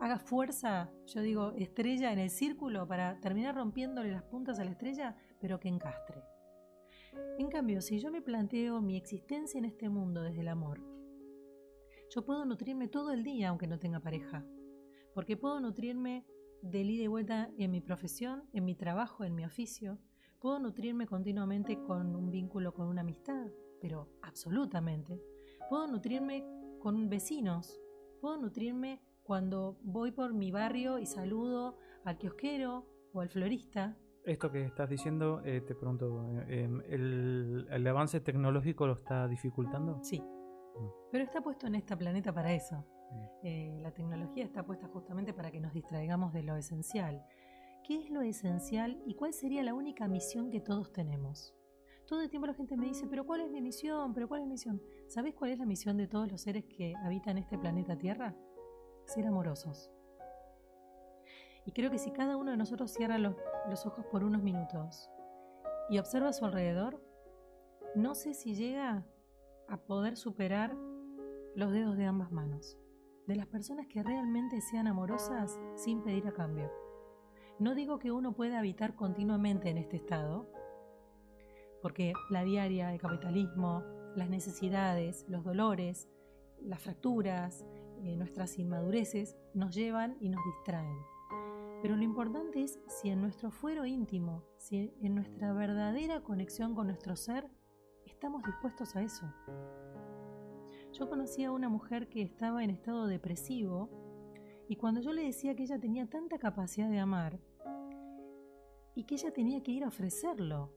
haga 0.00 0.18
fuerza, 0.18 0.90
yo 1.06 1.20
digo, 1.20 1.52
estrella 1.56 2.12
en 2.12 2.18
el 2.18 2.30
círculo 2.30 2.86
para 2.86 3.20
terminar 3.20 3.54
rompiéndole 3.54 4.10
las 4.10 4.22
puntas 4.22 4.58
a 4.58 4.64
la 4.64 4.70
estrella, 4.70 5.16
pero 5.40 5.58
que 5.60 5.68
encastre. 5.68 6.22
En 7.38 7.48
cambio, 7.48 7.80
si 7.80 7.98
yo 7.98 8.10
me 8.10 8.22
planteo 8.22 8.80
mi 8.80 8.96
existencia 8.96 9.58
en 9.58 9.64
este 9.64 9.88
mundo 9.88 10.22
desde 10.22 10.40
el 10.40 10.48
amor, 10.48 10.80
yo 12.14 12.24
puedo 12.24 12.44
nutrirme 12.44 12.88
todo 12.88 13.12
el 13.12 13.24
día 13.24 13.48
aunque 13.48 13.66
no 13.66 13.78
tenga 13.78 14.00
pareja, 14.00 14.44
porque 15.14 15.36
puedo 15.36 15.60
nutrirme 15.60 16.26
de 16.62 16.82
ida 16.82 17.04
y 17.04 17.08
vuelta 17.08 17.50
en 17.58 17.70
mi 17.70 17.80
profesión, 17.80 18.44
en 18.52 18.64
mi 18.64 18.74
trabajo, 18.74 19.24
en 19.24 19.34
mi 19.34 19.44
oficio, 19.44 19.98
puedo 20.40 20.58
nutrirme 20.58 21.06
continuamente 21.06 21.78
con 21.82 22.14
un 22.14 22.30
vínculo 22.30 22.74
con 22.74 22.88
una 22.88 23.00
amistad, 23.00 23.46
pero 23.80 24.10
absolutamente. 24.22 25.20
Puedo 25.68 25.86
nutrirme 25.86 26.44
con 26.80 27.08
vecinos, 27.08 27.80
puedo 28.20 28.36
nutrirme 28.36 29.00
cuando 29.26 29.76
voy 29.82 30.12
por 30.12 30.32
mi 30.32 30.50
barrio 30.50 30.98
y 30.98 31.06
saludo 31.06 31.78
al 32.04 32.16
kiosquero 32.16 32.86
o 33.12 33.20
al 33.20 33.28
florista. 33.28 33.96
Esto 34.24 34.50
que 34.50 34.64
estás 34.64 34.88
diciendo, 34.88 35.40
eh, 35.44 35.60
te 35.60 35.74
pregunto, 35.74 36.24
eh, 36.48 36.64
em, 36.64 36.80
¿el, 36.88 37.66
¿el 37.70 37.86
avance 37.86 38.20
tecnológico 38.20 38.86
lo 38.86 38.94
está 38.94 39.28
dificultando? 39.28 40.02
Sí, 40.02 40.22
pero 41.10 41.24
está 41.24 41.40
puesto 41.40 41.66
en 41.66 41.76
este 41.76 41.96
planeta 41.96 42.32
para 42.32 42.52
eso. 42.52 42.84
Eh, 43.42 43.78
la 43.80 43.92
tecnología 43.92 44.44
está 44.44 44.64
puesta 44.64 44.88
justamente 44.88 45.32
para 45.32 45.50
que 45.50 45.60
nos 45.60 45.72
distraigamos 45.72 46.32
de 46.32 46.42
lo 46.42 46.56
esencial. 46.56 47.24
¿Qué 47.84 48.02
es 48.02 48.10
lo 48.10 48.20
esencial 48.22 49.00
y 49.06 49.14
cuál 49.14 49.32
sería 49.32 49.62
la 49.62 49.74
única 49.74 50.08
misión 50.08 50.50
que 50.50 50.60
todos 50.60 50.92
tenemos? 50.92 51.54
Todo 52.06 52.22
el 52.22 52.30
tiempo 52.30 52.46
la 52.46 52.54
gente 52.54 52.76
me 52.76 52.86
dice, 52.86 53.06
pero 53.08 53.24
¿cuál 53.24 53.40
es 53.40 53.50
mi 53.50 53.60
misión? 53.60 54.12
¿Pero 54.12 54.28
cuál 54.28 54.40
es 54.40 54.46
mi 54.46 54.52
misión? 54.52 54.80
¿Sabes 55.08 55.34
cuál 55.34 55.52
es 55.52 55.58
la 55.58 55.66
misión 55.66 55.96
de 55.96 56.06
todos 56.06 56.30
los 56.30 56.40
seres 56.40 56.64
que 56.64 56.94
habitan 57.04 57.38
este 57.38 57.58
planeta 57.58 57.96
Tierra? 57.96 58.34
Ser 59.06 59.26
amorosos. 59.26 59.90
Y 61.64 61.72
creo 61.72 61.90
que 61.90 61.98
si 61.98 62.12
cada 62.12 62.36
uno 62.36 62.52
de 62.52 62.56
nosotros 62.56 62.92
cierra 62.92 63.18
los, 63.18 63.34
ojos 63.86 64.04
por 64.06 64.22
unos 64.22 64.42
minutos 64.42 65.10
y 65.90 65.98
observa 65.98 66.28
a 66.28 66.32
su 66.32 66.44
alrededor, 66.44 67.02
no 67.94 68.14
sé 68.14 68.34
si 68.34 68.54
llega 68.54 69.04
a 69.68 69.76
poder 69.78 70.16
superar 70.16 70.76
los 71.54 71.72
dedos 71.72 71.96
de 71.96 72.04
ambas 72.04 72.30
manos, 72.30 72.78
de 73.26 73.34
las 73.36 73.46
personas 73.46 73.86
que 73.88 74.02
realmente 74.02 74.60
sean 74.60 74.86
amorosas 74.86 75.58
sin 75.74 76.02
pedir 76.02 76.26
a 76.28 76.32
cambio. 76.32 76.70
No 77.58 77.74
digo 77.74 77.98
que 77.98 78.12
uno 78.12 78.32
pueda 78.32 78.58
habitar 78.58 78.94
continuamente 78.94 79.70
en 79.70 79.78
este 79.78 79.96
estado, 79.96 80.48
porque 81.82 82.12
la 82.30 82.44
diaria, 82.44 82.92
el 82.92 83.00
capitalismo, 83.00 83.82
las 84.14 84.28
necesidades, 84.28 85.24
los 85.28 85.42
dolores, 85.42 86.08
las 86.60 86.80
fracturas, 86.80 87.64
eh, 88.02 88.16
nuestras 88.16 88.58
inmadureces 88.58 89.36
nos 89.54 89.74
llevan 89.74 90.16
y 90.20 90.28
nos 90.28 90.44
distraen. 90.44 90.98
Pero 91.82 91.96
lo 91.96 92.02
importante 92.02 92.62
es 92.62 92.80
si 92.88 93.10
en 93.10 93.20
nuestro 93.20 93.50
fuero 93.50 93.84
íntimo, 93.84 94.42
si 94.58 94.92
en 95.00 95.14
nuestra 95.14 95.52
verdadera 95.52 96.22
conexión 96.22 96.74
con 96.74 96.86
nuestro 96.86 97.16
ser, 97.16 97.48
estamos 98.06 98.42
dispuestos 98.44 98.96
a 98.96 99.02
eso. 99.02 99.26
Yo 100.92 101.08
conocí 101.08 101.44
a 101.44 101.52
una 101.52 101.68
mujer 101.68 102.08
que 102.08 102.22
estaba 102.22 102.64
en 102.64 102.70
estado 102.70 103.06
depresivo 103.06 103.90
y 104.68 104.76
cuando 104.76 105.00
yo 105.00 105.12
le 105.12 105.24
decía 105.24 105.54
que 105.54 105.64
ella 105.64 105.78
tenía 105.78 106.08
tanta 106.08 106.38
capacidad 106.38 106.88
de 106.88 106.98
amar 106.98 107.38
y 108.94 109.04
que 109.04 109.14
ella 109.14 109.30
tenía 109.32 109.62
que 109.62 109.72
ir 109.72 109.84
a 109.84 109.88
ofrecerlo, 109.88 110.72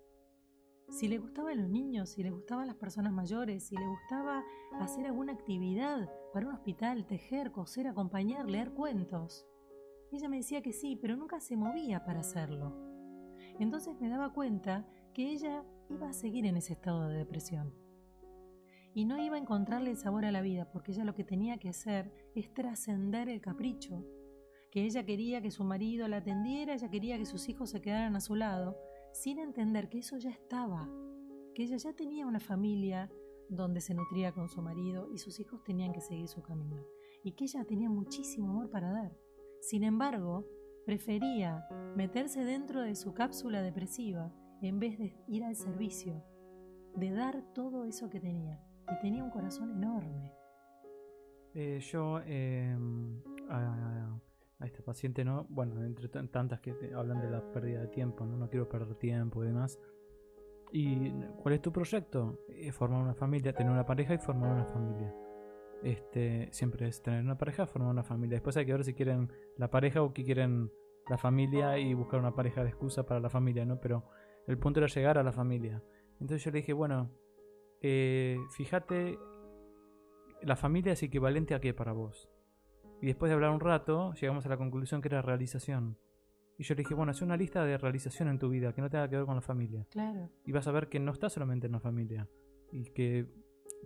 si 0.89 1.07
le 1.07 1.17
gustaban 1.17 1.57
los 1.57 1.69
niños, 1.69 2.09
si 2.09 2.23
le 2.23 2.31
gustaban 2.31 2.67
las 2.67 2.75
personas 2.75 3.13
mayores, 3.13 3.67
si 3.67 3.75
le 3.75 3.87
gustaba 3.87 4.43
hacer 4.79 5.05
alguna 5.05 5.33
actividad 5.33 6.09
para 6.33 6.47
un 6.47 6.53
hospital, 6.53 7.05
tejer, 7.05 7.51
coser, 7.51 7.87
acompañar, 7.87 8.49
leer 8.49 8.71
cuentos. 8.71 9.45
Ella 10.11 10.27
me 10.27 10.37
decía 10.37 10.61
que 10.61 10.73
sí, 10.73 10.97
pero 10.99 11.15
nunca 11.15 11.39
se 11.39 11.55
movía 11.55 12.03
para 12.03 12.21
hacerlo. 12.21 12.75
Entonces 13.59 13.99
me 13.99 14.09
daba 14.09 14.33
cuenta 14.33 14.87
que 15.13 15.31
ella 15.31 15.63
iba 15.89 16.09
a 16.09 16.13
seguir 16.13 16.45
en 16.45 16.57
ese 16.57 16.73
estado 16.73 17.07
de 17.07 17.17
depresión. 17.17 17.73
Y 18.95 19.05
no 19.05 19.21
iba 19.21 19.35
a 19.35 19.39
encontrarle 19.39 19.95
sabor 19.95 20.25
a 20.25 20.31
la 20.31 20.41
vida, 20.41 20.71
porque 20.71 20.91
ella 20.91 21.05
lo 21.05 21.13
que 21.13 21.23
tenía 21.23 21.57
que 21.57 21.69
hacer 21.69 22.11
es 22.33 22.51
trascender 22.53 23.29
el 23.29 23.41
capricho, 23.41 24.03
que 24.71 24.83
ella 24.83 25.05
quería 25.05 25.41
que 25.41 25.51
su 25.51 25.63
marido 25.63 26.07
la 26.07 26.17
atendiera, 26.17 26.73
ella 26.73 26.89
quería 26.89 27.17
que 27.17 27.25
sus 27.25 27.47
hijos 27.49 27.69
se 27.69 27.81
quedaran 27.81 28.15
a 28.15 28.21
su 28.21 28.35
lado, 28.35 28.77
sin 29.13 29.39
entender 29.39 29.89
que 29.89 29.99
eso 29.99 30.17
ya 30.17 30.29
estaba, 30.29 30.89
que 31.53 31.63
ella 31.63 31.77
ya 31.77 31.93
tenía 31.93 32.25
una 32.25 32.39
familia 32.39 33.11
donde 33.49 33.81
se 33.81 33.93
nutría 33.93 34.31
con 34.31 34.47
su 34.47 34.61
marido 34.61 35.09
y 35.11 35.17
sus 35.17 35.39
hijos 35.39 35.63
tenían 35.63 35.91
que 35.91 36.01
seguir 36.01 36.27
su 36.27 36.41
camino, 36.41 36.85
y 37.23 37.33
que 37.33 37.45
ella 37.45 37.65
tenía 37.65 37.89
muchísimo 37.89 38.49
amor 38.49 38.69
para 38.69 38.91
dar. 38.91 39.17
Sin 39.61 39.83
embargo, 39.83 40.47
prefería 40.85 41.67
meterse 41.95 42.45
dentro 42.45 42.81
de 42.81 42.95
su 42.95 43.13
cápsula 43.13 43.61
depresiva 43.61 44.33
en 44.61 44.79
vez 44.79 44.97
de 44.97 45.15
ir 45.27 45.43
al 45.43 45.55
servicio, 45.55 46.23
de 46.95 47.11
dar 47.11 47.41
todo 47.53 47.85
eso 47.85 48.09
que 48.09 48.19
tenía. 48.19 48.61
Y 48.91 48.99
tenía 49.01 49.23
un 49.23 49.29
corazón 49.29 49.71
enorme. 49.71 50.33
Eh, 51.53 51.79
yo 51.79 52.17
a, 53.49 54.19
este 54.65 54.81
paciente, 54.81 55.23
¿no? 55.23 55.45
Bueno, 55.49 55.83
entre 55.83 56.09
tantas 56.09 56.59
que 56.59 56.73
hablan 56.95 57.21
de 57.21 57.29
la 57.29 57.41
pérdida 57.51 57.81
de 57.81 57.87
tiempo, 57.87 58.25
¿no? 58.25 58.37
No 58.37 58.49
quiero 58.49 58.67
perder 58.67 58.95
tiempo 58.95 59.43
y 59.43 59.47
demás. 59.47 59.79
¿Y 60.71 61.11
cuál 61.41 61.55
es 61.55 61.61
tu 61.61 61.71
proyecto? 61.71 62.39
Formar 62.73 63.01
una 63.01 63.15
familia, 63.15 63.53
tener 63.53 63.71
una 63.71 63.85
pareja 63.85 64.13
y 64.13 64.17
formar 64.17 64.51
una 64.51 64.65
familia. 64.65 65.13
Este, 65.81 66.49
siempre 66.51 66.87
es 66.87 67.01
tener 67.01 67.23
una 67.23 67.37
pareja, 67.37 67.65
formar 67.65 67.91
una 67.91 68.03
familia. 68.03 68.35
Después 68.35 68.57
hay 68.57 68.65
que 68.65 68.73
ver 68.73 68.83
si 68.83 68.93
quieren 68.93 69.31
la 69.57 69.69
pareja 69.69 70.03
o 70.03 70.13
que 70.13 70.23
quieren 70.23 70.71
la 71.09 71.17
familia 71.17 71.77
y 71.77 71.93
buscar 71.93 72.19
una 72.19 72.35
pareja 72.35 72.63
de 72.63 72.69
excusa 72.69 73.05
para 73.05 73.19
la 73.19 73.29
familia, 73.29 73.65
¿no? 73.65 73.79
Pero 73.79 74.03
el 74.45 74.57
punto 74.57 74.79
era 74.79 74.87
llegar 74.87 75.17
a 75.17 75.23
la 75.23 75.31
familia. 75.31 75.81
Entonces 76.19 76.43
yo 76.43 76.51
le 76.51 76.59
dije, 76.59 76.73
bueno, 76.73 77.09
eh, 77.81 78.37
fíjate, 78.51 79.17
la 80.41 80.55
familia 80.55 80.93
es 80.93 81.03
equivalente 81.03 81.55
a 81.55 81.59
qué 81.59 81.73
para 81.73 81.93
vos. 81.93 82.29
Y 83.01 83.07
después 83.07 83.29
de 83.29 83.35
hablar 83.35 83.51
un 83.51 83.59
rato, 83.59 84.13
llegamos 84.13 84.45
a 84.45 84.49
la 84.49 84.57
conclusión 84.57 85.01
que 85.01 85.07
era 85.07 85.21
realización. 85.21 85.97
Y 86.57 86.63
yo 86.63 86.75
le 86.75 86.79
dije, 86.79 86.93
bueno, 86.93 87.11
haz 87.11 87.21
una 87.21 87.37
lista 87.37 87.63
de 87.63 87.77
realización 87.77 88.27
en 88.27 88.37
tu 88.37 88.49
vida 88.49 88.73
que 88.73 88.81
no 88.81 88.89
tenga 88.89 89.09
que 89.09 89.15
ver 89.15 89.25
con 89.25 89.35
la 89.35 89.41
familia. 89.41 89.85
Claro. 89.89 90.29
Y 90.45 90.51
vas 90.51 90.67
a 90.67 90.71
ver 90.71 90.89
que 90.89 90.99
no 90.99 91.13
estás 91.13 91.33
solamente 91.33 91.67
en 91.67 91.73
la 91.73 91.79
familia. 91.79 92.27
Y 92.71 92.83
que 92.91 93.27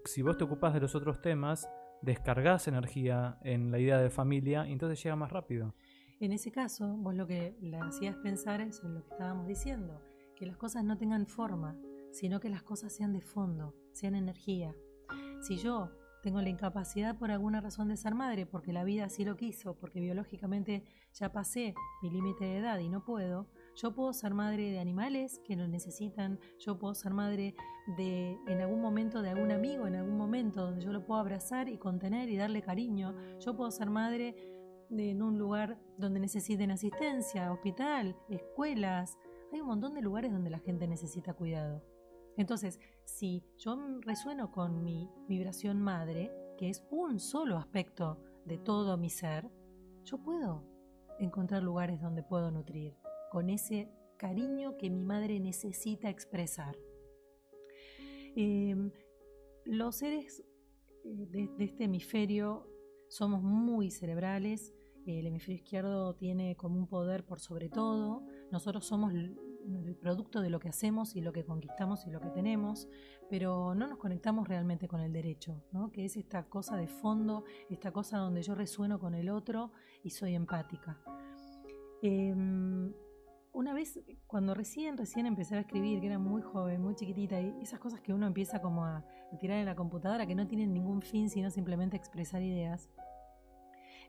si 0.05 0.24
vos 0.24 0.38
te 0.38 0.43
ocupás 0.43 0.74
de 0.74 0.80
los 0.80 0.95
otros 0.95 1.22
temas, 1.22 1.70
descargas 2.01 2.68
energía 2.68 3.38
en 3.43 3.72
la 3.72 3.80
idea 3.80 3.99
de 3.99 4.09
familia 4.09 4.68
y 4.68 4.74
entonces 4.74 5.01
llega 5.03 5.16
más 5.16 5.32
rápido. 5.32 5.76
En 6.20 6.32
ese 6.32 6.51
caso, 6.51 6.97
vos 6.97 7.14
lo 7.14 7.28
que 7.28 7.55
le 7.61 7.78
hacías 7.78 8.16
pensar 8.18 8.61
es 8.61 8.84
en 8.84 8.95
lo 8.95 9.03
que 9.03 9.09
estábamos 9.09 9.47
diciendo, 9.47 10.01
que 10.36 10.45
las 10.45 10.57
cosas 10.57 10.84
no 10.84 10.97
tengan 10.97 11.28
forma, 11.28 11.78
sino 12.11 12.39
que 12.39 12.49
las 12.49 12.64
cosas 12.64 12.93
sean 12.93 13.14
de 13.14 13.22
fondo, 13.22 13.76
sean 13.91 14.16
energía. 14.16 14.76
Si 15.41 15.57
yo 15.57 15.91
tengo 16.24 16.42
la 16.42 16.50
incapacidad 16.50 17.18
por 17.18 17.32
alguna 17.32 17.60
razón 17.60 17.90
de 17.90 17.98
ser 17.98 18.16
madre, 18.16 18.46
porque 18.46 18.72
la 18.72 18.86
vida 18.86 19.06
así 19.06 19.26
lo 19.26 19.36
quiso, 19.36 19.76
porque 19.76 20.00
biológicamente 20.00 20.86
ya 21.14 21.34
pasé 21.34 21.76
mi 22.02 22.10
límite 22.10 22.46
de 22.46 22.58
edad 22.58 22.80
y 22.80 22.88
no 22.88 23.04
puedo, 23.04 23.50
yo 23.76 23.94
puedo 23.94 24.14
ser 24.14 24.34
madre 24.34 24.72
de 24.72 24.80
animales 24.80 25.42
que 25.46 25.58
lo 25.58 25.68
necesitan, 25.68 26.40
yo 26.60 26.80
puedo 26.80 26.96
ser 26.96 27.14
madre 27.14 27.56
de 27.98 28.40
en 28.48 28.62
algún 28.62 28.82
momento 28.82 29.22
de 29.22 29.32
algún 29.32 29.52
amigo, 29.52 29.86
en 29.86 29.96
algún 29.96 30.18
momento 30.18 30.62
donde 30.62 30.82
yo 30.82 30.94
lo 30.94 31.06
puedo 31.06 31.20
abrazar 31.20 31.68
y 31.68 31.78
contener 31.78 32.30
y 32.30 32.38
darle 32.38 32.62
cariño. 32.62 33.14
Yo 33.40 33.58
puedo 33.58 33.70
ser 33.70 33.90
madre 33.90 34.34
de, 34.90 35.12
en 35.12 35.22
un 35.22 35.38
lugar 35.38 35.78
donde 35.98 36.22
necesiten 36.22 36.72
asistencia, 36.72 37.52
hospital, 37.52 38.16
escuelas. 38.30 39.18
Hay 39.52 39.60
un 39.60 39.68
montón 39.68 39.94
de 39.94 40.02
lugares 40.02 40.32
donde 40.32 40.50
la 40.50 40.60
gente 40.60 40.88
necesita 40.88 41.34
cuidado. 41.34 41.84
Entonces, 42.38 42.80
si 43.06 43.44
yo 43.58 43.78
resueno 44.02 44.52
con 44.52 44.84
mi 44.84 45.10
vibración 45.28 45.82
madre, 45.82 46.32
que 46.58 46.70
es 46.70 46.84
un 46.90 47.20
solo 47.20 47.58
aspecto 47.58 48.24
de 48.46 48.58
todo 48.58 48.98
mi 48.98 49.10
ser, 49.10 49.50
yo 50.04 50.18
puedo 50.18 50.64
encontrar 51.20 51.64
lugares 51.64 52.02
donde 52.02 52.24
puedo 52.24 52.52
nutrir 52.52 52.96
con 53.32 53.50
ese 53.50 53.90
cariño 54.18 54.78
que 54.78 54.90
mi 54.90 55.04
madre 55.04 55.40
necesita 55.40 56.10
expresar. 56.10 56.78
Em, 58.36 58.92
los 59.66 59.96
seres 59.96 60.44
eh, 61.06 61.28
de, 61.30 61.66
este 61.66 61.86
hemisferio 61.86 62.68
somos 63.10 63.44
muy 63.44 63.92
cerebrales, 63.92 64.74
el 65.06 65.28
hemisferio 65.28 65.62
izquierdo 65.62 66.16
tiene 66.16 66.56
como 66.56 66.80
un 66.80 66.88
poder 66.88 67.26
por 67.26 67.40
sobre 67.40 67.70
todo, 67.70 68.26
nosotros 68.52 68.86
somos 68.86 69.12
el 69.66 69.95
producto 69.95 70.41
de 70.41 70.49
lo 70.49 70.59
que 70.59 70.70
hacemos 70.70 71.16
y 71.16 71.22
lo 71.22 71.34
que 71.34 71.45
conquistamos 71.45 72.05
y 72.05 72.11
lo 72.11 72.20
que 72.20 72.30
tenemos, 72.30 72.88
pero 73.30 73.74
no 73.76 73.88
nos 73.88 73.97
conectamos 73.97 74.47
realmente 74.47 74.88
con 74.88 75.01
el 75.01 75.14
derecho, 75.14 75.64
¿no? 75.72 75.91
que 75.91 76.05
es 76.05 76.18
esta 76.18 76.43
cosa 76.43 76.78
de 76.78 76.88
fondo, 76.88 77.45
esta 77.70 77.91
cosa 77.91 78.18
donde 78.18 78.41
yo 78.41 78.55
resueno 78.55 78.99
con 78.99 79.16
el 79.16 79.30
otro 79.30 79.72
y 80.03 80.09
soy 80.09 80.36
empática. 80.36 80.99
Em, 82.01 82.93
una 83.53 83.74
vez, 83.74 83.99
cuando 84.28 84.53
recién, 84.53 84.97
recién 84.97 85.26
empecé 85.26 85.55
a 85.55 85.59
escribir, 85.59 86.01
que 86.01 86.07
era 86.07 86.18
muy 86.18 86.41
joven, 86.41 86.82
muy 86.82 86.95
chiquitita, 86.95 87.39
y 87.39 87.53
esas 87.61 87.80
cosas 87.80 88.01
que 88.01 88.11
uno 88.11 88.26
empieza 88.26 88.61
como 88.61 88.84
a, 88.84 89.05
tirar 89.39 89.57
en 89.57 89.66
la 89.66 89.76
computadora 89.76 90.28
que 90.28 90.36
no 90.36 90.47
tienen 90.47 90.74
ningún 90.74 91.01
fin, 91.01 91.30
sino 91.30 91.49
simplemente 91.49 91.95
expresar 91.97 92.41
ideas, 92.41 92.89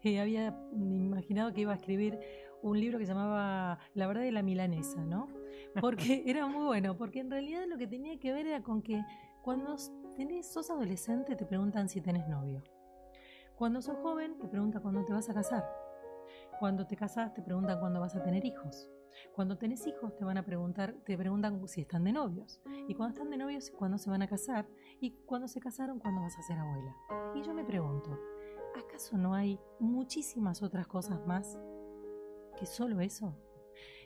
eh, 0.02 0.20
había 0.20 0.54
imaginado 0.72 1.52
que 1.54 1.62
iba 1.62 1.72
a 1.72 1.76
escribir 1.76 2.18
un 2.62 2.78
libro 2.78 2.98
que 2.98 3.06
se 3.06 3.12
llamaba 3.12 3.78
La 3.94 4.06
verdad 4.06 4.22
de 4.22 4.32
la 4.32 4.42
milanesa, 4.42 5.04
¿no? 5.04 5.28
Porque 5.80 6.22
era 6.26 6.46
muy 6.46 6.64
bueno, 6.66 6.96
porque 6.96 7.20
en 7.20 7.30
realidad 7.30 7.64
lo 7.66 7.76
que 7.76 7.86
tenía 7.86 8.18
que 8.18 8.32
ver 8.32 8.46
era 8.46 8.62
con 8.62 8.82
que 8.82 9.02
cuando 9.42 9.76
tenés, 10.16 10.52
sos 10.52 10.70
adolescente 10.70 11.36
te 11.36 11.44
preguntan 11.44 11.88
si 11.88 12.00
tenés 12.00 12.28
novio. 12.28 12.62
Cuando 13.56 13.82
sos 13.82 13.96
joven 13.98 14.38
te 14.38 14.48
preguntan 14.48 14.82
cuándo 14.82 15.04
te 15.04 15.12
vas 15.12 15.28
a 15.28 15.34
casar. 15.34 15.64
Cuando 16.58 16.86
te 16.86 16.96
casas 16.96 17.34
te 17.34 17.42
preguntan 17.42 17.78
cuándo 17.80 18.00
vas 18.00 18.16
a 18.16 18.22
tener 18.22 18.44
hijos. 18.44 18.88
Cuando 19.34 19.58
tenés 19.58 19.86
hijos 19.86 20.16
te 20.16 20.24
van 20.24 20.38
a 20.38 20.44
preguntar, 20.44 20.94
te 21.04 21.16
preguntan 21.16 21.66
si 21.68 21.82
están 21.82 22.04
de 22.04 22.12
novios. 22.12 22.60
Y 22.88 22.94
cuando 22.94 23.14
están 23.14 23.30
de 23.30 23.36
novios, 23.36 23.70
cuándo 23.70 23.98
se 23.98 24.10
van 24.10 24.22
a 24.22 24.28
casar. 24.28 24.66
Y 25.00 25.12
cuando 25.26 25.48
se 25.48 25.60
casaron, 25.60 25.98
cuándo 25.98 26.22
vas 26.22 26.36
a 26.38 26.42
ser 26.42 26.58
abuela. 26.58 26.96
Y 27.34 27.42
yo 27.42 27.54
me 27.54 27.64
pregunto, 27.64 28.18
¿acaso 28.76 29.16
no 29.16 29.34
hay 29.34 29.58
muchísimas 29.78 30.62
otras 30.62 30.86
cosas 30.86 31.24
más 31.26 31.58
que 32.58 32.66
solo 32.66 33.00
eso? 33.00 33.36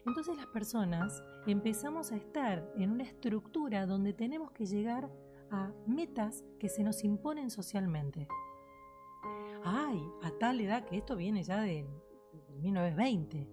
Entonces 0.08 0.38
las 0.38 0.46
personas 0.46 1.22
empezamos 1.46 2.12
a 2.12 2.16
estar 2.16 2.66
en 2.76 2.92
una 2.92 3.04
estructura 3.04 3.84
donde 3.84 4.14
tenemos 4.14 4.50
que 4.52 4.64
llegar 4.64 5.10
a 5.50 5.70
metas 5.86 6.44
que 6.58 6.70
se 6.70 6.82
nos 6.82 7.04
imponen 7.04 7.50
socialmente. 7.50 8.26
Ay, 9.62 10.02
a 10.22 10.30
tal 10.30 10.62
edad 10.62 10.86
que 10.86 10.96
esto 10.96 11.14
viene 11.14 11.42
ya 11.42 11.60
de 11.60 11.86
1920 12.62 13.48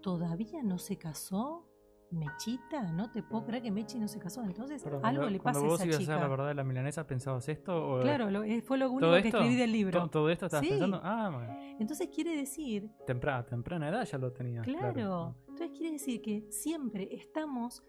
todavía 0.00 0.62
no 0.62 0.78
se 0.78 0.96
casó. 0.96 1.64
Mechita, 2.10 2.90
no 2.92 3.10
te 3.10 3.22
puedo 3.22 3.44
creer 3.44 3.64
que 3.64 3.70
Mechi 3.70 3.98
no 3.98 4.08
se 4.08 4.18
casó. 4.18 4.42
Entonces, 4.42 4.82
algo 5.02 5.28
le 5.28 5.40
pasa 5.40 5.58
a 5.58 5.62
esa 5.62 5.84
vos 5.84 5.84
ibas 5.84 6.08
a 6.08 6.20
la 6.20 6.28
verdad 6.28 6.48
de 6.48 6.54
la 6.54 6.64
milanesa, 6.64 7.06
¿pensabas 7.06 7.46
esto? 7.50 7.98
Claro, 8.00 8.44
eh, 8.44 8.62
fue 8.62 8.78
lo 8.78 8.90
único 8.90 9.12
que 9.12 9.28
escribí 9.28 9.56
del 9.56 9.72
libro. 9.72 10.08
¿Todo, 10.08 10.30
esto 10.30 10.46
estabas 10.46 10.66
pensando? 10.66 11.00
Ah, 11.02 11.30
bueno. 11.30 11.54
Entonces 11.78 12.08
quiere 12.08 12.34
decir... 12.34 12.88
Temprana, 13.06 13.44
temprana 13.44 13.88
edad 13.90 14.06
ya 14.06 14.16
lo 14.16 14.32
tenía. 14.32 14.62
Claro. 14.62 15.34
Entonces 15.58 15.76
quiere 15.76 15.92
decir 15.94 16.22
que 16.22 16.46
siempre 16.52 17.08
estamos 17.10 17.82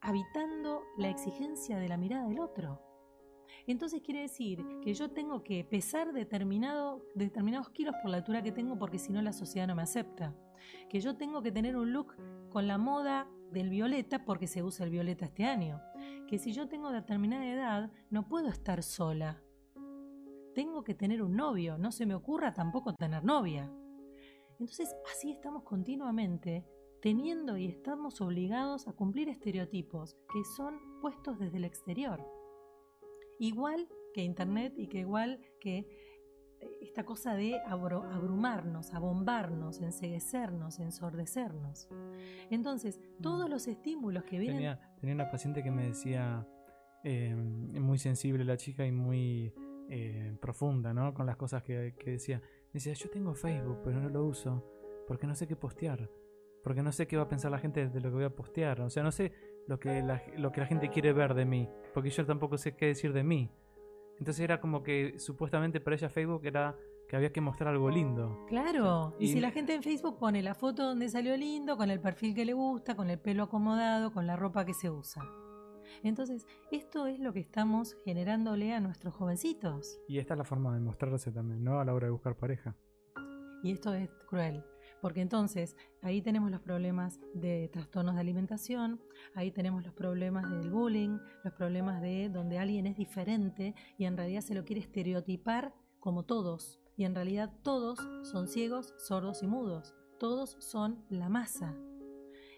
habitando 0.00 0.84
la 0.96 1.10
exigencia 1.10 1.76
de 1.76 1.88
la 1.88 1.96
mirada 1.96 2.28
del 2.28 2.38
otro. 2.38 2.80
Entonces 3.66 4.00
quiere 4.00 4.20
decir 4.20 4.64
que 4.80 4.94
yo 4.94 5.10
tengo 5.10 5.42
que 5.42 5.64
pesar 5.64 6.12
determinado, 6.12 7.04
determinados 7.16 7.70
kilos 7.70 7.96
por 8.00 8.12
la 8.12 8.18
altura 8.18 8.44
que 8.44 8.52
tengo 8.52 8.78
porque 8.78 9.00
si 9.00 9.12
no 9.12 9.22
la 9.22 9.32
sociedad 9.32 9.66
no 9.66 9.74
me 9.74 9.82
acepta 9.82 10.36
que 10.88 11.00
yo 11.00 11.16
tengo 11.16 11.42
que 11.42 11.50
tener 11.50 11.76
un 11.76 11.92
look 11.92 12.14
con 12.48 12.68
la 12.68 12.78
moda 12.78 13.28
del 13.50 13.70
violeta 13.70 14.24
porque 14.24 14.46
se 14.46 14.62
usa 14.62 14.84
el 14.84 14.92
violeta 14.92 15.24
este 15.24 15.46
año, 15.46 15.82
que 16.28 16.38
si 16.38 16.52
yo 16.52 16.68
tengo 16.68 16.92
determinada 16.92 17.44
edad 17.44 17.90
no 18.08 18.28
puedo 18.28 18.50
estar 18.50 18.84
sola, 18.84 19.42
tengo 20.54 20.84
que 20.84 20.94
tener 20.94 21.22
un 21.22 21.34
novio, 21.34 21.76
no 21.76 21.90
se 21.90 22.06
me 22.06 22.14
ocurra 22.14 22.54
tampoco 22.54 22.94
tener 22.94 23.24
novia. 23.24 23.68
Entonces 24.50 24.94
así 25.12 25.32
estamos 25.32 25.64
continuamente 25.64 26.64
teniendo 27.06 27.56
y 27.56 27.66
estamos 27.66 28.20
obligados 28.20 28.88
a 28.88 28.92
cumplir 28.92 29.28
estereotipos 29.28 30.16
que 30.32 30.42
son 30.56 31.00
puestos 31.00 31.38
desde 31.38 31.58
el 31.58 31.64
exterior. 31.64 32.20
Igual 33.38 33.86
que 34.12 34.24
Internet 34.24 34.74
y 34.76 34.88
que 34.88 34.98
igual 34.98 35.40
que 35.60 35.86
esta 36.82 37.04
cosa 37.04 37.36
de 37.36 37.60
abrumarnos, 37.60 38.92
abombarnos, 38.92 39.80
enseguecernos, 39.82 40.80
ensordecernos. 40.80 41.86
Entonces, 42.50 43.00
todos 43.22 43.46
mm. 43.46 43.52
los 43.52 43.68
estímulos 43.68 44.24
que 44.24 44.40
vienen... 44.40 44.56
Tenía, 44.56 44.96
tenía 44.98 45.14
una 45.14 45.30
paciente 45.30 45.62
que 45.62 45.70
me 45.70 45.86
decía, 45.86 46.44
eh, 47.04 47.36
muy 47.36 47.98
sensible 47.98 48.44
la 48.44 48.56
chica 48.56 48.84
y 48.84 48.90
muy 48.90 49.54
eh, 49.88 50.36
profunda, 50.40 50.92
¿no? 50.92 51.14
Con 51.14 51.24
las 51.24 51.36
cosas 51.36 51.62
que, 51.62 51.94
decía. 52.04 52.40
Me 52.40 52.80
decía, 52.80 52.94
yo 52.94 53.08
tengo 53.10 53.32
Facebook, 53.32 53.78
pero 53.84 54.00
no 54.00 54.08
lo 54.08 54.24
uso 54.24 54.64
porque 55.06 55.28
no 55.28 55.36
sé 55.36 55.46
qué 55.46 55.54
postear. 55.54 56.10
Porque 56.66 56.82
no 56.82 56.90
sé 56.90 57.06
qué 57.06 57.16
va 57.16 57.22
a 57.22 57.28
pensar 57.28 57.52
la 57.52 57.60
gente 57.60 57.88
de 57.88 58.00
lo 58.00 58.08
que 58.08 58.16
voy 58.16 58.24
a 58.24 58.34
postear. 58.34 58.80
O 58.80 58.90
sea, 58.90 59.04
no 59.04 59.12
sé 59.12 59.30
lo 59.68 59.78
que 59.78 60.02
lo 60.36 60.50
que 60.50 60.60
la 60.60 60.66
gente 60.66 60.90
quiere 60.90 61.12
ver 61.12 61.34
de 61.34 61.44
mí. 61.44 61.68
Porque 61.94 62.10
yo 62.10 62.26
tampoco 62.26 62.58
sé 62.58 62.74
qué 62.74 62.86
decir 62.86 63.12
de 63.12 63.22
mí. 63.22 63.48
Entonces 64.18 64.40
era 64.40 64.60
como 64.60 64.82
que 64.82 65.16
supuestamente 65.20 65.80
para 65.80 65.94
ella 65.94 66.08
Facebook 66.08 66.44
era 66.44 66.76
que 67.08 67.14
había 67.14 67.30
que 67.30 67.40
mostrar 67.40 67.72
algo 67.72 67.88
lindo. 67.88 68.44
Claro, 68.48 69.14
y, 69.20 69.28
si 69.28 69.38
la 69.38 69.52
gente 69.52 69.76
en 69.76 69.84
Facebook 69.84 70.18
pone 70.18 70.42
la 70.42 70.56
foto 70.56 70.82
donde 70.82 71.08
salió 71.08 71.36
lindo, 71.36 71.76
con 71.76 71.88
el 71.88 72.00
perfil 72.00 72.34
que 72.34 72.44
le 72.44 72.52
gusta, 72.52 72.96
con 72.96 73.10
el 73.10 73.20
pelo 73.20 73.44
acomodado, 73.44 74.12
con 74.12 74.26
la 74.26 74.34
ropa 74.34 74.64
que 74.64 74.74
se 74.74 74.90
usa. 74.90 75.22
Entonces, 76.02 76.48
esto 76.72 77.06
es 77.06 77.20
lo 77.20 77.32
que 77.32 77.38
estamos 77.38 77.96
generándole 78.04 78.74
a 78.74 78.80
nuestros 78.80 79.14
jovencitos. 79.14 80.00
Y 80.08 80.18
esta 80.18 80.34
es 80.34 80.38
la 80.38 80.44
forma 80.44 80.74
de 80.74 80.80
mostrarse 80.80 81.30
también, 81.30 81.62
¿no? 81.62 81.78
A 81.78 81.84
la 81.84 81.94
hora 81.94 82.06
de 82.06 82.10
buscar 82.10 82.34
pareja. 82.34 82.74
Y 83.62 83.70
esto 83.70 83.94
es 83.94 84.10
cruel, 84.28 84.64
Porque 85.00 85.20
entonces 85.20 85.76
ahí 86.02 86.22
tenemos 86.22 86.50
los 86.50 86.60
problemas 86.60 87.20
de 87.34 87.68
trastornos 87.72 88.14
de 88.14 88.20
alimentación, 88.20 89.00
ahí 89.34 89.50
tenemos 89.50 89.84
los 89.84 89.92
problemas 89.92 90.50
del 90.50 90.70
bullying, 90.70 91.18
los 91.44 91.52
problemas 91.52 92.00
de 92.00 92.28
donde 92.28 92.58
alguien 92.58 92.86
es 92.86 92.96
diferente 92.96 93.74
y 93.98 94.04
en 94.04 94.16
realidad 94.16 94.40
se 94.40 94.54
lo 94.54 94.64
quiere 94.64 94.80
estereotipar 94.80 95.74
como 96.00 96.24
todos. 96.24 96.80
Y 96.96 97.04
en 97.04 97.14
realidad 97.14 97.52
todos 97.62 97.98
son 98.22 98.48
ciegos, 98.48 98.94
sordos 98.96 99.42
y 99.42 99.46
mudos. 99.46 99.94
Todos 100.18 100.56
son 100.60 101.04
la 101.10 101.28
masa. 101.28 101.76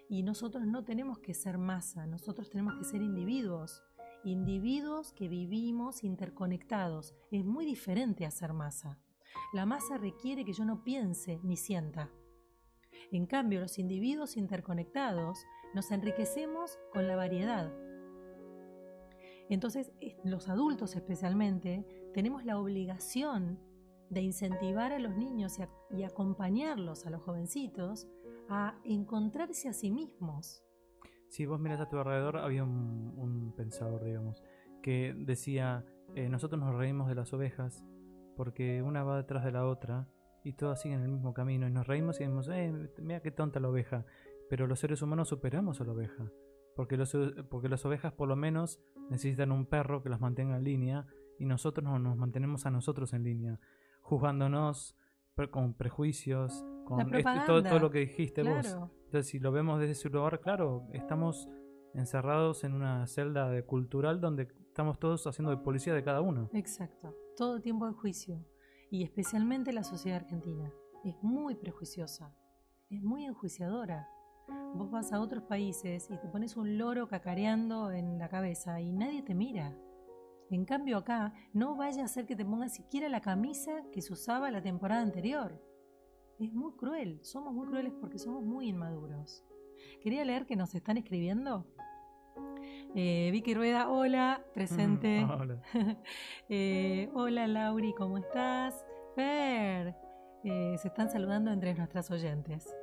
Y 0.09 0.23
nosotros 0.23 0.65
no 0.67 0.85
tenemos 0.85 1.19
que 1.19 1.35
ser 1.35 1.59
masa, 1.59 2.07
nosotros 2.07 2.49
tenemos 2.49 2.75
que 2.75 2.85
ser 2.85 3.03
individuos. 3.03 3.83
Individuos 4.25 5.13
que 5.13 5.29
vivimos 5.29 6.05
interconectados. 6.05 7.15
Es 7.31 7.45
muy 7.45 7.67
diferente 7.67 8.25
a 8.27 8.31
ser 8.31 8.53
masa. 8.53 8.99
La 9.53 9.67
masa 9.67 9.99
requiere 9.99 10.45
que 10.45 10.53
yo 10.53 10.65
no 10.65 10.85
piense 10.85 11.41
ni 11.43 11.57
sienta. 11.57 12.11
En 13.11 13.27
cambio, 13.27 13.61
los 13.61 13.79
individuos 13.79 14.37
interconectados 14.37 15.39
nos 15.75 15.91
enriquecemos 15.91 16.79
con 16.93 17.07
la 17.07 17.17
variedad. 17.17 17.73
Entonces, 19.49 19.93
los 20.25 20.49
adultos 20.49 20.95
especialmente, 20.95 21.85
tenemos 22.13 22.45
la 22.45 22.59
obligación 22.59 23.59
de 24.11 24.23
incentivar 24.23 24.93
a 24.93 24.99
los 24.99 25.17
niños 25.17 25.59
y, 25.91 26.03
acompañarlos, 26.03 27.07
a 27.07 27.11
los 27.11 27.23
jovencitos, 27.23 28.09
a 28.49 28.79
encontrarse 28.85 29.69
a 29.69 29.73
sí 29.73 29.91
mismos. 29.91 30.63
Si 31.29 31.45
vos 31.47 31.61
miras 31.61 31.81
a 31.81 31.89
tu 31.89 31.99
alrededor, 31.99 32.39
había 32.39 32.65
un, 32.65 33.53
pensador, 33.57 34.05
digamos, 34.05 34.43
que 34.83 35.15
decía, 35.17 35.85
eh, 36.15 36.29
nosotros 36.29 36.61
nos 36.61 36.75
reímos 36.75 37.09
de 37.09 37.15
las 37.15 37.33
ovejas 37.33 37.85
porque 38.37 38.83
una 38.83 39.03
va 39.03 39.17
detrás 39.17 39.45
de 39.45 39.51
la 39.51 39.67
otra 39.67 40.07
y 40.49 40.55
todas 40.55 40.81
siguen 40.81 41.03
el 41.03 41.09
mismo 41.09 41.35
camino 41.35 41.69
y 41.69 41.71
nos 41.71 41.87
reímos 41.87 42.19
y 42.19 42.25
decimos, 42.25 42.49
eh, 42.49 42.73
mira 43.03 43.21
qué 43.21 43.31
tonta 43.31 43.61
la 43.61 43.69
oveja. 43.69 44.07
Pero 44.49 44.67
los 44.67 44.81
seres 44.81 45.03
humanos 45.03 45.29
superamos 45.29 45.79
a 45.83 45.85
la 45.85 45.93
oveja. 45.93 46.33
Porque, 46.75 46.97
los, 46.97 47.15
porque 47.51 47.69
las 47.69 47.85
ovejas 47.85 48.15
por 48.15 48.29
lo 48.29 48.37
menos 48.37 48.81
necesitan 49.11 49.53
un 49.53 49.67
perro 49.67 50.03
que 50.03 50.09
las 50.09 50.23
mantenga 50.23 50.57
en 50.57 50.65
línea 50.65 51.07
y 51.39 51.45
nosotros 51.45 51.85
nos 51.85 52.17
mantenemos 52.17 52.65
a 52.65 52.71
nosotros 52.71 53.13
en 53.13 53.25
línea, 53.25 53.61
juzgándonos 54.01 54.97
con 55.51 55.75
prejuicios, 55.75 56.65
con 56.87 57.15
este, 57.15 57.31
todo, 57.47 57.63
todo, 57.63 57.79
lo 57.79 57.91
que 57.91 58.01
dijiste 58.01 58.43
vos. 58.43 58.67
Entonces, 59.05 59.27
si 59.27 59.39
lo 59.39 59.53
vemos 59.53 59.79
desde 59.81 59.93
ese 59.93 60.09
lugar, 60.09 60.41
claro, 60.41 60.89
estamos 60.95 61.49
encerrados 61.93 62.65
en 62.65 62.73
una 62.73 63.07
celda 63.07 63.51
de 63.51 63.65
cultural 63.65 64.21
donde 64.21 64.49
estamos 64.67 64.99
todos 64.99 65.27
haciendo 65.27 65.51
de 65.51 65.59
policía 65.59 65.93
de 65.93 66.03
cada 66.03 66.23
uno. 66.23 66.49
Exacto, 66.55 67.15
todo 67.37 67.57
el 67.57 67.63
tiempo 67.63 67.87
en 67.87 67.93
juicio 67.93 68.43
y 68.91 69.05
especialmente 69.05 69.73
la 69.73 69.85
sociedad 69.85 70.19
argentina. 70.19 70.73
Es 71.05 71.15
muy 71.23 71.55
prejuiciosa, 71.55 72.35
es 72.91 73.03
muy 73.03 73.25
enjuiciadora. 73.25 74.09
Vos 74.75 74.91
vas 74.91 75.13
a 75.13 75.21
otros 75.21 75.45
países 75.45 76.11
y 76.11 76.17
te 76.17 76.29
pones 76.29 76.57
un 76.57 76.79
loro 76.79 77.09
cacareando 77.09 77.91
en 77.91 78.19
la 78.19 78.29
cabeza 78.29 78.81
y 78.81 78.93
nadie 78.93 79.23
te 79.23 79.35
mira. 79.35 79.77
En 80.51 80.65
cambio 80.65 80.97
acá 80.97 81.35
no 81.53 81.77
vaya 81.77 82.05
a 82.05 82.09
ser 82.09 82.27
que 82.27 82.37
te 82.37 82.45
pongas 82.45 82.75
siquiera 82.75 83.09
la 83.09 83.21
camisa 83.21 83.83
que 83.93 84.01
se 84.01 84.13
usaba 84.13 84.51
la 84.51 84.63
temporada 84.63 85.03
anterior. 85.03 85.63
Es 86.39 86.53
muy 86.55 86.73
cruel, 86.73 87.19
somos 87.23 87.53
muy 87.53 87.67
crueles 87.67 87.93
porque 88.01 88.19
somos 88.19 88.43
muy 88.43 88.69
inmaduros. 88.69 89.45
Quería 90.01 90.25
leer 90.25 90.47
que 90.47 90.57
nos 90.57 90.75
están 90.75 90.97
escribiendo. 90.97 91.67
Eh, 92.95 93.29
Vicky 93.33 93.55
Rueda, 93.55 93.91
hola, 93.91 94.43
presente. 94.55 95.25
hola. 95.25 95.61
Eh, 96.49 97.11
hola 97.15 97.47
Lauri, 97.47 97.93
¿cómo 97.95 98.19
estás? 98.19 98.85
Fer, 99.15 99.95
eh, 100.45 100.75
se 100.79 100.89
están 100.89 101.11
saludando 101.11 101.51
entre 101.51 101.75
nuestras 101.75 102.11
oyentes. 102.11 102.75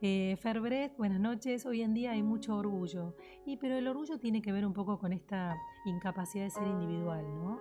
Eh, 0.00 0.36
Fer 0.36 0.60
buenas 0.96 1.20
noches. 1.20 1.64
Hoy 1.66 1.82
en 1.82 1.94
día 1.94 2.12
hay 2.12 2.22
mucho 2.22 2.56
orgullo, 2.56 3.16
y, 3.46 3.56
pero 3.56 3.76
el 3.76 3.88
orgullo 3.88 4.18
tiene 4.18 4.42
que 4.42 4.52
ver 4.52 4.66
un 4.66 4.74
poco 4.74 4.98
con 4.98 5.12
esta 5.12 5.56
incapacidad 5.86 6.44
de 6.44 6.50
ser 6.50 6.66
individual, 6.66 7.24
¿no? 7.24 7.60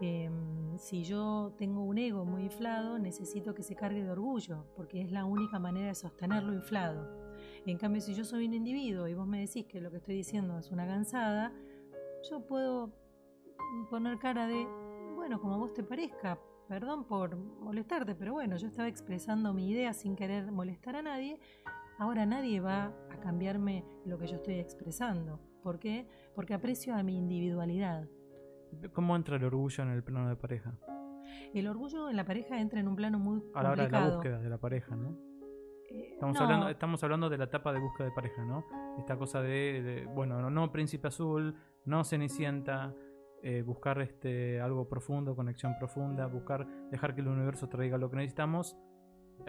Em, 0.00 0.78
si 0.78 1.04
yo 1.04 1.54
tengo 1.58 1.82
un 1.82 1.98
ego 1.98 2.24
muy 2.24 2.44
inflado, 2.44 2.98
necesito 2.98 3.54
que 3.54 3.62
se 3.62 3.74
cargue 3.74 4.04
de 4.04 4.10
orgullo, 4.10 4.66
porque 4.76 5.02
es 5.02 5.10
la 5.10 5.24
única 5.24 5.58
manera 5.58 5.88
de 5.88 5.94
sostenerlo 5.94 6.52
inflado. 6.52 7.25
En 7.66 7.78
cambio, 7.78 8.00
si 8.00 8.14
yo 8.14 8.24
soy 8.24 8.46
un 8.46 8.54
individuo 8.54 9.08
y 9.08 9.14
vos 9.14 9.26
me 9.26 9.40
decís 9.40 9.66
que 9.66 9.80
lo 9.80 9.90
que 9.90 9.96
estoy 9.96 10.14
diciendo 10.14 10.56
es 10.56 10.70
una 10.70 10.86
cansada, 10.86 11.52
yo 12.30 12.46
puedo 12.46 12.92
poner 13.90 14.18
cara 14.18 14.46
de, 14.46 14.64
bueno, 15.16 15.40
como 15.40 15.54
a 15.54 15.56
vos 15.56 15.74
te 15.74 15.82
parezca, 15.82 16.38
perdón 16.68 17.04
por 17.08 17.34
molestarte, 17.34 18.14
pero 18.14 18.34
bueno, 18.34 18.56
yo 18.56 18.68
estaba 18.68 18.86
expresando 18.86 19.52
mi 19.52 19.68
idea 19.68 19.92
sin 19.94 20.14
querer 20.14 20.52
molestar 20.52 20.94
a 20.94 21.02
nadie, 21.02 21.40
ahora 21.98 22.24
nadie 22.24 22.60
va 22.60 22.94
a 23.10 23.18
cambiarme 23.18 23.84
lo 24.04 24.16
que 24.16 24.28
yo 24.28 24.36
estoy 24.36 24.60
expresando. 24.60 25.40
¿Por 25.64 25.80
qué? 25.80 26.06
Porque 26.36 26.54
aprecio 26.54 26.94
a 26.94 27.02
mi 27.02 27.16
individualidad. 27.16 28.08
¿Cómo 28.92 29.16
entra 29.16 29.38
el 29.38 29.44
orgullo 29.44 29.82
en 29.82 29.90
el 29.90 30.04
plano 30.04 30.28
de 30.28 30.36
pareja? 30.36 30.72
El 31.52 31.66
orgullo 31.66 32.08
en 32.08 32.16
la 32.16 32.24
pareja 32.24 32.60
entra 32.60 32.78
en 32.78 32.86
un 32.86 32.94
plano 32.94 33.18
muy 33.18 33.42
a 33.54 33.64
la 33.64 33.72
hora 33.72 33.84
de 33.86 33.90
la 33.90 34.08
búsqueda 34.08 34.38
de 34.38 34.48
la 34.48 34.58
pareja, 34.58 34.94
¿no? 34.94 35.25
Eh, 35.90 36.10
estamos, 36.12 36.40
hablando, 36.40 36.68
estamos 36.68 37.02
hablando 37.02 37.28
de 37.28 37.38
la 37.38 37.44
etapa 37.44 37.72
de 37.72 37.80
búsqueda 37.80 38.08
de 38.08 38.14
pareja, 38.14 38.44
¿no? 38.44 38.64
Esta 38.98 39.16
cosa 39.16 39.42
de, 39.42 40.08
bueno, 40.14 40.50
no, 40.50 40.72
príncipe 40.72 41.08
azul, 41.08 41.54
no 41.84 42.04
cenicienta, 42.04 42.94
eh, 43.42 43.62
buscar 43.62 44.00
este, 44.00 44.60
algo 44.60 44.88
profundo, 44.88 45.36
conexión 45.36 45.76
profunda, 45.78 46.26
buscar 46.26 46.66
dejar 46.90 47.14
que 47.14 47.20
el 47.20 47.28
universo 47.28 47.68
traiga 47.68 47.98
lo 47.98 48.10
que 48.10 48.16
necesitamos. 48.16 48.76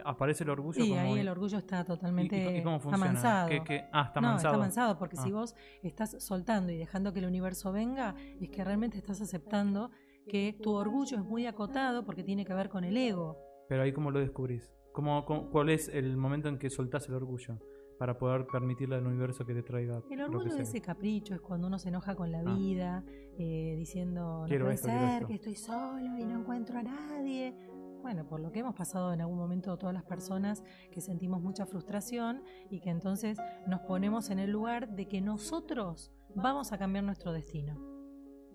Aparece 0.03 0.43
el 0.43 0.49
orgullo. 0.49 0.83
Y 0.83 0.93
ahí 0.93 1.19
el 1.19 1.29
orgullo 1.29 1.57
está 1.57 1.83
totalmente 1.85 2.61
amansado. 2.61 3.49
ah, 3.93 4.03
está 4.07 4.21
no, 4.21 4.35
está 4.35 4.49
amansado 4.49 4.97
porque 4.99 5.15
si 5.15 5.29
ah. 5.29 5.33
vos 5.33 5.55
estás 5.81 6.21
soltando 6.23 6.71
y 6.71 6.77
dejando 6.77 7.13
que 7.13 7.19
el 7.19 7.25
universo 7.25 7.71
venga, 7.71 8.13
es 8.39 8.49
que 8.49 8.63
realmente 8.63 8.97
estás 8.97 9.21
aceptando 9.21 9.89
que 10.27 10.57
tu 10.61 10.73
orgullo 10.73 11.17
es 11.17 11.23
muy 11.23 11.45
acotado 11.45 12.05
porque 12.05 12.23
tiene 12.23 12.45
que 12.45 12.53
ver 12.53 12.69
con 12.69 12.83
el 12.83 12.97
ego. 12.97 13.37
Pero 13.69 13.81
ahí 13.81 13.93
cómo 13.93 14.11
lo 14.11 14.19
descubrís? 14.19 14.76
Cuál 14.93 15.69
es 15.69 15.89
el 15.89 16.17
momento 16.17 16.49
en 16.49 16.57
que 16.57 16.69
soltás 16.69 17.07
el 17.07 17.15
orgullo? 17.15 17.59
Para 17.99 18.17
poder 18.17 18.45
permitirle 18.45 18.95
al 18.95 19.07
universo 19.07 19.43
que 19.43 19.55
te 19.55 19.63
traiga. 19.63 20.03
El 20.11 20.21
orgullo 20.21 20.53
es 20.53 20.59
ese 20.59 20.81
capricho, 20.81 21.33
es 21.33 21.41
cuando 21.41 21.65
uno 21.65 21.79
se 21.79 21.89
enoja 21.89 22.15
con 22.15 22.31
la 22.31 22.41
ah. 22.45 22.55
vida, 22.55 23.03
eh, 23.39 23.73
diciendo, 23.75 24.45
no 24.47 24.59
puede 24.59 24.77
ser 24.77 25.25
que 25.25 25.33
estoy 25.33 25.55
solo 25.55 25.99
y 25.99 26.25
no 26.25 26.39
encuentro 26.39 26.77
a 26.77 26.83
nadie. 26.83 27.55
Bueno, 28.01 28.27
por 28.27 28.39
lo 28.39 28.51
que 28.51 28.59
hemos 28.59 28.75
pasado 28.75 29.11
en 29.13 29.21
algún 29.21 29.37
momento 29.37 29.77
todas 29.77 29.93
las 29.93 30.03
personas 30.03 30.63
que 30.91 31.01
sentimos 31.01 31.41
mucha 31.41 31.65
frustración 31.65 32.43
y 32.69 32.79
que 32.79 32.89
entonces 32.89 33.37
nos 33.67 33.81
ponemos 33.81 34.29
en 34.29 34.39
el 34.39 34.51
lugar 34.51 34.89
de 34.95 35.07
que 35.07 35.19
nosotros 35.19 36.11
vamos 36.35 36.71
a 36.71 36.77
cambiar 36.77 37.03
nuestro 37.03 37.33
destino. 37.33 37.75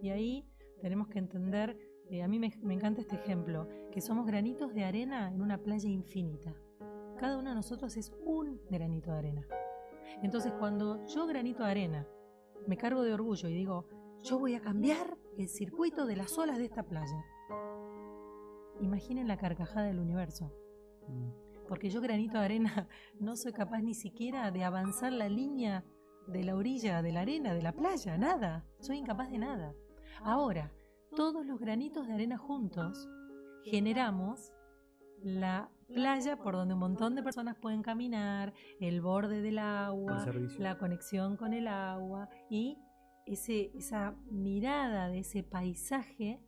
Y 0.00 0.10
ahí 0.10 0.48
tenemos 0.80 1.08
que 1.08 1.18
entender 1.18 1.76
eh, 2.12 2.22
a 2.22 2.28
mí 2.28 2.38
me, 2.38 2.52
encanta 2.74 3.00
este 3.00 3.16
ejemplo, 3.16 3.66
que 3.90 4.02
somos 4.02 4.26
granitos 4.26 4.74
de 4.74 4.84
arena 4.84 5.32
en 5.32 5.40
una 5.40 5.56
playa 5.56 5.88
infinita. 5.88 6.54
Cada 7.16 7.38
uno 7.38 7.48
de 7.48 7.56
nosotros 7.56 7.96
es 7.96 8.12
un 8.22 8.60
granito 8.68 9.10
de 9.12 9.18
arena. 9.18 9.46
Entonces 10.22 10.52
cuando 10.58 11.06
yo 11.06 11.26
granito 11.26 11.64
de 11.64 11.70
arena 11.70 12.06
me 12.66 12.76
cargo 12.76 13.00
de 13.00 13.14
orgullo 13.14 13.48
y 13.48 13.54
digo, 13.54 13.86
yo 14.20 14.38
voy 14.38 14.54
a 14.54 14.60
cambiar 14.60 15.16
el 15.38 15.48
circuito 15.48 16.04
de 16.04 16.16
las 16.16 16.36
olas 16.36 16.58
de 16.58 16.66
esta 16.66 16.82
playa. 16.82 17.24
Imaginen 18.82 19.26
la 19.26 19.38
carcajada 19.38 19.86
del 19.86 19.98
universo. 19.98 20.52
Mm. 21.08 21.30
Porque 21.66 21.88
yo 21.88 22.02
granito 22.02 22.38
de 22.38 22.44
arena 22.44 22.88
no 23.20 23.36
soy 23.36 23.54
capaz 23.54 23.80
ni 23.80 23.94
siquiera 23.94 24.50
de 24.50 24.64
avanzar 24.64 25.14
la 25.14 25.30
línea 25.30 25.82
de 26.26 26.44
la 26.44 26.56
orilla 26.56 27.00
de 27.00 27.12
la 27.12 27.22
arena, 27.22 27.54
de 27.54 27.62
la 27.62 27.72
playa, 27.72 28.18
nada. 28.18 28.66
Soy 28.80 28.98
incapaz 28.98 29.30
de 29.30 29.38
nada. 29.38 29.74
Ahora, 30.20 30.70
todos 31.14 31.46
los 31.46 31.60
granitos 31.60 32.06
de 32.06 32.14
arena 32.14 32.38
juntos, 32.38 33.08
generamos 33.64 34.52
la 35.22 35.70
playa 35.86 36.36
por 36.36 36.54
donde 36.54 36.74
un 36.74 36.80
montón 36.80 37.14
de 37.14 37.22
personas 37.22 37.56
pueden 37.56 37.82
caminar, 37.82 38.52
el 38.80 39.00
borde 39.00 39.42
del 39.42 39.58
agua, 39.58 40.24
la 40.58 40.78
conexión 40.78 41.36
con 41.36 41.52
el 41.52 41.68
agua 41.68 42.28
y 42.48 42.78
ese, 43.26 43.70
esa 43.74 44.16
mirada 44.30 45.08
de 45.08 45.20
ese 45.20 45.42
paisaje 45.42 46.40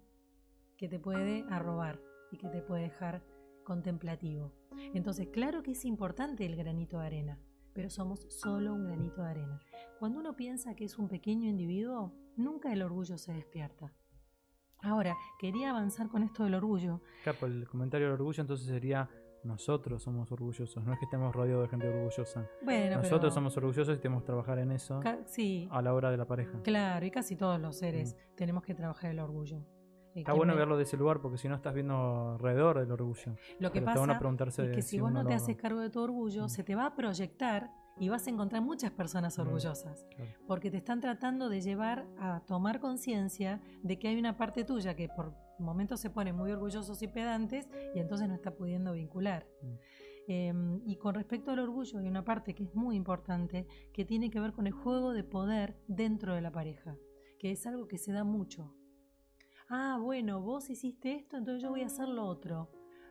que 0.77 0.89
te 0.89 0.99
puede 0.99 1.45
arrobar 1.51 2.01
y 2.33 2.39
que 2.39 2.49
te 2.49 2.62
puede 2.62 2.85
dejar 2.85 3.23
contemplativo. 3.65 4.53
Entonces, 4.93 5.29
claro 5.29 5.62
que 5.62 5.73
es 5.73 5.85
importante 5.85 6.45
el 6.45 6.57
granito 6.57 6.99
de 6.99 7.07
arena, 7.07 7.39
pero 7.73 7.91
somos 7.91 8.27
solo 8.29 8.75
un 8.75 8.85
granito 8.85 9.23
de 9.23 9.31
arena. 9.31 9.61
Cuando 9.99 10.19
uno 10.19 10.35
piensa 10.37 10.75
que 10.75 10.85
es 10.85 10.99
un 10.99 11.09
pequeño 11.09 11.49
individuo, 11.49 12.12
nunca 12.37 12.73
el 12.73 12.83
orgullo 12.83 13.19
se 13.19 13.33
despierta. 13.33 13.93
Ahora, 14.85 15.16
quería 15.39 15.70
avanzar 15.70 16.09
con 16.09 16.22
esto 16.22 16.45
del 16.45 16.55
orgullo. 16.55 17.01
Claro, 17.22 17.47
el 17.47 17.66
comentario 17.68 18.07
del 18.07 18.14
orgullo 18.14 18.43
entonces 18.43 18.66
sería 18.66 19.09
nosotros 19.45 20.03
somos 20.03 20.30
orgullosos, 20.32 20.82
no 20.85 20.93
es 20.93 20.99
que 20.99 21.05
estemos 21.05 21.35
rodeados 21.35 21.64
de 21.64 21.68
gente 21.68 21.89
orgullosa. 21.89 22.49
Bueno, 22.62 22.97
nosotros 22.97 23.32
somos 23.32 23.57
orgullosos 23.57 23.97
y 23.97 24.01
tenemos 24.01 24.22
que 24.22 24.26
trabajar 24.26 24.59
en 24.59 24.72
eso 24.72 25.01
sí. 25.26 25.68
a 25.70 25.82
la 25.82 25.93
hora 25.93 26.11
de 26.11 26.16
la 26.16 26.26
pareja. 26.26 26.61
Claro, 26.62 27.05
y 27.05 27.11
casi 27.11 27.37
todos 27.37 27.61
los 27.61 27.76
seres 27.76 28.16
tenemos 28.37 28.62
que 28.62 28.74
trabajar 28.74 29.11
el 29.11 29.20
orgullo. 29.20 29.62
Está 30.14 30.32
bueno 30.32 30.55
verlo 30.55 30.76
de 30.76 30.85
ese 30.85 30.97
lugar 30.97 31.20
porque 31.20 31.39
si 31.39 31.49
no 31.49 31.57
estás 31.57 31.74
viendo 31.74 32.35
alrededor 32.35 32.78
del 32.78 32.93
orgullo. 32.93 33.37
Lo 33.59 33.72
que 33.72 33.82
pasa 33.82 34.18
es 34.47 34.70
que 34.70 34.82
si, 34.82 35.01
vos 35.01 35.12
no 35.12 35.26
te 35.26 35.35
haces 35.35 35.57
cargo 35.57 35.80
de 35.80 35.91
tu 35.91 36.01
orgullo, 36.01 36.45
mm. 36.45 36.49
se 36.49 36.62
te 36.62 36.74
va 36.74 36.87
a 36.87 36.95
proyectar 36.95 37.70
y 37.99 38.09
vas 38.09 38.27
a 38.27 38.31
encontrar 38.31 38.63
muchas 38.63 38.91
personas 38.91 39.39
orgullosas, 39.39 40.07
porque 40.47 40.71
te 40.71 40.79
están 40.79 41.01
tratando 41.01 41.49
de 41.49 41.61
llevar 41.61 42.07
a 42.19 42.41
tomar 42.47 42.81
conciencia 42.81 43.61
de 43.83 43.99
que 43.99 44.09
hay 44.09 44.19
una 44.19 44.37
parte 44.37 44.65
tuya 44.65 44.95
que 44.95 45.09
por 45.09 45.35
momentos 45.59 46.01
se 46.01 46.11
pone 46.11 46.33
muy 46.33 46.51
orgullosos 46.51 47.01
y 47.03 47.09
pedantes 47.09 47.69
y 47.95 48.01
entonces 48.01 48.29
no 48.29 48.35
está 48.35 48.55
pudiendo 48.55 48.93
vincular. 48.93 49.47
Mm. 49.63 49.75
Em, 50.27 50.81
y 50.87 50.97
con 50.97 51.15
respecto 51.15 51.51
al 51.51 51.59
orgullo 51.59 51.99
hay 51.99 52.09
una 52.09 52.25
parte 52.25 52.55
que 52.55 52.65
es 52.65 52.75
muy 52.75 52.97
importante 52.97 53.67
que 53.93 54.05
tiene 54.05 54.31
que 54.31 54.41
ver 54.41 54.53
con 54.53 54.67
el 54.67 54.73
juego 54.73 55.13
de 55.13 55.23
poder 55.23 55.77
dentro 55.87 56.35
de 56.35 56.41
la 56.41 56.51
pareja, 56.51 56.97
que 57.39 57.53
es 57.53 57.67
algo 57.67 57.87
que 57.87 57.99
se 57.99 58.13
da 58.13 58.25
mucho. 58.25 58.75
Ah, 59.69 59.99
bueno, 60.01 60.41
vos 60.41 60.71
hiciste 60.71 61.15
esto, 61.15 61.37
entonces 61.37 61.63
yo 61.63 61.71
voy 61.71 61.83
a 61.83 61.87
hacer 61.87 62.09
lo 62.09 62.27
otro. 62.27 62.71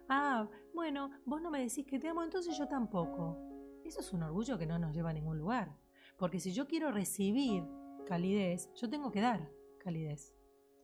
Ah, 0.09 0.49
bueno, 0.73 1.11
vos 1.25 1.41
no 1.41 1.51
me 1.51 1.59
decís 1.59 1.85
que 1.85 1.99
te 1.99 2.09
amo, 2.09 2.23
entonces 2.23 2.57
yo 2.57 2.67
tampoco. 2.67 3.52
Eso 3.85 3.99
es 3.99 4.13
un 4.13 4.23
orgullo 4.23 4.57
que 4.57 4.65
no 4.65 4.79
nos 4.79 4.93
lleva 4.93 5.09
a 5.09 5.13
ningún 5.13 5.37
lugar. 5.37 5.77
Porque 6.17 6.39
si 6.39 6.53
yo 6.53 6.67
quiero 6.67 6.91
recibir 6.91 7.63
calidez, 8.05 8.69
yo 8.75 8.89
tengo 8.89 9.11
que 9.11 9.21
dar 9.21 9.49
calidez. 9.79 10.33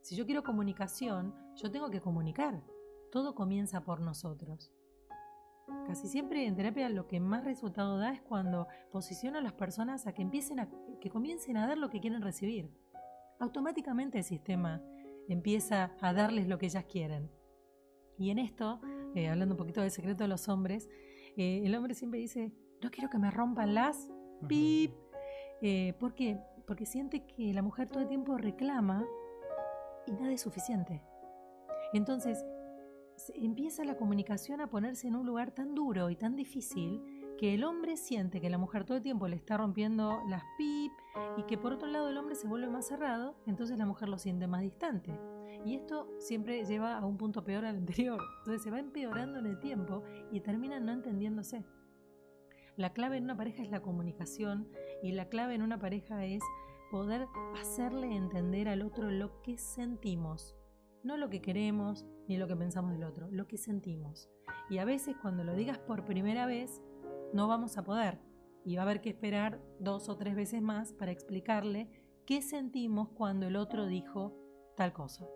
Si 0.02 0.16
yo 0.16 0.26
quiero 0.26 0.44
comunicación, 0.44 1.34
yo 1.56 1.72
tengo 1.72 1.90
que 1.90 2.02
comunicar. 2.02 2.64
Todo 3.12 3.36
comienza 3.36 3.84
por 3.84 4.02
nosotros. 4.02 4.72
Casi 5.86 6.08
siempre 6.08 6.46
en 6.46 6.56
terapia 6.56 6.90
lo 6.90 7.08
que 7.08 7.20
más 7.20 7.44
resultado 7.44 7.98
da 7.98 8.12
es 8.12 8.22
cuando 8.22 8.68
posiciono 8.92 9.38
a 9.38 9.42
las 9.42 9.54
personas 9.54 10.08
a 10.08 10.14
que 10.14 10.22
empiecen 10.22 10.60
a 10.60 10.70
que 11.00 11.10
comiencen 11.10 11.58
a 11.58 11.68
dar 11.68 11.78
lo 11.78 11.90
que 11.90 12.00
quieren 12.00 12.22
recibir. 12.22 12.72
Automáticamente 13.40 14.18
el 14.18 14.24
sistema 14.24 14.84
empieza 15.28 15.96
a 16.02 16.14
darles 16.14 16.48
lo 16.48 16.58
que 16.58 16.66
ellas 16.66 16.86
quieren. 16.86 17.32
Y 18.18 18.32
en 18.32 18.40
esto, 18.40 18.82
eh, 19.16 19.30
hablando 19.30 19.54
un 19.54 19.58
poquito 19.58 19.82
del 19.82 19.92
secreto 19.92 20.24
de 20.24 20.28
los 20.28 20.50
hombres, 20.50 20.90
eh, 21.38 21.62
el 21.64 21.74
hombre 21.76 21.94
siempre 21.94 22.20
dice, 22.20 22.52
no 22.82 22.92
quiero 22.92 23.10
que 23.10 23.18
me 23.18 23.32
rompan 23.32 23.74
las 23.74 24.10
pip. 24.48 24.94
Eh, 25.62 25.94
¿Por 26.00 26.14
qué? 26.14 26.40
Porque 26.66 26.86
siente 26.86 27.26
que 27.26 27.54
la 27.54 27.62
mujer 27.62 27.90
todo 27.90 28.02
el 28.02 28.08
tiempo 28.08 28.38
reclama 28.38 29.06
y 30.08 30.14
nada 30.14 30.32
es 30.32 30.42
suficiente. 30.42 31.02
Entonces, 31.94 32.46
empieza 33.36 33.84
la 33.84 33.98
comunicación 33.98 34.62
a 34.62 34.70
ponerse 34.70 35.08
en 35.08 35.16
un 35.16 35.26
lugar 35.26 35.52
tan 35.52 35.76
duro 35.76 36.10
y 36.10 36.16
tan 36.16 36.36
difícil 36.36 37.02
que 37.38 37.54
el 37.54 37.64
hombre 37.64 37.98
siente 37.98 38.42
que 38.42 38.50
la 38.50 38.58
mujer 38.58 38.84
todo 38.84 38.98
el 38.98 39.04
tiempo 39.04 39.28
le 39.28 39.36
está 39.36 39.58
rompiendo 39.58 40.22
las 40.28 40.44
pip 40.58 40.92
y 41.38 41.44
que 41.44 41.58
por 41.58 41.74
otro 41.74 41.88
lado 41.88 42.10
el 42.10 42.18
hombre 42.18 42.36
se 42.36 42.48
vuelve 42.48 42.70
más 42.70 42.88
cerrado, 42.88 43.36
entonces 43.46 43.78
la 43.78 43.86
mujer 43.86 44.10
lo 44.10 44.18
siente 44.18 44.48
más 44.48 44.62
distante. 44.62 45.18
Y 45.66 45.76
esto 45.76 46.10
siempre 46.20 46.64
lleva 46.66 46.98
a 46.98 47.06
un 47.06 47.18
punto 47.18 47.44
peor 47.44 47.66
al 47.66 47.78
anterior. 47.78 48.22
Entonces 48.40 48.62
se 48.62 48.72
va 48.72 48.80
empeorando 48.80 49.40
en 49.40 49.46
el 49.46 49.60
tiempo 49.60 50.04
y 50.32 50.42
terminan 50.42 50.86
no 50.86 50.94
entendiéndose. 50.94 51.66
La 52.80 52.94
clave 52.94 53.18
en 53.18 53.26
una 53.26 53.36
pareja 53.36 53.62
es 53.62 53.70
la 53.70 53.82
comunicación 53.82 54.70
y 55.04 55.12
la 55.12 55.28
clave 55.28 55.54
en 55.54 55.64
una 55.64 55.80
pareja 55.80 56.24
es 56.24 56.42
poder 56.90 57.28
hacerle 57.60 58.16
entender 58.16 58.70
al 58.70 58.84
otro 58.84 59.12
lo 59.12 59.42
que 59.42 59.58
sentimos, 59.58 60.56
no 61.04 61.18
lo 61.18 61.30
que 61.30 61.42
queremos 61.42 62.08
ni 62.30 62.38
lo 62.38 62.48
que 62.48 62.56
pensamos 62.56 62.94
del 62.94 63.04
otro, 63.04 63.28
lo 63.32 63.48
que 63.48 63.58
sentimos. 63.58 64.30
Y 64.70 64.78
a 64.78 64.86
veces 64.86 65.18
cuando 65.22 65.44
lo 65.44 65.56
digas 65.56 65.78
por 65.78 66.06
primera 66.06 66.46
vez, 66.46 66.82
no 67.34 67.50
vamos 67.50 67.78
a 67.78 67.84
poder 67.84 68.22
y 68.64 68.78
va 68.78 68.84
a 68.84 68.86
haber 68.86 69.02
que 69.02 69.10
esperar 69.10 69.62
dos 69.82 70.08
o 70.08 70.16
tres 70.16 70.34
veces 70.34 70.62
más 70.62 70.94
para 70.94 71.12
explicarle 71.12 71.90
qué 72.26 72.42
sentimos 72.42 73.10
cuando 73.10 73.48
el 73.48 73.58
otro 73.58 73.88
dijo 73.88 74.38
tal 74.78 74.94
cosa. 74.94 75.28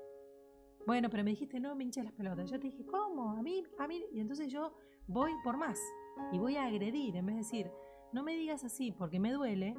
Bueno, 0.88 1.10
pero 1.10 1.26
me 1.26 1.32
dijiste, 1.32 1.60
no 1.60 1.76
me 1.76 1.84
hinches 1.84 2.06
las 2.06 2.14
pelotas. 2.14 2.50
Yo 2.50 2.58
te 2.58 2.68
dije, 2.68 2.86
¿cómo? 2.86 3.32
A 3.32 3.42
mí, 3.42 3.66
a 3.80 3.86
mí. 3.86 4.02
Y 4.14 4.22
entonces 4.22 4.48
yo 4.48 4.78
voy 5.08 5.34
por 5.44 5.58
más 5.58 5.78
y 6.32 6.38
voy 6.38 6.58
a 6.58 6.66
agredir 6.66 7.16
en 7.16 7.26
vez 7.26 7.36
de 7.36 7.42
decir, 7.42 7.72
no 8.12 8.24
me 8.24 8.36
digas 8.36 8.64
así 8.64 8.92
porque 8.92 9.20
me 9.20 9.32
duele. 9.32 9.76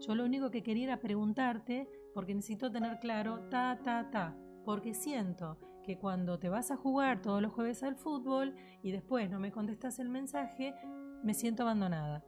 Yo 0.00 0.14
lo 0.14 0.24
único 0.24 0.50
que 0.50 0.62
quería 0.62 0.84
era 0.84 1.00
preguntarte 1.00 1.88
porque 2.14 2.34
necesito 2.34 2.70
tener 2.70 2.98
claro 2.98 3.48
ta, 3.50 3.78
ta, 3.82 4.10
ta. 4.10 4.36
Porque 4.64 4.94
siento 4.94 5.58
que 5.84 5.98
cuando 5.98 6.38
te 6.38 6.48
vas 6.48 6.70
a 6.70 6.76
jugar 6.76 7.20
todos 7.20 7.42
los 7.42 7.52
jueves 7.52 7.82
al 7.82 7.96
fútbol 7.96 8.54
y 8.82 8.90
después 8.90 9.30
no 9.30 9.38
me 9.38 9.52
contestas 9.52 9.98
el 9.98 10.08
mensaje, 10.08 10.74
me 11.22 11.34
siento 11.34 11.62
abandonada, 11.62 12.24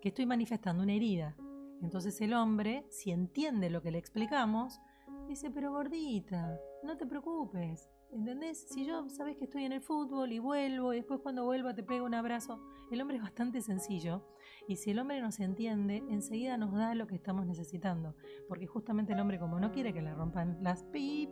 que 0.00 0.08
estoy 0.08 0.26
manifestando 0.26 0.82
una 0.82 0.92
herida. 0.92 1.36
Entonces 1.82 2.20
el 2.20 2.34
hombre, 2.34 2.84
si 2.90 3.12
entiende 3.12 3.70
lo 3.70 3.82
que 3.82 3.92
le 3.92 3.98
explicamos, 3.98 4.80
dice, 5.28 5.50
pero 5.50 5.72
gordita, 5.72 6.58
no 6.82 6.96
te 6.96 7.06
preocupes, 7.06 7.88
¿entendés? 8.12 8.68
Si 8.68 8.86
yo 8.86 9.08
sabes 9.08 9.36
que 9.36 9.44
estoy 9.44 9.64
en 9.64 9.72
el 9.72 9.80
fútbol 9.80 10.32
y 10.32 10.38
vuelvo 10.38 10.92
y 10.92 10.96
después 10.96 11.20
cuando 11.20 11.44
vuelva 11.44 11.74
te 11.74 11.82
pego 11.82 12.06
un 12.06 12.14
abrazo, 12.14 12.60
el 12.90 13.00
hombre 13.00 13.16
es 13.16 13.22
bastante 13.22 13.60
sencillo 13.60 14.26
y 14.66 14.76
si 14.76 14.90
el 14.90 14.98
hombre 14.98 15.20
nos 15.20 15.40
entiende, 15.40 16.02
enseguida 16.08 16.56
nos 16.56 16.72
da 16.72 16.94
lo 16.94 17.06
que 17.06 17.14
estamos 17.14 17.46
necesitando, 17.46 18.14
porque 18.48 18.66
justamente 18.66 19.12
el 19.12 19.20
hombre 19.20 19.38
como 19.38 19.60
no 19.60 19.72
quiere 19.72 19.92
que 19.92 20.02
le 20.02 20.14
rompan 20.14 20.58
las 20.62 20.84
pip, 20.84 21.30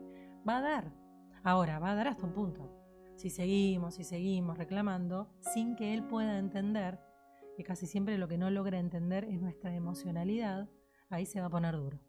va 0.49 0.59
a 0.59 0.62
dar. 0.62 0.93
Ahora, 1.43 1.79
va 1.79 1.93
a 1.93 1.95
dar 1.95 2.09
hasta 2.09 2.27
un 2.27 2.33
punto 2.33 2.87
si 3.16 3.31
seguimos 3.31 3.99
y 3.99 4.05
seguimos 4.05 4.59
reclamando 4.59 5.31
sin 5.41 5.74
que 5.74 5.95
él 5.95 6.05
pueda 6.05 6.39
entender, 6.39 7.01
que 7.57 7.64
casi 7.64 7.87
siempre 7.87 8.18
lo 8.18 8.29
que 8.29 8.37
no 8.37 8.51
logra 8.51 8.79
entender 8.79 9.24
es 9.24 9.41
nuestra 9.41 9.74
emocionalidad, 9.74 10.68
ahí 11.09 11.24
se 11.24 11.41
va 11.41 11.47
a 11.47 11.51
poner 11.51 11.77
duro. 11.77 12.05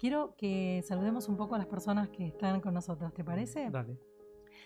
Quiero 0.00 0.34
que 0.34 0.82
saludemos 0.86 1.28
un 1.28 1.36
poco 1.36 1.54
a 1.56 1.58
las 1.58 1.66
personas 1.66 2.08
que 2.08 2.26
están 2.26 2.62
con 2.62 2.72
nosotros, 2.72 3.12
¿te 3.12 3.22
parece? 3.22 3.68
Dale. 3.68 3.98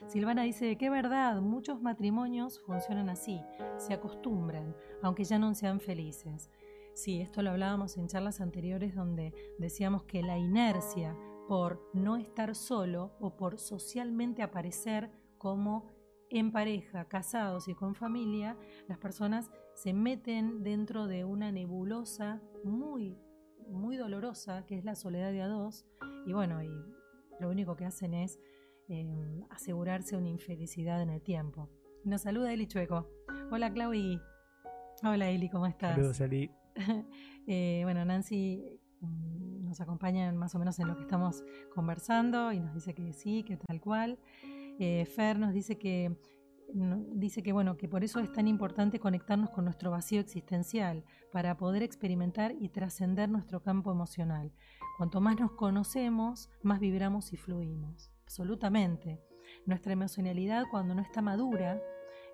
Silvana 0.06 0.42
dice, 0.42 0.76
qué 0.76 0.90
verdad, 0.90 1.40
muchos 1.40 1.82
matrimonios 1.82 2.60
funcionan 2.60 3.08
así, 3.08 3.40
se 3.76 3.94
acostumbran, 3.94 4.76
aunque 5.02 5.24
ya 5.24 5.40
no 5.40 5.52
sean 5.56 5.80
felices. 5.80 6.52
Sí, 6.94 7.20
esto 7.20 7.42
lo 7.42 7.50
hablábamos 7.50 7.96
en 7.96 8.06
charlas 8.06 8.40
anteriores 8.40 8.94
donde 8.94 9.34
decíamos 9.58 10.04
que 10.04 10.22
la 10.22 10.38
inercia 10.38 11.16
por 11.48 11.90
no 11.92 12.14
estar 12.14 12.54
solo 12.54 13.16
o 13.18 13.36
por 13.36 13.58
socialmente 13.58 14.40
aparecer 14.40 15.10
como 15.36 15.88
en 16.30 16.52
pareja, 16.52 17.08
casados 17.08 17.66
y 17.66 17.74
con 17.74 17.96
familia, 17.96 18.56
las 18.86 18.98
personas 18.98 19.50
se 19.74 19.92
meten 19.92 20.62
dentro 20.62 21.08
de 21.08 21.24
una 21.24 21.50
nebulosa 21.50 22.40
muy, 22.62 23.18
muy 23.68 23.96
dolorosa, 23.96 24.64
que 24.66 24.78
es 24.78 24.84
la 24.84 24.94
soledad 24.94 25.32
de 25.32 25.42
a 25.42 25.48
dos, 25.48 25.84
y 26.26 26.32
bueno, 26.32 26.62
y 26.62 26.70
lo 27.40 27.50
único 27.50 27.76
que 27.76 27.84
hacen 27.84 28.14
es 28.14 28.38
em, 28.88 29.44
asegurarse 29.50 30.16
una 30.16 30.28
infelicidad 30.28 31.02
en 31.02 31.10
el 31.10 31.22
tiempo. 31.22 31.68
Nos 32.04 32.22
saluda 32.22 32.52
Eli 32.52 32.66
Chueco. 32.66 33.08
Hola 33.50 33.72
Claudia. 33.72 34.22
Hola 35.02 35.30
Eli, 35.30 35.48
¿cómo 35.48 35.66
estás? 35.66 35.94
Saludos 35.94 36.20
Eli. 36.20 36.50
Eh, 37.46 37.80
bueno, 37.84 38.06
Nancy 38.06 38.80
mm, 39.00 39.66
nos 39.66 39.78
acompaña 39.82 40.32
más 40.32 40.54
o 40.54 40.58
menos 40.58 40.78
en 40.78 40.88
lo 40.88 40.96
que 40.96 41.02
estamos 41.02 41.44
conversando 41.74 42.52
y 42.52 42.60
nos 42.60 42.72
dice 42.72 42.94
que 42.94 43.12
sí, 43.12 43.42
que 43.42 43.58
tal 43.58 43.82
cual. 43.82 44.18
Eh, 44.78 45.04
Fer 45.04 45.38
nos 45.38 45.52
dice 45.52 45.76
que 45.76 46.16
dice 46.74 47.42
que 47.42 47.52
bueno 47.52 47.76
que 47.76 47.88
por 47.88 48.02
eso 48.02 48.18
es 48.18 48.32
tan 48.32 48.48
importante 48.48 48.98
conectarnos 48.98 49.50
con 49.50 49.64
nuestro 49.64 49.92
vacío 49.92 50.20
existencial 50.20 51.04
para 51.32 51.56
poder 51.56 51.82
experimentar 51.82 52.52
y 52.58 52.68
trascender 52.68 53.28
nuestro 53.28 53.62
campo 53.62 53.92
emocional. 53.92 54.52
Cuanto 54.96 55.20
más 55.20 55.38
nos 55.38 55.52
conocemos, 55.52 56.50
más 56.62 56.80
vibramos 56.80 57.32
y 57.32 57.36
fluimos. 57.36 58.10
Absolutamente. 58.24 59.20
Nuestra 59.66 59.92
emocionalidad 59.92 60.64
cuando 60.70 60.94
no 60.94 61.02
está 61.02 61.22
madura, 61.22 61.80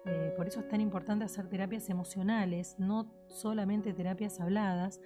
eh, 0.07 0.33
por 0.37 0.49
eso 0.49 0.61
es 0.61 0.69
tan 0.69 0.81
importante 0.81 1.25
hacer 1.25 1.49
terapias 1.49 1.91
emocionales, 1.91 2.77
no 2.79 3.13
solamente 3.29 3.93
terapias 3.93 4.41
habladas. 4.41 5.01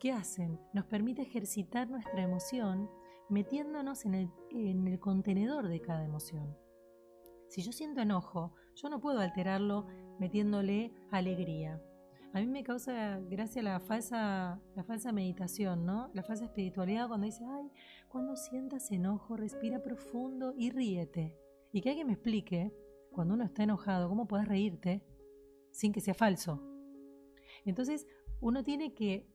¿Qué 0.00 0.10
hacen? 0.10 0.58
Nos 0.72 0.86
permite 0.86 1.22
ejercitar 1.22 1.88
nuestra 1.88 2.22
emoción 2.22 2.90
metiéndonos 3.28 4.04
en 4.04 4.14
el 4.54 4.98
contenedor 4.98 5.68
de 5.68 5.80
cada 5.80 6.04
emoción. 6.04 6.61
Si 7.52 7.60
yo 7.60 7.70
siento 7.70 8.00
enojo, 8.00 8.54
yo 8.76 8.88
no 8.88 8.98
puedo 8.98 9.18
alterarlo 9.18 9.86
metiéndole 10.18 10.90
alegría. 11.10 11.82
A 12.32 12.40
mí 12.40 12.46
me 12.46 12.62
causa 12.62 13.20
gracia 13.28 13.62
la 13.62 13.78
falsa, 13.78 14.58
la 14.74 14.84
falsa 14.84 15.12
meditación, 15.12 15.84
¿no? 15.84 16.10
La 16.14 16.22
falsa 16.22 16.46
espiritualidad 16.46 17.08
cuando 17.08 17.26
dice, 17.26 17.44
ay, 17.44 17.70
cuando 18.08 18.36
sientas 18.36 18.90
enojo, 18.90 19.36
respira 19.36 19.82
profundo 19.82 20.54
y 20.56 20.70
ríete. 20.70 21.36
Y 21.74 21.82
que 21.82 21.90
alguien 21.90 22.06
me 22.06 22.14
explique, 22.14 22.72
cuando 23.10 23.34
uno 23.34 23.44
está 23.44 23.64
enojado, 23.64 24.08
cómo 24.08 24.26
puedes 24.26 24.48
reírte 24.48 25.04
sin 25.72 25.92
que 25.92 26.00
sea 26.00 26.14
falso. 26.14 26.62
Entonces, 27.66 28.06
uno 28.40 28.64
tiene 28.64 28.94
que 28.94 29.28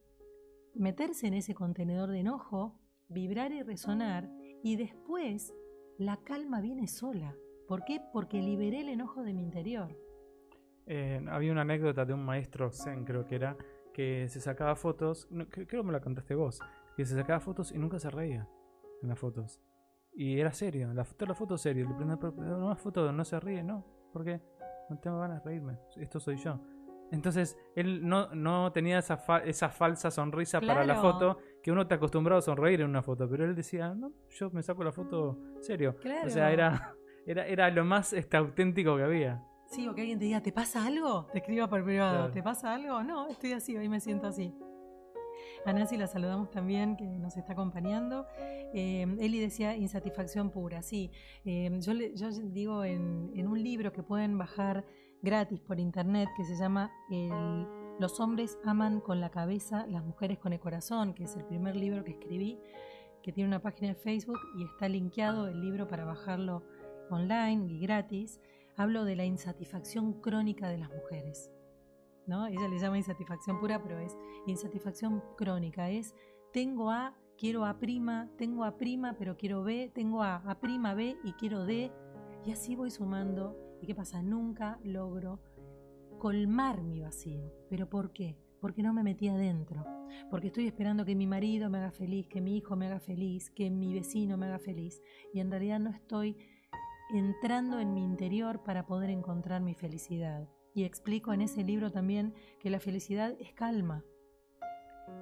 meterse 0.73 1.27
en 1.27 1.35
ese 1.35 1.53
contenedor 1.53 2.09
de 2.09 2.21
enojo, 2.21 2.79
vibrar 3.09 3.51
y 3.51 3.61
resonar, 3.61 4.27
y 4.63 4.75
después 4.75 5.53
la 5.99 6.17
calma 6.17 6.61
viene 6.61 6.87
sola. 6.87 7.35
¿Por 7.67 7.83
qué? 7.83 8.01
Porque 8.13 8.41
liberé 8.41 8.81
el 8.81 8.89
enojo 8.89 9.23
de 9.23 9.33
mi 9.33 9.43
interior. 9.43 9.89
Eh, 10.85 11.23
había 11.29 11.51
una 11.51 11.61
anécdota 11.61 12.05
de 12.05 12.13
un 12.13 12.23
maestro 12.23 12.71
Zen, 12.71 13.03
creo 13.03 13.25
que 13.25 13.35
era, 13.35 13.57
que 13.93 14.27
se 14.29 14.39
sacaba 14.39 14.75
fotos, 14.75 15.27
creo 15.49 15.67
que 15.67 15.83
me 15.83 15.91
la 15.91 15.99
contaste 15.99 16.33
vos, 16.33 16.61
que 16.95 17.05
se 17.05 17.15
sacaba 17.15 17.41
fotos 17.41 17.73
y 17.73 17.77
nunca 17.77 17.99
se 17.99 18.09
reía 18.09 18.47
en 19.01 19.09
las 19.09 19.19
fotos. 19.19 19.59
Y 20.13 20.39
era 20.39 20.51
serio, 20.53 20.93
la 20.93 21.03
foto, 21.03 21.25
la 21.25 21.35
foto 21.35 21.57
serio. 21.57 21.87
Le 21.87 21.93
prendo, 21.93 22.17
pero 22.19 22.57
no 22.57 22.75
foto, 22.75 23.11
no 23.11 23.23
se 23.23 23.39
ríe, 23.39 23.63
no. 23.63 23.85
¿Por 24.11 24.23
qué? 24.23 24.41
No 24.89 24.97
tengo 24.97 25.19
ganas 25.19 25.43
de 25.43 25.49
reírme. 25.49 25.77
Esto 25.97 26.19
soy 26.19 26.37
yo. 26.37 26.59
Entonces, 27.11 27.57
él 27.75 28.07
no, 28.07 28.33
no 28.33 28.71
tenía 28.71 28.99
esa, 28.99 29.21
esa 29.45 29.69
falsa 29.69 30.11
sonrisa 30.11 30.59
para 30.59 30.85
la 30.85 30.95
foto, 30.95 31.37
que 31.61 31.71
uno 31.71 31.87
te 31.87 31.95
acostumbrado 31.95 32.39
a 32.39 32.41
sonreír 32.41 32.81
en 32.81 32.89
una 32.89 33.01
foto, 33.01 33.29
pero 33.29 33.45
él 33.45 33.55
decía, 33.55 33.93
no, 33.93 34.11
yo 34.29 34.49
me 34.49 34.61
saco 34.61 34.83
la 34.83 34.91
foto 34.91 35.37
serio. 35.61 35.95
O 36.25 36.29
sea, 36.29 36.51
era, 36.51 36.96
era, 37.27 37.45
era 37.45 37.69
lo 37.69 37.83
más 37.83 38.13
este, 38.13 38.37
auténtico 38.37 38.95
que 38.95 39.03
había. 39.03 39.43
Sí, 39.65 39.85
o 39.87 39.93
que 39.93 40.01
alguien 40.01 40.17
te 40.17 40.25
diga, 40.25 40.41
¿te 40.41 40.53
pasa 40.53 40.85
algo? 40.85 41.27
Te 41.33 41.39
escriba 41.39 41.67
por 41.67 41.83
privado, 41.83 42.31
¿te 42.31 42.41
pasa 42.41 42.73
algo? 42.73 43.03
No, 43.03 43.27
estoy 43.27 43.51
así, 43.51 43.75
hoy 43.75 43.89
me 43.89 43.99
siento 43.99 44.27
así. 44.27 44.55
A 45.65 45.73
Nancy 45.73 45.97
la 45.97 46.07
saludamos 46.07 46.49
también, 46.49 46.95
que 46.95 47.03
nos 47.03 47.35
está 47.35 47.51
acompañando. 47.51 48.25
Eh, 48.73 49.05
Eli 49.19 49.39
decía 49.39 49.75
insatisfacción 49.75 50.51
pura, 50.51 50.81
sí. 50.81 51.11
Eh, 51.43 51.69
yo, 51.81 51.91
yo 51.93 52.29
digo 52.29 52.85
en, 52.85 53.31
en, 53.35 53.47
un 53.47 53.61
libro 53.61 53.91
que 53.91 54.03
pueden 54.03 54.37
bajar 54.37 54.85
gratis 55.21 55.59
por 55.59 55.81
internet 55.81 56.29
que 56.37 56.45
se 56.45 56.55
llama 56.55 56.91
Los 57.99 58.21
hombres 58.21 58.57
aman 58.63 59.01
con 59.01 59.19
la 59.19 59.31
cabeza, 59.31 59.85
las 59.87 60.03
mujeres 60.05 60.37
con 60.37 60.53
el 60.53 60.59
corazón, 60.61 61.13
que 61.13 61.25
es 61.25 61.35
el 61.35 61.43
primer 61.43 61.75
libro 61.75 62.05
que 62.05 62.11
escribí, 62.11 62.57
que 63.21 63.33
tiene 63.33 63.49
una 63.49 63.61
página 63.61 63.89
de 63.89 63.95
Facebook 63.95 64.39
y 64.57 64.63
está 64.63 64.87
linkeado 64.87 65.49
el 65.49 65.59
libro 65.59 65.89
para 65.89 66.05
bajarlo 66.05 66.63
online 67.09 67.71
y 67.71 67.79
gratis. 67.79 68.39
Hablo 68.75 69.05
de 69.05 69.15
la 69.15 69.25
insatisfacción 69.25 70.21
crónica 70.21 70.69
de 70.69 70.77
las 70.77 70.89
mujeres. 70.89 71.51
¿no? 72.25 72.47
Ella 72.47 72.67
le 72.67 72.79
llama 72.79 72.97
insatisfacción 72.97 73.59
pura, 73.59 73.81
pero 73.81 73.99
es 73.99 74.17
insatisfacción 74.45 75.23
crónica. 75.37 75.89
Es 75.89 76.13
tengo 76.53 76.91
A, 76.91 77.15
quiero 77.37 77.65
A 77.65 77.79
prima, 77.79 78.29
tengo 78.37 78.63
A 78.63 78.77
prima, 78.77 79.15
pero 79.17 79.37
quiero 79.37 79.63
B, 79.63 79.91
tengo 79.93 80.23
A, 80.23 80.37
A 80.37 80.59
prima, 80.59 80.93
B 80.93 81.17
y 81.23 81.33
quiero 81.33 81.65
D. 81.65 81.91
Y 82.45 82.51
así 82.51 82.75
voy 82.75 82.91
sumando 82.91 83.67
¿Y 83.81 83.85
qué 83.85 83.95
pasa? 83.95 84.21
Nunca 84.21 84.79
logro 84.83 85.39
colmar 86.19 86.83
mi 86.83 87.01
vacío. 87.01 87.53
¿Pero 87.69 87.89
por 87.89 88.11
qué? 88.11 88.37
Porque 88.59 88.81
no 88.81 88.93
me 88.93 89.03
metí 89.03 89.27
adentro. 89.27 89.85
Porque 90.31 90.47
estoy 90.47 90.67
esperando 90.67 91.05
que 91.05 91.15
mi 91.15 91.27
marido 91.27 91.69
me 91.69 91.77
haga 91.77 91.91
feliz, 91.91 92.27
que 92.27 92.41
mi 92.41 92.57
hijo 92.57 92.75
me 92.75 92.87
haga 92.87 92.99
feliz, 92.99 93.51
que 93.51 93.69
mi 93.69 93.93
vecino 93.93 94.37
me 94.37 94.47
haga 94.47 94.59
feliz. 94.59 95.01
Y 95.33 95.39
en 95.39 95.51
realidad 95.51 95.79
no 95.79 95.91
estoy 95.91 96.37
entrando 97.13 97.79
en 97.79 97.93
mi 97.93 98.03
interior 98.03 98.63
para 98.63 98.85
poder 98.85 99.09
encontrar 99.09 99.61
mi 99.61 99.73
felicidad. 99.73 100.47
Y 100.73 100.83
explico 100.83 101.33
en 101.33 101.41
ese 101.41 101.63
libro 101.63 101.91
también 101.91 102.33
que 102.59 102.69
la 102.69 102.79
felicidad 102.79 103.35
es 103.39 103.51
calma, 103.53 104.03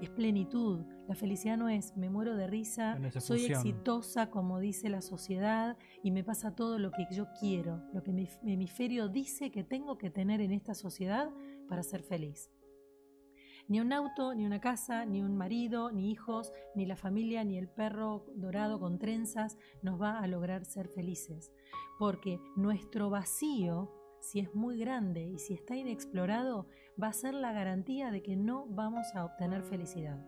es 0.02 0.10
plenitud. 0.10 0.86
La 1.08 1.16
felicidad 1.16 1.58
no 1.58 1.70
es 1.70 1.96
me 1.96 2.10
muero 2.10 2.36
de 2.36 2.48
risa, 2.48 2.98
soy 3.20 3.46
exitosa 3.46 4.30
como 4.30 4.60
dice 4.60 4.90
la 4.90 5.02
sociedad 5.02 5.78
y 6.04 6.12
me 6.12 6.24
pasa 6.24 6.56
todo 6.56 6.80
lo 6.80 6.92
que 6.92 7.06
yo 7.12 7.28
quiero, 7.40 7.84
lo 7.94 8.04
que 8.04 8.12
mi 8.12 8.28
hemisferio 8.46 9.08
dice 9.08 9.52
que 9.52 9.64
tengo 9.64 9.98
que 9.98 10.10
tener 10.10 10.42
en 10.42 10.52
esta 10.52 10.74
sociedad 10.74 11.30
para 11.70 11.84
ser 11.84 12.02
feliz. 12.02 12.50
Ni 13.68 13.80
un 13.80 13.92
auto, 13.94 14.36
ni 14.36 14.46
una 14.46 14.62
casa, 14.62 15.06
ni 15.06 15.22
un 15.22 15.36
marido, 15.36 15.92
ni 15.92 16.12
hijos, 16.12 16.52
ni 16.76 16.86
la 16.86 16.96
familia, 16.96 17.44
ni 17.44 17.58
el 17.58 17.68
perro 17.68 18.26
dorado 18.36 18.80
con 18.80 19.00
trenzas 19.00 19.58
nos 19.82 20.00
va 20.00 20.20
a 20.20 20.28
lograr 20.28 20.66
ser 20.66 20.88
felices. 20.88 21.52
Porque 21.98 22.40
nuestro 22.56 23.10
vacío 23.10 23.92
si 24.26 24.40
es 24.40 24.56
muy 24.56 24.80
grande 24.80 25.24
y 25.24 25.38
si 25.38 25.54
está 25.54 25.76
inexplorado, 25.76 26.68
va 27.02 27.10
a 27.10 27.14
ser 27.14 27.36
la 27.36 27.54
garantía 27.54 28.10
de 28.10 28.24
que 28.24 28.36
no 28.36 28.66
vamos 28.68 29.14
a 29.14 29.24
obtener 29.24 29.62
felicidad. 29.62 30.20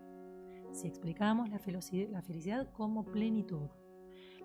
Si 0.72 0.88
explicamos 0.88 1.50
la 1.50 1.58
felicidad, 1.58 2.72
como 2.74 3.06
plenitud, 3.06 3.70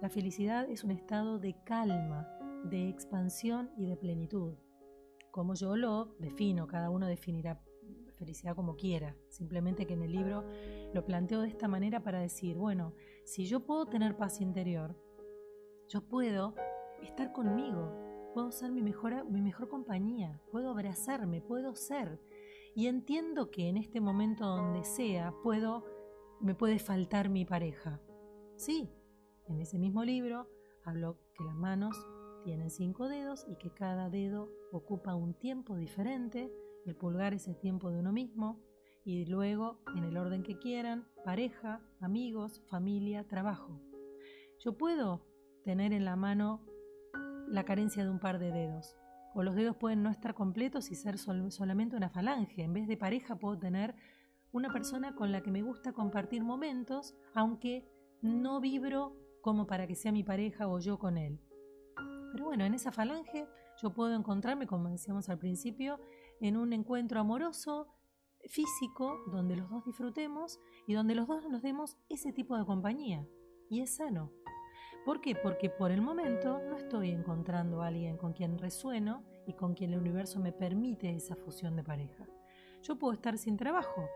la 0.01 0.09
felicidad 0.09 0.71
es 0.71 0.85
un 0.85 0.91
estado 0.91 1.39
de 1.39 1.55
calma, 1.65 2.27
de 2.65 2.89
expansión 2.89 3.71
y 3.77 3.85
de 3.85 3.97
plenitud. 3.97 4.55
Como 5.31 5.55
yo 5.55 5.77
lo 5.77 6.17
defino, 6.19 6.67
cada 6.67 6.89
uno 6.89 7.07
definirá 7.07 7.61
como 8.55 8.77
quiera. 8.77 9.17
Simplemente 9.29 9.87
que 9.87 9.95
en 9.95 10.03
el 10.03 10.13
libro 10.13 10.45
lo 10.93 11.05
planteo 11.05 11.41
de 11.43 11.49
esta 11.49 11.69
manera 11.69 12.03
para 12.03 12.21
decir, 12.21 12.57
bueno, 12.57 12.95
si 13.25 13.47
yo 13.47 13.61
puedo 13.61 13.87
tener 13.87 14.17
paz 14.17 14.41
interior, 14.41 14.97
yo 15.89 16.03
puedo 16.03 16.55
estar 17.03 17.33
conmigo, 17.33 18.31
puedo 18.35 18.51
ser 18.53 18.73
mi 18.73 18.83
mejor, 18.83 19.25
mi 19.31 19.41
mejor 19.41 19.69
compañía, 19.69 20.41
puedo 20.51 20.71
abrazarme, 20.71 21.41
puedo 21.41 21.75
ser. 21.75 22.21
Y 22.75 22.87
entiendo 22.87 23.51
que 23.51 23.69
en 23.69 23.77
este 23.77 24.01
momento 24.01 24.47
donde 24.47 24.85
sea, 24.85 25.35
puedo, 25.43 25.85
me 26.41 26.55
puede 26.55 26.79
faltar 26.79 27.29
mi 27.29 27.45
pareja. 27.45 28.01
Sí, 28.57 28.91
en 29.47 29.61
ese 29.61 29.79
mismo 29.79 30.05
libro 30.05 30.49
hablo 30.85 31.19
que 31.35 31.45
las 31.45 31.55
manos 31.55 31.97
tienen 32.45 32.71
cinco 32.71 33.09
dedos 33.09 33.45
y 33.49 33.57
que 33.57 33.71
cada 33.71 34.09
dedo 34.09 34.51
ocupa 34.73 35.15
un 35.15 35.35
tiempo 35.35 35.77
diferente. 35.77 36.51
El 36.85 36.97
pulgar 36.97 37.35
es 37.35 37.47
el 37.49 37.59
tiempo 37.59 37.91
de 37.91 38.01
uno 38.01 38.13
mismo. 38.13 38.61
Y 39.05 39.25
luego, 39.27 39.81
en 39.97 40.05
el 40.05 40.17
orden 40.17 40.43
que 40.43 40.59
quieran, 40.59 41.07
pareja, 41.25 41.81
amigos, 42.01 42.63
familia, 42.71 43.27
trabajo. 43.27 43.81
Yo 44.61 44.77
puedo 44.77 45.27
tener 45.65 45.93
en 45.93 46.05
la 46.05 46.17
mano 46.17 46.65
la 47.49 47.65
carencia 47.65 48.05
de 48.05 48.11
un 48.11 48.21
par 48.21 48.39
de 48.39 48.53
dedos. 48.53 48.97
O 49.35 49.43
los 49.43 49.55
dedos 49.55 49.77
pueden 49.77 50.03
no 50.03 50.11
estar 50.11 50.35
completos 50.35 50.91
y 50.91 50.95
ser 50.95 51.19
solamente 51.19 51.97
una 51.97 52.11
falange. 52.11 52.63
En 52.63 52.73
vez 52.73 52.87
de 52.87 52.97
pareja 52.97 53.37
puedo 53.37 53.59
tener 53.59 53.95
una 54.53 54.73
persona 54.73 55.15
con 55.15 55.33
la 55.33 55.43
que 55.43 55.51
me 55.51 55.63
gusta 55.63 55.93
compartir 55.93 56.45
momentos, 56.45 57.15
aunque 57.35 57.89
no 58.21 58.61
vibro 58.61 59.17
como 59.41 59.67
para 59.67 59.87
que 59.87 59.95
sea 59.95 60.13
mi 60.13 60.23
pareja 60.23 60.69
o 60.69 60.79
yo 60.79 60.99
con 60.99 61.17
él. 61.17 61.41
Pero 62.33 62.45
bueno, 62.45 62.65
en 62.65 62.75
esa 62.75 62.93
falange 62.93 63.49
yo 63.83 63.93
puedo 63.93 64.15
encontrarme, 64.15 64.67
como 64.67 64.89
decíamos 64.89 65.29
al 65.29 65.39
principio, 65.39 65.99
en 66.43 66.57
un 66.57 66.73
encuentro 66.73 67.21
amoroso, 67.21 67.89
físico, 68.47 69.17
donde 69.29 69.57
los 69.57 69.71
dos 69.71 69.85
disfrutemos 69.85 70.59
y 70.87 70.95
donde 70.95 71.15
los 71.15 71.29
dos 71.29 71.49
nos 71.49 71.63
demos 71.63 71.97
ese 72.09 72.33
tipo 72.33 72.59
de 72.59 72.67
compañía. 72.67 73.27
Y 73.71 73.81
es 73.81 73.97
sano. 73.97 74.33
¿Por 75.05 75.21
qué? 75.21 75.35
Porque 75.35 75.71
por 75.71 75.91
el 75.91 76.03
momento 76.03 76.61
no 76.69 76.77
estoy 76.77 77.11
encontrando 77.11 77.83
a 77.83 77.87
alguien 77.89 78.17
con 78.17 78.33
quien 78.33 78.59
resueno 78.59 79.25
y 79.47 79.55
con 79.55 79.75
quien 79.75 79.93
el 79.93 80.01
universo 80.01 80.39
me 80.41 80.53
permite 80.53 81.11
esa 81.11 81.37
fusión 81.37 81.77
de 81.77 81.85
pareja. 81.85 82.27
Yo 82.83 82.99
puedo 82.99 83.15
estar 83.15 83.39
sin 83.39 83.57
trabajo 83.57 84.09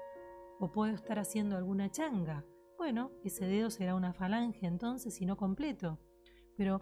o 0.58 0.70
puedo 0.70 0.94
estar 0.94 1.18
haciendo 1.18 1.56
alguna 1.56 1.90
changa. 1.90 2.44
Bueno, 2.76 3.10
ese 3.24 3.46
dedo 3.46 3.70
será 3.70 3.94
una 3.94 4.12
falange 4.12 4.66
entonces 4.66 5.20
y 5.20 5.26
no 5.26 5.36
completo. 5.36 5.98
Pero 6.56 6.80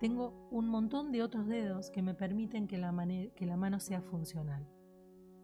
tengo 0.00 0.48
un 0.50 0.68
montón 0.68 1.12
de 1.12 1.22
otros 1.22 1.46
dedos 1.46 1.90
que 1.90 2.02
me 2.02 2.14
permiten 2.14 2.66
que 2.66 2.78
la, 2.78 2.92
que 3.36 3.46
la 3.46 3.56
mano 3.56 3.80
sea 3.80 4.00
funcional. 4.00 4.71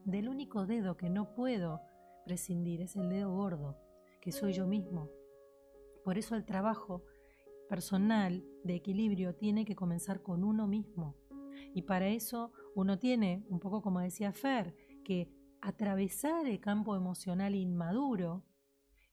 Del 0.09 0.31
único 0.31 0.65
dedo 0.65 0.97
que 0.97 1.11
no 1.11 1.35
puedo 1.35 1.83
prescindir 2.25 2.81
es 2.81 2.97
el 2.97 3.11
dedo 3.11 3.31
gordo, 3.31 3.77
que 4.23 4.33
soy 4.33 4.55
yo 4.55 4.67
mismo. 4.67 5.11
Por 6.03 6.17
eso 6.17 6.35
el 6.35 6.47
trabajo 6.47 7.05
personal 7.69 8.43
de 8.65 8.75
equilibrio 8.75 9.35
tiene 9.35 9.67
que 9.67 9.77
comenzar 9.77 10.23
con 10.23 10.45
uno 10.45 10.67
mismo. 10.67 11.15
Y 11.75 11.83
para 11.83 12.09
eso 12.09 12.53
uno 12.75 12.99
tiene, 12.99 13.45
un 13.51 13.61
poco 13.61 13.83
como 13.83 14.01
decía 14.01 14.33
Fer, 14.33 14.75
que 15.05 15.31
atravesar 15.61 16.47
el 16.47 16.59
campo 16.59 16.97
emocional 16.97 17.55
inmaduro, 17.55 18.47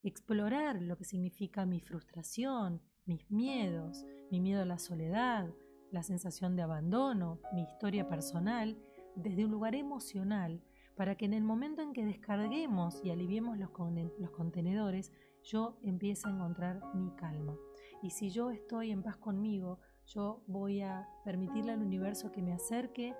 explorar 0.01 0.81
lo 0.81 0.95
que 0.95 1.03
significa 1.03 1.65
mi 1.65 1.81
frustración, 1.81 2.81
mis 3.05 3.29
miedos, 3.29 4.05
mi 4.31 4.39
miedo 4.39 4.61
a 4.61 4.65
la 4.65 4.79
soledad, 4.79 5.53
la 5.91 6.03
sensación 6.03 6.55
de 6.55 6.61
abandono, 6.61 7.41
mi 7.53 7.63
historia 7.63 8.07
personal, 8.07 8.77
desde 9.17 9.43
un 9.43 9.51
lugar 9.51 9.75
emocional, 9.75 10.61
para 10.95 11.15
que 11.15 11.25
en 11.25 11.33
el 11.33 11.43
momento 11.43 11.81
en 11.81 11.93
que 11.93 12.05
descarguemos 12.05 13.03
y 13.03 13.11
aliviemos 13.11 13.57
los, 13.57 13.69
los 14.17 14.31
contenedores, 14.31 15.11
yo 15.43 15.77
empiece 15.81 16.27
a 16.27 16.31
encontrar 16.31 16.81
mi 16.95 17.11
calma. 17.15 17.55
Y 18.01 18.11
si 18.11 18.29
yo 18.29 18.51
estoy 18.51 18.91
en 18.91 19.03
paz 19.03 19.17
conmigo, 19.17 19.79
yo 20.07 20.43
voy 20.47 20.81
a 20.81 21.07
permitirle 21.23 21.71
al 21.71 21.81
universo 21.81 22.31
que 22.31 22.41
me 22.41 22.53
acerque 22.53 23.15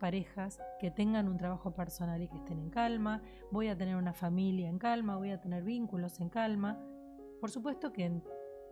parejas 0.00 0.58
que 0.80 0.90
tengan 0.90 1.28
un 1.28 1.36
trabajo 1.36 1.74
personal 1.74 2.22
y 2.22 2.28
que 2.28 2.38
estén 2.38 2.58
en 2.58 2.70
calma, 2.70 3.22
voy 3.52 3.68
a 3.68 3.76
tener 3.76 3.96
una 3.96 4.14
familia 4.14 4.68
en 4.68 4.78
calma, 4.78 5.16
voy 5.16 5.30
a 5.30 5.40
tener 5.40 5.62
vínculos 5.62 6.20
en 6.20 6.30
calma. 6.30 6.82
Por 7.38 7.50
supuesto 7.50 7.92
que 7.92 8.22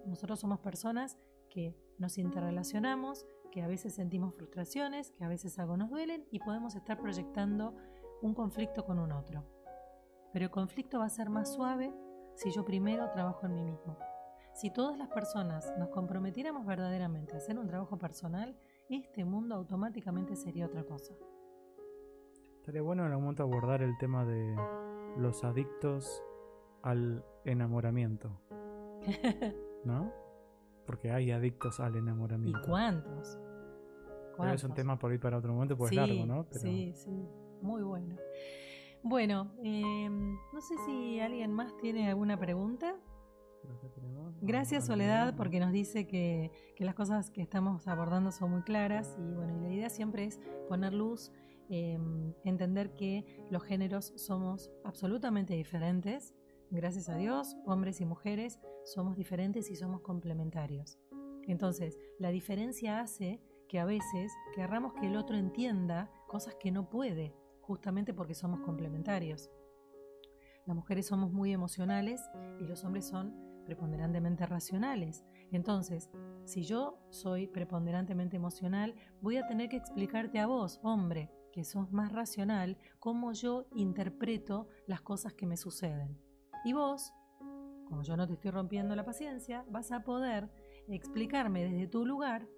nosotros 0.06 0.40
somos 0.40 0.58
personas 0.60 1.18
que 1.50 1.76
nos 1.98 2.18
interrelacionamos, 2.18 3.26
que 3.52 3.62
a 3.62 3.68
veces 3.68 3.94
sentimos 3.94 4.34
frustraciones, 4.34 5.12
que 5.12 5.24
a 5.24 5.28
veces 5.28 5.58
algo 5.58 5.76
nos 5.76 5.90
duelen 5.90 6.26
y 6.30 6.40
podemos 6.40 6.74
estar 6.74 6.98
proyectando 6.98 7.76
un 8.22 8.34
conflicto 8.34 8.84
con 8.84 8.98
un 8.98 9.12
otro. 9.12 9.44
Pero 10.32 10.44
el 10.46 10.50
conflicto 10.50 10.98
va 10.98 11.06
a 11.06 11.10
ser 11.10 11.30
más 11.30 11.52
suave 11.54 11.92
si 12.34 12.50
yo 12.50 12.64
primero 12.64 13.10
trabajo 13.10 13.46
en 13.46 13.54
mí 13.54 13.64
mismo. 13.64 13.98
Si 14.54 14.70
todas 14.72 14.98
las 14.98 15.08
personas 15.08 15.72
nos 15.78 15.88
comprometiéramos 15.90 16.66
verdaderamente 16.66 17.34
a 17.34 17.38
hacer 17.38 17.58
un 17.58 17.66
trabajo 17.66 17.96
personal, 17.96 18.56
este 18.88 19.24
mundo 19.24 19.54
automáticamente 19.54 20.34
sería 20.36 20.66
otra 20.66 20.84
cosa. 20.84 21.14
Estaría 22.56 22.82
bueno 22.82 23.04
en 23.04 23.10
algún 23.10 23.24
momento 23.24 23.44
abordar 23.44 23.82
el 23.82 23.96
tema 23.98 24.24
de 24.24 24.54
los 25.16 25.44
adictos 25.44 26.22
al 26.82 27.24
enamoramiento. 27.44 28.40
¿No? 29.84 30.12
Porque 30.86 31.10
hay 31.12 31.30
adictos 31.30 31.80
al 31.80 31.94
¿Y 31.94 31.98
enamoramiento. 31.98 32.60
cuántos? 32.66 33.38
Pero 34.36 34.52
es 34.52 34.62
un 34.64 34.68
¿Cuántos? 34.70 34.74
tema 34.74 34.98
por 34.98 35.12
ir 35.12 35.20
para 35.20 35.38
otro 35.38 35.52
momento, 35.52 35.76
pues 35.76 35.90
sí, 35.90 35.96
largo, 35.96 36.26
¿no? 36.26 36.44
Pero 36.44 36.60
Sí, 36.60 36.92
sí, 36.94 37.28
muy 37.62 37.82
bueno. 37.82 38.16
Bueno, 39.02 39.52
eh, 39.62 40.08
no 40.08 40.60
sé 40.60 40.74
si 40.86 41.20
alguien 41.20 41.52
más 41.52 41.76
tiene 41.76 42.08
alguna 42.08 42.38
pregunta. 42.38 42.96
Gracias 44.40 44.86
Soledad 44.86 45.34
porque 45.36 45.60
nos 45.60 45.72
dice 45.72 46.06
que, 46.06 46.52
que 46.76 46.84
las 46.84 46.94
cosas 46.94 47.30
que 47.30 47.42
estamos 47.42 47.88
abordando 47.88 48.30
son 48.30 48.52
muy 48.52 48.62
claras 48.62 49.16
y 49.18 49.34
bueno, 49.34 49.56
y 49.58 49.60
la 49.60 49.72
idea 49.72 49.90
siempre 49.90 50.24
es 50.24 50.40
poner 50.68 50.94
luz, 50.94 51.32
eh, 51.70 51.98
entender 52.44 52.94
que 52.94 53.46
los 53.50 53.62
géneros 53.62 54.12
somos 54.16 54.70
absolutamente 54.84 55.54
diferentes. 55.54 56.34
Gracias 56.70 57.08
a 57.08 57.16
Dios, 57.16 57.56
hombres 57.66 58.00
y 58.00 58.06
mujeres 58.06 58.58
somos 58.84 59.16
diferentes 59.16 59.70
y 59.70 59.76
somos 59.76 60.02
complementarios. 60.02 60.98
Entonces, 61.46 61.98
la 62.18 62.30
diferencia 62.30 63.00
hace 63.00 63.40
que 63.68 63.78
a 63.78 63.84
veces 63.84 64.32
querramos 64.54 64.94
que 64.94 65.06
el 65.06 65.16
otro 65.16 65.36
entienda 65.36 66.10
cosas 66.26 66.54
que 66.56 66.70
no 66.70 66.88
puede, 66.88 67.34
justamente 67.68 68.14
porque 68.14 68.34
somos 68.34 68.60
complementarios. 68.60 69.50
Las 70.66 70.74
mujeres 70.74 71.06
somos 71.06 71.30
muy 71.30 71.52
emocionales 71.52 72.20
y 72.58 72.64
los 72.64 72.82
hombres 72.82 73.06
son 73.06 73.34
preponderantemente 73.66 74.46
racionales. 74.46 75.26
Entonces, 75.52 76.10
si 76.44 76.62
yo 76.62 76.98
soy 77.10 77.46
preponderantemente 77.46 78.36
emocional, 78.36 78.94
voy 79.20 79.36
a 79.36 79.46
tener 79.46 79.68
que 79.68 79.76
explicarte 79.76 80.38
a 80.38 80.46
vos, 80.46 80.80
hombre, 80.82 81.30
que 81.52 81.62
sos 81.62 81.92
más 81.92 82.10
racional, 82.10 82.78
cómo 82.98 83.32
yo 83.32 83.66
interpreto 83.74 84.68
las 84.86 85.02
cosas 85.02 85.34
que 85.34 85.46
me 85.46 85.58
suceden. 85.58 86.18
Y 86.64 86.72
vos, 86.72 87.12
como 87.86 88.02
yo 88.02 88.16
no 88.16 88.26
te 88.26 88.32
estoy 88.32 88.50
rompiendo 88.50 88.96
la 88.96 89.04
paciencia, 89.04 89.66
vas 89.68 89.92
a 89.92 90.04
poder 90.04 90.50
explicarme 90.88 91.64
desde 91.64 91.86
tu 91.86 92.06
lugar 92.06 92.48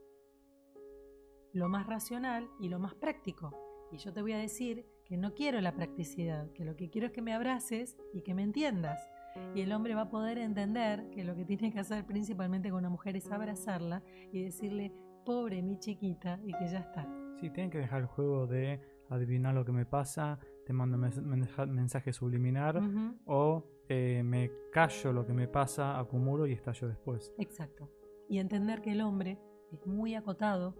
lo 1.53 1.69
más 1.69 1.89
racional 1.89 2.49
y 2.61 2.69
lo 2.69 2.79
más 2.79 2.95
práctico. 2.95 3.53
Y 3.91 3.99
yo 3.99 4.13
te 4.13 4.23
voy 4.23 4.35
a 4.35 4.39
decir 4.39 4.87
que 5.11 5.17
no 5.17 5.35
quiero 5.35 5.61
la 5.61 5.75
practicidad, 5.75 6.53
que 6.53 6.65
lo 6.65 6.77
que 6.77 6.89
quiero 6.89 7.09
es 7.09 7.13
que 7.13 7.21
me 7.21 7.35
abraces 7.35 7.97
y 8.15 8.23
que 8.23 8.33
me 8.33 8.45
entiendas. 8.45 9.11
Y 9.57 9.61
el 9.61 9.73
hombre 9.73 9.97
va 9.97 10.03
a 10.03 10.09
poder 10.09 10.39
entender 10.39 11.11
que 11.11 11.25
lo 11.25 11.35
que 11.35 11.45
tiene 11.45 11.73
que 11.73 11.81
hacer 11.81 12.07
principalmente 12.07 12.71
con 12.71 12.79
una 12.79 12.91
mujer 12.91 13.17
es 13.17 13.29
abrazarla 13.33 14.05
y 14.31 14.41
decirle, 14.41 14.95
pobre 15.27 15.63
mi 15.63 15.81
chiquita, 15.81 16.39
y 16.45 16.53
que 16.53 16.69
ya 16.69 16.79
está. 16.79 17.09
Sí, 17.41 17.51
tienen 17.51 17.73
que 17.73 17.79
dejar 17.79 18.03
el 18.03 18.07
juego 18.07 18.47
de 18.47 18.81
adivinar 19.09 19.53
lo 19.53 19.65
que 19.65 19.73
me 19.73 19.85
pasa, 19.85 20.39
te 20.65 20.73
mando 20.73 20.97
mensaje 20.97 22.13
subliminar 22.13 22.81
o 23.25 23.65
eh, 23.89 24.23
me 24.23 24.53
callo 24.73 25.13
lo 25.13 25.27
que 25.27 25.33
me 25.33 25.49
pasa, 25.49 25.99
acumulo 25.99 26.47
y 26.47 26.53
estallo 26.53 26.87
después. 26.87 27.35
Exacto. 27.37 27.91
Y 28.29 28.39
entender 28.39 28.81
que 28.81 28.93
el 28.93 29.01
hombre 29.01 29.41
es 29.73 29.85
muy 29.89 30.15
acotado, 30.15 30.77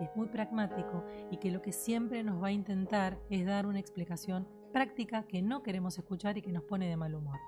es 0.00 0.08
muy 0.16 0.28
pragmático 0.28 1.04
y 1.30 1.38
que 1.38 1.50
lo 1.50 1.62
que 1.62 1.72
siempre 1.72 2.22
nos 2.22 2.42
va 2.42 2.48
a 2.48 2.52
intentar 2.52 3.18
es 3.30 3.46
dar 3.46 3.66
una 3.66 3.78
explicación 3.78 4.48
práctica 4.72 5.26
que 5.26 5.42
no 5.42 5.62
queremos 5.62 5.98
escuchar 5.98 6.38
y 6.38 6.42
que 6.42 6.52
nos 6.52 6.64
pone 6.64 6.88
de 6.88 6.96
mal 6.96 7.14
humor. 7.14 7.38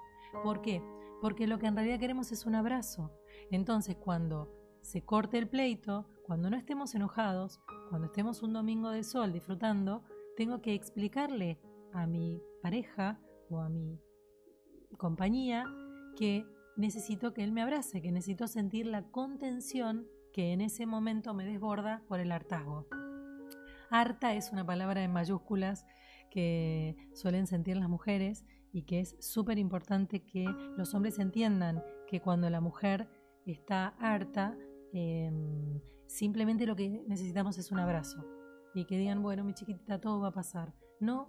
¿Por 0.43 0.61
qué? 0.61 0.82
Porque 1.20 1.47
lo 1.47 1.59
que 1.59 1.66
en 1.66 1.76
realidad 1.76 1.99
queremos 1.99 2.32
es 2.32 2.45
un 2.47 2.55
abrazo. 2.55 3.12
Entonces, 3.51 3.97
cuando 3.97 4.53
se 4.82 5.03
corte 5.03 5.39
el 5.39 5.49
pleito, 5.49 6.07
cuando 6.24 6.51
no 6.51 6.57
estemos 6.57 6.95
enojados, 6.95 7.61
cuando 7.89 8.07
estemos 8.07 8.43
un 8.43 8.53
domingo 8.53 8.91
de 8.91 9.03
sol 9.03 9.32
disfrutando, 9.32 10.05
tengo 10.37 10.61
que 10.61 10.74
explicarle 10.74 11.59
a 11.93 12.07
mi 12.07 12.43
pareja 12.62 13.20
o 13.49 13.61
a 13.61 13.68
mi 13.68 14.01
compañía 14.99 15.64
que 16.16 16.47
necesito 16.76 17.32
que 17.32 17.45
él 17.45 17.53
me 17.53 17.62
abrace, 17.62 18.03
que 18.03 18.12
necesito 18.12 18.47
sentir 18.47 18.87
la 18.87 19.05
contención 19.11 20.07
que 20.35 20.53
en 20.53 20.61
ese 20.61 20.85
momento 20.85 21.32
me 21.32 21.47
desborda 21.47 22.03
por 22.09 22.18
el 22.18 22.32
hartazgo. 22.32 22.89
Harta 23.89 24.35
es 24.35 24.51
una 24.51 24.66
palabra 24.66 25.05
en 25.05 25.12
mayúsculas 25.12 25.87
que 26.28 26.97
suelen 27.14 27.47
sentir 27.47 27.76
las 27.76 27.89
mujeres 27.89 28.45
y 28.72 28.82
que 28.82 28.99
es 28.99 29.16
súper 29.20 29.59
importante 29.59 30.24
que 30.24 30.45
los 30.76 30.93
hombres 30.93 31.20
entiendan 31.20 31.85
que 32.09 32.20
cuando 32.20 32.51
la 32.51 32.61
mujer 32.61 33.09
está 33.47 33.95
harta, 34.01 34.59
eh, 34.93 35.30
simplemente 36.09 36.66
lo 36.66 36.74
que 36.74 37.05
necesitamos 37.07 37.57
es 37.59 37.70
un 37.70 37.78
abrazo 37.78 38.24
y 38.74 38.87
que 38.87 38.99
digan, 38.99 39.22
bueno, 39.22 39.45
mi 39.45 39.55
chiquitita, 39.55 40.01
todo 40.01 40.20
va 40.20 40.28
a 40.28 40.35
pasar. 40.35 40.74
No 40.99 41.28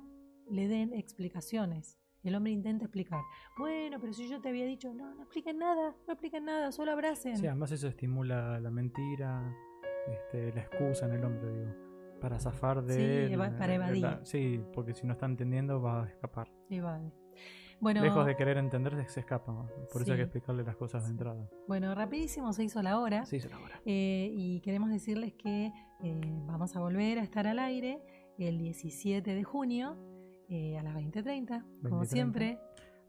le 0.49 0.67
den 0.67 0.93
explicaciones. 0.93 1.99
El 2.25 2.35
hombre 2.35 2.51
intenta 2.51 2.85
explicar. 2.85 3.21
Bueno, 3.57 3.97
pero 4.01 4.11
si 4.13 4.27
yo 4.27 4.41
te 4.41 4.49
había 4.49 4.65
dicho, 4.65 4.93
no, 4.93 5.13
no 5.15 5.21
expliquen 5.23 5.59
nada, 5.59 5.95
no 6.07 6.13
expliquen 6.13 6.45
nada, 6.45 6.71
solo 6.71 6.91
abracen. 6.91 7.37
Sí, 7.37 7.47
además 7.47 7.71
eso 7.71 7.87
estimula 7.87 8.59
la 8.59 8.71
mentira, 8.71 9.55
este, 10.07 10.51
la 10.53 10.61
excusa 10.61 11.05
en 11.05 11.11
el 11.13 11.23
hombre, 11.23 11.51
digo, 11.53 11.73
para 12.19 12.39
zafar 12.39 12.83
de... 12.83 13.27
Sí, 13.29 13.37
para 13.37 13.67
la- 13.67 13.73
evadir. 13.75 14.19
sí, 14.23 14.59
porque 14.73 14.93
si 14.93 15.05
no 15.05 15.13
está 15.13 15.25
entendiendo 15.27 15.81
va 15.81 16.03
a 16.03 16.07
escapar. 16.07 16.51
Evade. 16.69 17.11
Bueno, 17.79 18.01
Lejos 18.01 18.25
de 18.25 18.35
querer 18.37 18.57
entender, 18.57 18.95
se 19.09 19.19
escapa. 19.19 19.67
Por 19.91 20.01
eso 20.01 20.11
hay 20.13 20.17
que 20.17 20.23
explicarle 20.23 20.63
las 20.63 20.77
cosas 20.77 21.03
de 21.03 21.11
entrada. 21.11 21.47
bueno, 21.67 21.93
rapidísimo 21.93 22.53
se 22.53 22.63
hizo 22.63 22.81
la 22.81 22.99
hora. 22.99 23.25
Se 23.25 23.37
la 23.49 23.59
hora. 23.59 23.81
Eh, 23.85 24.29
y 24.33 24.61
queremos 24.61 24.89
decirles 24.89 25.33
que 25.33 25.71
eh, 26.01 26.21
vamos 26.47 26.75
a 26.75 26.79
volver 26.79 27.19
a 27.19 27.21
estar 27.21 27.45
al 27.47 27.59
aire 27.59 28.01
el 28.39 28.57
17 28.57 29.35
de 29.35 29.43
junio 29.43 29.97
eh, 30.49 30.77
a 30.77 30.83
las 30.83 30.95
20.30, 30.95 31.63
como 31.83 32.01
20:30. 32.01 32.05
siempre. 32.05 32.59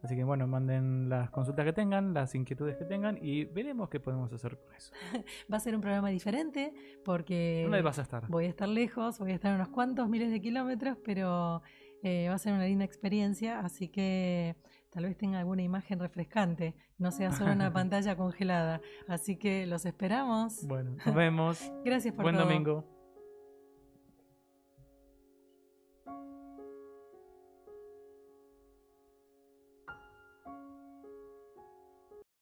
Así 0.03 0.15
que 0.15 0.23
bueno, 0.23 0.45
manden 0.47 1.09
las 1.09 1.31
consultas 1.31 1.65
que 1.65 1.73
tengan, 1.73 2.13
las 2.13 2.35
inquietudes 2.35 2.77
que 2.77 2.85
tengan 2.85 3.17
y 3.19 3.45
veremos 3.45 3.89
qué 3.89 3.99
podemos 3.99 4.31
hacer 4.31 4.55
con 4.57 4.73
eso. 4.75 4.93
Va 5.51 5.57
a 5.57 5.59
ser 5.59 5.73
un 5.75 5.81
programa 5.81 6.09
diferente 6.09 6.71
porque 7.03 7.61
¿Dónde 7.63 7.81
vas 7.81 7.97
a 7.97 8.03
estar? 8.03 8.27
voy 8.27 8.45
a 8.45 8.49
estar 8.49 8.69
lejos, 8.69 9.17
voy 9.17 9.31
a 9.31 9.35
estar 9.35 9.51
a 9.51 9.55
unos 9.55 9.69
cuantos 9.69 10.07
miles 10.07 10.29
de 10.29 10.39
kilómetros, 10.39 10.99
pero 11.03 11.63
eh, 12.03 12.27
va 12.29 12.35
a 12.35 12.37
ser 12.37 12.53
una 12.53 12.65
linda 12.65 12.85
experiencia, 12.85 13.59
así 13.61 13.89
que 13.89 14.55
tal 14.91 15.05
vez 15.05 15.17
tenga 15.17 15.39
alguna 15.39 15.63
imagen 15.63 15.97
refrescante, 15.99 16.75
no 16.99 17.09
sea 17.11 17.31
solo 17.31 17.51
una 17.53 17.73
pantalla 17.73 18.15
congelada. 18.15 18.81
Así 19.07 19.35
que 19.37 19.65
los 19.65 19.83
esperamos. 19.87 20.63
Bueno, 20.67 20.91
nos 21.03 21.15
vemos. 21.15 21.71
Gracias 21.83 22.13
por 22.13 22.21
Buen 22.23 22.35
todo. 22.35 22.45
domingo. 22.45 22.96